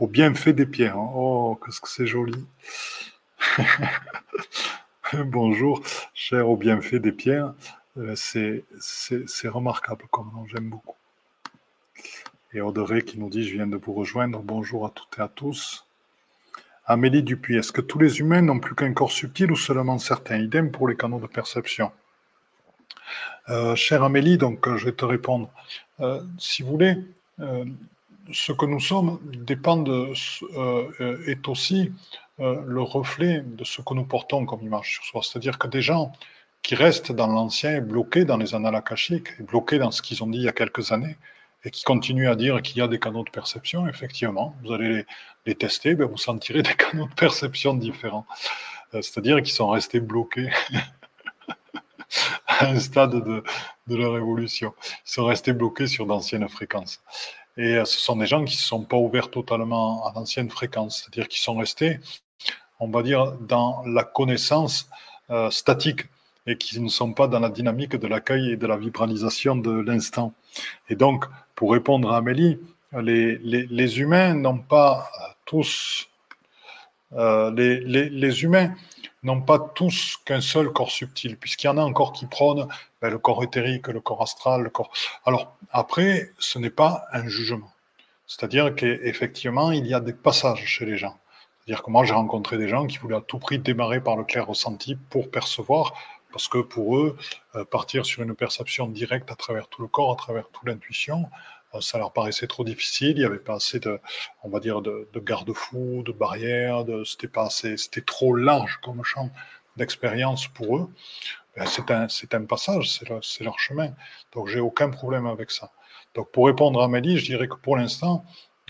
Au 0.00 0.06
bienfait 0.06 0.52
des 0.52 0.66
pierres. 0.66 0.98
Hein. 0.98 1.12
Oh, 1.14 1.58
qu'est-ce 1.64 1.80
que 1.80 1.88
c'est 1.88 2.06
joli. 2.06 2.46
Bonjour, 5.12 5.80
cher 6.12 6.48
au 6.48 6.56
bienfait 6.56 6.98
des 6.98 7.12
pierres. 7.12 7.54
Euh, 7.96 8.16
c'est 8.16 9.48
remarquable 9.48 10.06
comme 10.10 10.32
j'aime 10.48 10.68
beaucoup. 10.68 10.96
Et 12.52 12.60
Audrey 12.60 13.02
qui 13.02 13.18
nous 13.18 13.30
dit 13.30 13.48
Je 13.48 13.54
viens 13.54 13.66
de 13.68 13.76
vous 13.76 13.92
rejoindre. 13.92 14.40
Bonjour 14.40 14.84
à 14.84 14.90
toutes 14.90 15.18
et 15.18 15.22
à 15.22 15.28
tous. 15.28 15.86
Amélie 16.86 17.22
Dupuis, 17.22 17.56
est-ce 17.56 17.72
que 17.72 17.80
tous 17.80 17.98
les 17.98 18.20
humains 18.20 18.42
n'ont 18.42 18.58
plus 18.58 18.74
qu'un 18.74 18.92
corps 18.92 19.10
subtil 19.10 19.50
ou 19.50 19.56
seulement 19.56 19.98
certains 19.98 20.36
Idem 20.36 20.70
pour 20.70 20.86
les 20.86 20.96
canaux 20.96 21.18
de 21.18 21.26
perception? 21.26 21.90
Euh, 23.48 23.74
chère 23.74 24.02
Amélie, 24.02 24.36
donc 24.36 24.66
euh, 24.68 24.76
je 24.76 24.86
vais 24.86 24.92
te 24.92 25.04
répondre. 25.04 25.50
Euh, 26.00 26.20
si 26.38 26.62
vous 26.62 26.70
voulez, 26.70 26.96
ce 28.32 28.52
que 28.52 28.66
nous 28.66 28.80
sommes 28.80 29.18
dépend 29.24 29.82
est 31.26 31.48
aussi 31.48 31.92
le 32.38 32.80
reflet 32.80 33.42
de 33.44 33.64
ce 33.64 33.82
que 33.82 33.94
nous 33.94 34.04
portons 34.04 34.46
comme 34.46 34.62
image 34.62 34.92
sur 34.92 35.04
soi. 35.04 35.20
C'est-à-dire 35.22 35.58
que 35.58 35.66
des 35.66 35.82
gens 35.82 36.12
qui 36.62 36.74
restent 36.74 37.12
dans 37.12 37.26
l'ancien, 37.26 37.80
bloqués 37.80 38.24
dans 38.24 38.36
les 38.36 38.54
annales 38.54 38.76
akashiques, 38.76 39.42
bloqués 39.42 39.78
dans 39.78 39.90
ce 39.90 40.00
qu'ils 40.00 40.22
ont 40.22 40.26
dit 40.26 40.38
il 40.38 40.44
y 40.44 40.48
a 40.48 40.52
quelques 40.52 40.92
années, 40.92 41.16
et 41.64 41.70
qui 41.70 41.82
continuent 41.82 42.28
à 42.28 42.36
dire 42.36 42.60
qu'il 42.62 42.78
y 42.78 42.80
a 42.80 42.88
des 42.88 42.98
canaux 42.98 43.24
de 43.24 43.30
perception, 43.30 43.88
effectivement, 43.88 44.54
vous 44.62 44.72
allez 44.72 45.06
les, 45.46 45.54
tester, 45.54 45.94
ben 45.94 46.06
vous 46.06 46.18
sentirez 46.18 46.62
des 46.62 46.74
canaux 46.76 47.08
de 47.08 47.14
perception 47.14 47.74
différents. 47.74 48.26
Euh, 48.94 49.02
c'est-à-dire 49.02 49.42
qu'ils 49.42 49.54
sont 49.54 49.68
restés 49.68 50.00
bloqués 50.00 50.50
à 52.46 52.66
un 52.66 52.78
stade 52.78 53.12
de, 53.12 53.42
de, 53.86 53.96
leur 53.96 54.16
évolution. 54.16 54.74
Ils 55.06 55.12
sont 55.12 55.24
restés 55.24 55.52
bloqués 55.52 55.86
sur 55.86 56.06
d'anciennes 56.06 56.48
fréquences. 56.48 57.02
Et 57.56 57.76
euh, 57.76 57.84
ce 57.84 58.00
sont 58.00 58.16
des 58.16 58.26
gens 58.26 58.44
qui 58.44 58.54
ne 58.54 58.58
se 58.58 58.66
sont 58.66 58.84
pas 58.84 58.96
ouverts 58.96 59.30
totalement 59.30 60.06
à 60.06 60.12
d'anciennes 60.12 60.50
fréquences, 60.50 61.02
c'est-à-dire 61.02 61.28
qu'ils 61.28 61.42
sont 61.42 61.56
restés, 61.56 62.00
on 62.80 62.88
va 62.88 63.02
dire, 63.02 63.32
dans 63.40 63.82
la 63.86 64.04
connaissance 64.04 64.88
euh, 65.30 65.50
statique 65.50 66.06
et 66.46 66.58
qui 66.58 66.78
ne 66.80 66.88
sont 66.88 67.12
pas 67.14 67.26
dans 67.26 67.40
la 67.40 67.48
dynamique 67.48 67.96
de 67.96 68.06
l'accueil 68.06 68.52
et 68.52 68.56
de 68.56 68.66
la 68.66 68.76
vibralisation 68.76 69.56
de 69.56 69.70
l'instant. 69.70 70.34
Et 70.88 70.94
donc, 70.94 71.24
pour 71.54 71.72
répondre 71.72 72.12
à 72.12 72.18
Amélie, 72.18 72.58
les, 72.92 74.00
humains 74.00 74.34
n'ont 74.34 74.58
pas 74.58 75.10
tous, 75.44 76.08
euh, 77.12 77.50
les, 77.52 78.44
humains 78.44 78.74
n'ont 79.22 79.40
pas 79.40 79.58
tous 79.58 80.18
qu'un 80.24 80.40
seul 80.40 80.70
corps 80.70 80.90
subtil, 80.90 81.36
puisqu'il 81.36 81.66
y 81.66 81.70
en 81.70 81.78
a 81.78 81.82
encore 81.82 82.12
qui 82.12 82.26
prônent 82.26 82.68
ben, 83.00 83.10
le 83.10 83.18
corps 83.18 83.42
éthérique, 83.42 83.88
le 83.88 84.00
corps 84.00 84.22
astral, 84.22 84.62
le 84.62 84.70
corps. 84.70 84.92
Alors, 85.24 85.56
après, 85.70 86.32
ce 86.38 86.58
n'est 86.58 86.70
pas 86.70 87.04
un 87.12 87.26
jugement. 87.26 87.72
C'est-à-dire 88.26 88.74
qu'effectivement, 88.74 89.70
il 89.70 89.86
y 89.86 89.94
a 89.94 90.00
des 90.00 90.12
passages 90.12 90.64
chez 90.64 90.86
les 90.86 90.96
gens. 90.96 91.16
C'est-à-dire 91.64 91.82
que 91.82 91.90
moi, 91.90 92.04
j'ai 92.04 92.14
rencontré 92.14 92.58
des 92.58 92.68
gens 92.68 92.86
qui 92.86 92.98
voulaient 92.98 93.16
à 93.16 93.22
tout 93.22 93.38
prix 93.38 93.58
démarrer 93.58 94.00
par 94.00 94.16
le 94.16 94.24
clair 94.24 94.46
ressenti 94.46 94.96
pour 95.10 95.30
percevoir, 95.30 95.94
parce 96.34 96.48
que 96.48 96.58
pour 96.58 96.98
eux, 96.98 97.16
euh, 97.54 97.64
partir 97.64 98.04
sur 98.04 98.20
une 98.24 98.34
perception 98.34 98.88
directe 98.88 99.30
à 99.30 99.36
travers 99.36 99.68
tout 99.68 99.82
le 99.82 99.86
corps, 99.86 100.10
à 100.10 100.16
travers 100.16 100.48
toute 100.48 100.66
l'intuition, 100.66 101.30
euh, 101.76 101.80
ça 101.80 101.96
leur 101.96 102.12
paraissait 102.12 102.48
trop 102.48 102.64
difficile. 102.64 103.10
Il 103.10 103.18
n'y 103.18 103.24
avait 103.24 103.38
pas 103.38 103.54
assez 103.54 103.78
de, 103.78 104.00
on 104.42 104.48
va 104.48 104.58
dire, 104.58 104.82
de, 104.82 105.06
garde-fous, 105.14 106.02
de 106.04 106.10
barrières. 106.10 106.82
C'était 107.06 107.28
pas 107.28 107.46
assez, 107.46 107.76
c'était 107.76 108.00
trop 108.00 108.34
large 108.34 108.80
comme 108.82 109.04
champ 109.04 109.30
d'expérience 109.76 110.48
pour 110.48 110.76
eux. 110.76 110.90
Ben, 111.56 111.66
c'est 111.66 111.88
un, 111.92 112.08
c'est 112.08 112.34
un 112.34 112.44
passage, 112.46 112.90
c'est, 112.90 113.44
leur 113.44 113.60
chemin. 113.60 113.92
Donc, 114.32 114.48
j'ai 114.48 114.58
aucun 114.58 114.90
problème 114.90 115.26
avec 115.26 115.52
ça. 115.52 115.70
Donc, 116.14 116.32
pour 116.32 116.46
répondre 116.46 116.80
à 116.82 116.86
Amélie, 116.86 117.16
je 117.16 117.26
dirais 117.26 117.46
que 117.46 117.54
pour 117.54 117.76
l'instant, 117.76 118.24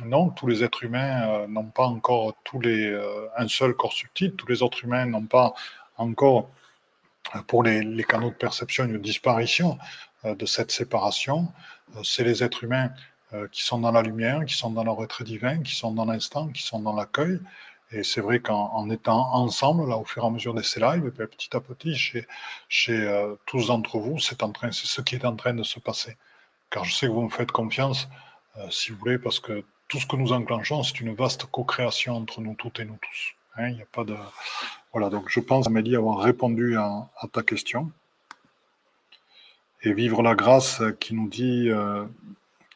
non, 0.04 0.28
tous 0.28 0.48
les 0.48 0.62
êtres 0.62 0.84
humains 0.84 1.30
euh, 1.30 1.46
n'ont 1.46 1.70
pas 1.70 1.86
encore 1.86 2.34
tous 2.44 2.60
les, 2.60 2.94
un 3.38 3.48
seul 3.48 3.72
corps 3.72 3.94
subtil. 3.94 4.34
Tous 4.34 4.48
les 4.48 4.62
autres 4.62 4.84
humains 4.84 5.06
n'ont 5.06 5.24
pas 5.24 5.54
encore, 5.96 6.50
pour 7.46 7.62
les, 7.62 8.04
canaux 8.04 8.30
de 8.30 8.34
perception, 8.34 8.84
une 8.84 9.00
disparition 9.00 9.78
de 10.24 10.46
cette 10.46 10.70
séparation. 10.70 11.52
Euh, 11.96 12.02
c'est 12.02 12.24
les 12.24 12.42
êtres 12.42 12.64
humains 12.64 12.90
euh, 13.32 13.48
qui 13.50 13.62
sont 13.62 13.78
dans 13.78 13.92
la 13.92 14.02
lumière, 14.02 14.44
qui 14.44 14.54
sont 14.54 14.70
dans 14.70 14.84
leur 14.84 15.02
être 15.02 15.24
divin, 15.24 15.62
qui 15.62 15.74
sont 15.74 15.92
dans 15.92 16.04
l'instant, 16.04 16.48
qui 16.48 16.62
sont 16.62 16.80
dans 16.80 16.94
l'accueil. 16.94 17.40
Et 17.90 18.02
c'est 18.02 18.20
vrai 18.20 18.40
qu'en 18.40 18.90
étant 18.90 19.34
ensemble, 19.34 19.88
là, 19.88 19.96
au 19.96 20.04
fur 20.04 20.24
et 20.24 20.26
à 20.26 20.30
mesure 20.30 20.54
de 20.54 20.62
ces 20.62 20.80
petit 20.80 21.56
à 21.56 21.60
petit, 21.60 21.94
chez, 21.94 22.26
euh, 22.90 23.34
tous 23.46 23.68
d'entre 23.68 23.98
vous, 23.98 24.18
c'est 24.18 24.36
ce 24.40 25.00
qui 25.00 25.14
est 25.14 25.24
en 25.24 25.36
train 25.36 25.54
de 25.54 25.62
se 25.62 25.78
passer. 25.78 26.16
Car 26.70 26.84
je 26.84 26.92
sais 26.94 27.06
que 27.06 27.12
vous 27.12 27.22
me 27.22 27.30
faites 27.30 27.52
confiance, 27.52 28.08
si 28.70 28.92
vous 28.92 28.98
voulez, 28.98 29.18
parce 29.18 29.40
que 29.40 29.64
tout 29.88 29.98
ce 29.98 30.06
que 30.06 30.16
nous 30.16 30.32
enclenchons, 30.32 30.82
c'est 30.82 31.00
une 31.00 31.14
vaste 31.14 31.44
co-création 31.46 32.16
entre 32.16 32.40
nous 32.40 32.54
toutes 32.54 32.80
et 32.80 32.84
nous 32.84 32.98
tous. 33.00 33.34
Hein. 33.56 33.68
Il 33.68 33.76
n'y 33.76 33.82
a 33.82 33.86
pas 33.86 34.04
de. 34.04 34.16
Voilà, 34.94 35.10
donc 35.10 35.28
je 35.28 35.40
pense, 35.40 35.66
Amélie, 35.66 35.96
avoir 35.96 36.20
répondu 36.20 36.76
à 36.78 37.08
ta 37.32 37.42
question 37.42 37.90
et 39.82 39.92
vivre 39.92 40.22
la 40.22 40.36
grâce 40.36 40.80
qui 41.00 41.14
nous 41.14 41.28
dit 41.28 41.68
euh, 41.68 42.04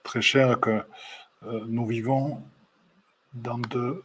très 0.03 0.21
cher 0.21 0.59
que 0.59 0.85
euh, 1.45 1.64
nous 1.69 1.87
vivons 1.87 2.43
dans 3.35 3.59
de, 3.59 4.03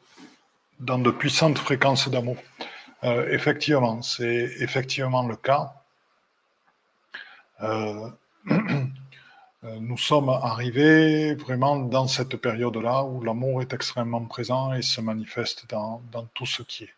puissantes 1.09 1.57
fréquences 1.57 2.07
d'amour. 2.07 2.37
Euh, 3.03 3.27
effectivement, 3.31 4.03
c'est 4.03 4.51
effectivement 4.59 5.27
le 5.27 5.35
cas. 5.35 5.73
nous 9.63 9.97
sommes 9.97 10.29
arrivés 10.29 11.33
vraiment 11.33 11.77
dans 11.77 12.07
cette 12.07 12.37
période-là 12.37 13.05
où 13.05 13.23
l'amour 13.23 13.63
est 13.63 13.73
extrêmement 13.73 14.23
présent 14.25 14.71
et 14.71 14.83
se 14.83 15.01
manifeste 15.01 15.67
dans 15.67 16.27
tout 16.35 16.45
ce 16.45 16.61
qui 16.61 16.83
est. 16.83 16.93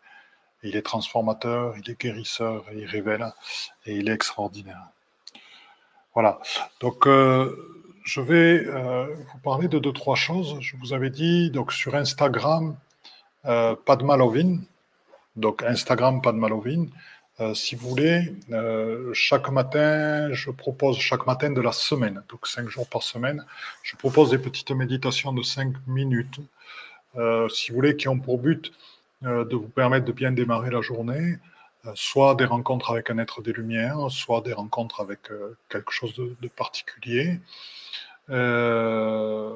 il 0.68 0.76
est 0.76 0.82
transformateur, 0.82 1.74
il 1.78 1.90
est 1.90 2.00
guérisseur, 2.00 2.64
il 2.74 2.86
révèle 2.86 3.32
et 3.86 3.96
il 3.96 4.08
est 4.08 4.12
extraordinaire. 4.12 4.88
Voilà. 6.14 6.40
Donc, 6.80 7.06
euh, 7.06 7.76
je 8.06 8.20
vais 8.20 8.64
euh, 8.64 9.14
vous 9.32 9.38
parler 9.40 9.66
de 9.66 9.80
deux, 9.80 9.92
trois 9.92 10.14
choses. 10.14 10.56
Je 10.60 10.76
vous 10.76 10.92
avais 10.92 11.10
dit, 11.10 11.50
donc 11.50 11.72
sur 11.72 11.96
Instagram, 11.96 12.76
euh, 13.46 13.74
Padmalovin, 13.84 14.58
donc 15.34 15.64
Instagram 15.64 16.22
Padmalovin, 16.22 16.86
euh, 17.40 17.52
si 17.52 17.74
vous 17.74 17.88
voulez, 17.88 18.32
chaque 19.12 19.50
matin, 19.50 20.32
je 20.32 20.50
propose 20.52 20.98
chaque 20.98 21.26
matin 21.26 21.50
de 21.50 21.60
la 21.60 21.72
semaine, 21.72 22.22
donc 22.28 22.46
cinq 22.46 22.68
jours 22.68 22.88
par 22.88 23.02
semaine, 23.02 23.44
je 23.82 23.96
propose 23.96 24.30
des 24.30 24.38
petites 24.38 24.70
méditations 24.70 25.32
de 25.32 25.42
cinq 25.42 25.74
minutes, 25.88 26.38
si 27.50 27.70
vous 27.70 27.74
voulez, 27.74 27.96
qui 27.96 28.08
ont 28.08 28.20
pour 28.20 28.38
but 28.38 28.72
de 29.22 29.56
vous 29.56 29.68
permettre 29.68 30.04
de 30.04 30.12
bien 30.12 30.32
démarrer 30.32 30.70
la 30.70 30.80
journée, 30.82 31.38
euh, 31.86 31.92
soit 31.94 32.34
des 32.34 32.44
rencontres 32.44 32.90
avec 32.90 33.10
un 33.10 33.18
être 33.18 33.42
des 33.42 33.52
Lumières, 33.52 34.10
soit 34.10 34.40
des 34.40 34.52
rencontres 34.52 35.00
avec 35.00 35.30
euh, 35.30 35.56
quelque 35.68 35.92
chose 35.92 36.14
de, 36.14 36.48
particulier. 36.48 37.40
Euh, 38.30 39.52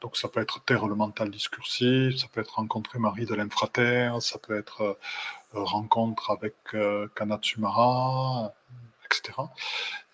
donc 0.00 0.16
ça 0.16 0.28
peut 0.28 0.40
être 0.40 0.64
Terre 0.64 0.86
le 0.86 0.94
mental 0.94 1.30
discursif, 1.30 2.16
ça 2.16 2.26
peut 2.32 2.40
être 2.40 2.54
rencontrer 2.54 2.98
Marie 2.98 3.26
de 3.26 3.34
l'infrater, 3.34 4.10
ça 4.20 4.38
peut 4.38 4.56
être 4.56 4.98
rencontre 5.52 6.30
avec 6.30 6.54
Kanatsumara, 7.14 8.54
etc. 9.04 9.38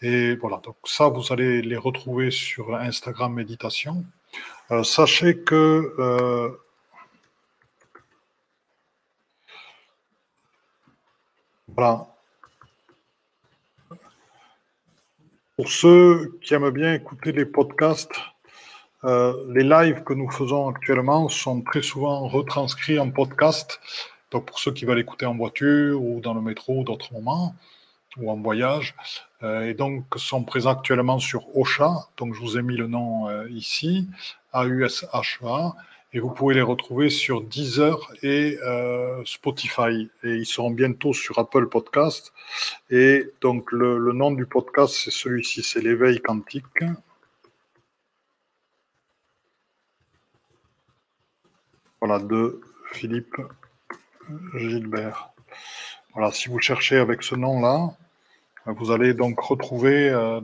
Et 0.02 0.36
voilà, 0.36 0.60
donc 0.64 0.76
ça, 0.84 1.08
vous 1.08 1.32
allez 1.32 1.62
les 1.62 1.76
retrouver 1.76 2.30
sur 2.30 2.74
Instagram 2.74 3.32
Méditation. 3.34 4.04
sachez 4.82 5.38
que 5.38 6.58
Voilà. 11.68 12.06
Pour 15.56 15.68
ceux 15.70 16.38
qui 16.42 16.54
aiment 16.54 16.70
bien 16.70 16.94
écouter 16.94 17.32
les 17.32 17.46
podcasts, 17.46 18.20
euh, 19.04 19.32
les 19.48 19.64
lives 19.64 20.02
que 20.04 20.12
nous 20.12 20.30
faisons 20.30 20.68
actuellement 20.68 21.28
sont 21.28 21.62
très 21.62 21.82
souvent 21.82 22.28
retranscrits 22.28 22.98
en 22.98 23.10
podcast. 23.10 23.80
Donc 24.30 24.46
pour 24.46 24.58
ceux 24.58 24.72
qui 24.72 24.84
veulent 24.84 24.98
écouter 24.98 25.26
en 25.26 25.36
voiture 25.36 26.02
ou 26.02 26.20
dans 26.20 26.34
le 26.34 26.40
métro 26.40 26.80
ou 26.80 26.84
d'autres 26.84 27.12
moments, 27.12 27.54
ou 28.18 28.30
en 28.30 28.36
voyage, 28.36 28.94
euh, 29.42 29.68
et 29.68 29.74
donc 29.74 30.04
sont 30.16 30.44
présents 30.44 30.72
actuellement 30.72 31.18
sur 31.18 31.56
Ocha. 31.56 32.08
Donc 32.16 32.34
je 32.34 32.40
vous 32.40 32.58
ai 32.58 32.62
mis 32.62 32.76
le 32.76 32.86
nom 32.86 33.28
euh, 33.28 33.48
ici, 33.50 34.08
A-U-S-H-A 34.52 35.74
et 36.12 36.20
vous 36.20 36.30
pouvez 36.30 36.54
les 36.54 36.62
retrouver 36.62 37.10
sur 37.10 37.42
Deezer 37.42 38.12
et 38.22 38.58
euh, 38.62 39.22
Spotify. 39.24 40.08
Et 40.22 40.36
ils 40.36 40.46
seront 40.46 40.70
bientôt 40.70 41.12
sur 41.12 41.38
Apple 41.38 41.68
Podcast. 41.68 42.32
Et 42.90 43.30
donc 43.40 43.72
le, 43.72 44.12
nom 44.12 44.30
du 44.30 44.46
podcast, 44.46 44.94
c'est 44.94 45.10
celui-ci, 45.10 45.62
c'est 45.62 45.82
l'éveil 45.82 46.20
quantique. 46.20 46.64
Voilà, 52.00 52.18
de 52.18 52.60
Philippe 52.92 53.36
Gilbert. 54.54 55.30
Voilà, 56.14 56.30
si 56.30 56.48
vous 56.48 56.60
cherchez 56.60 56.96
avec 56.96 57.22
ce 57.22 57.34
nom-là, 57.34 57.90
vous 58.66 58.90
allez 58.90 59.14
donc 59.14 59.38
retrouver 59.38 60.08
euh, 60.08 60.40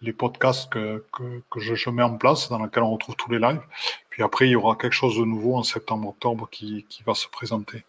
les, 0.00 0.12
podcasts 0.12 0.70
que, 0.70 1.04
je, 1.56 1.90
mets 1.90 2.02
en 2.02 2.16
place, 2.16 2.48
dans 2.48 2.62
lesquels 2.62 2.82
on 2.82 2.92
retrouve 2.92 3.16
tous 3.16 3.30
les 3.30 3.38
lives. 3.38 3.60
Puis 4.12 4.22
après, 4.22 4.46
il 4.46 4.50
y 4.50 4.56
aura 4.56 4.76
quelque 4.76 4.92
chose 4.92 5.18
de 5.18 5.24
nouveau 5.24 5.56
en 5.56 5.62
septembre-octobre 5.62 6.48
qui, 6.50 6.86
va 7.04 7.14
se 7.14 7.28
présenter. 7.28 7.84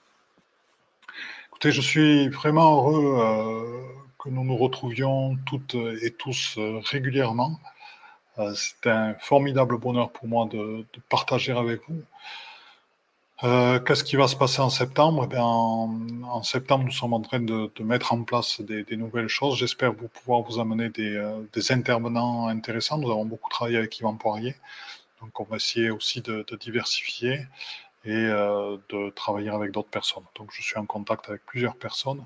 Écoutez, 1.47 1.71
je 1.71 1.81
suis 1.81 2.29
vraiment 2.29 2.77
heureux 2.77 3.17
euh, 3.19 3.83
que 4.17 4.29
nous 4.29 4.43
nous 4.43 4.57
retrouvions 4.57 5.37
toutes 5.45 5.75
et 6.01 6.11
tous 6.11 6.55
euh, 6.57 6.79
régulièrement. 6.83 7.59
C'est 8.55 8.89
un 8.89 9.13
formidable 9.19 9.77
bonheur 9.77 10.11
pour 10.11 10.27
moi 10.27 10.47
de 10.51 10.85
partager 11.07 11.51
avec 11.51 11.81
vous. 11.87 12.01
Euh, 13.43 13.79
qu'est-ce 13.79 14.05
qui 14.05 14.15
va 14.15 14.27
se 14.27 14.37
passer 14.37 14.61
en 14.61 14.69
septembre? 14.69 15.27
Eh 15.29 15.37
en, 15.37 16.43
septembre, 16.43 16.85
nous 16.85 16.91
sommes 16.91 17.13
en 17.13 17.19
train 17.19 17.41
de, 17.41 17.69
mettre 17.81 18.13
en 18.13 18.23
place 18.23 18.61
des, 18.61 18.85
nouvelles 18.95 19.27
choses. 19.27 19.57
J'espère 19.57 19.93
pouvoir 19.93 20.41
vous 20.43 20.59
amener 20.59 20.89
euh, 20.99 21.41
des, 21.51 21.71
intervenants 21.73 22.47
intéressants. 22.47 22.97
Nous 22.97 23.11
avons 23.11 23.25
beaucoup 23.25 23.49
travaillé 23.49 23.77
avec 23.77 23.99
Yvan 23.99 24.15
Poirier. 24.15 24.55
Donc, 25.23 25.39
on 25.39 25.43
va 25.43 25.55
essayer 25.55 25.89
aussi 25.89 26.21
de, 26.21 26.45
diversifier 26.59 27.47
et 28.05 28.11
euh, 28.11 28.77
de 28.89 29.09
travailler 29.11 29.49
avec 29.49 29.71
d'autres 29.71 29.89
personnes. 29.89 30.25
Donc, 30.35 30.51
je 30.53 30.61
suis 30.61 30.77
en 30.77 30.85
contact 30.85 31.29
avec 31.29 31.45
plusieurs 31.45 31.75
personnes 31.75 32.25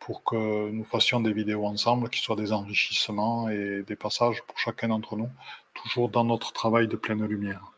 pour 0.00 0.24
que 0.24 0.70
nous 0.70 0.84
fassions 0.84 1.20
des 1.20 1.32
vidéos 1.32 1.64
ensemble 1.64 2.10
qui 2.10 2.20
soient 2.20 2.36
des 2.36 2.52
enrichissements 2.52 3.48
et 3.48 3.84
des 3.86 3.94
passages 3.94 4.42
pour 4.42 4.58
chacun 4.58 4.88
d'entre 4.88 5.16
nous 5.16 5.30
toujours 5.74 6.08
dans 6.08 6.24
notre 6.24 6.52
travail 6.52 6.88
de 6.88 6.96
pleine 6.96 7.24
lumière. 7.24 7.72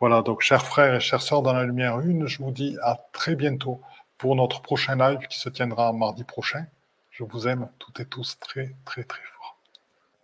Voilà, 0.00 0.22
donc 0.22 0.40
chers 0.40 0.64
frères 0.64 0.94
et 0.94 1.00
chères 1.00 1.22
sœurs 1.22 1.42
dans 1.42 1.52
la 1.52 1.64
lumière 1.64 2.00
une, 2.00 2.26
je 2.26 2.42
vous 2.42 2.50
dis 2.50 2.76
à 2.82 2.98
très 3.12 3.34
bientôt 3.34 3.80
pour 4.18 4.36
notre 4.36 4.60
prochain 4.60 4.96
live 4.96 5.26
qui 5.28 5.38
se 5.38 5.48
tiendra 5.48 5.92
mardi 5.92 6.24
prochain. 6.24 6.66
Je 7.10 7.24
vous 7.24 7.48
aime 7.48 7.68
toutes 7.78 8.00
et 8.00 8.06
tous 8.06 8.38
très 8.38 8.74
très 8.84 9.04
très 9.04 9.22
fort. 9.22 9.35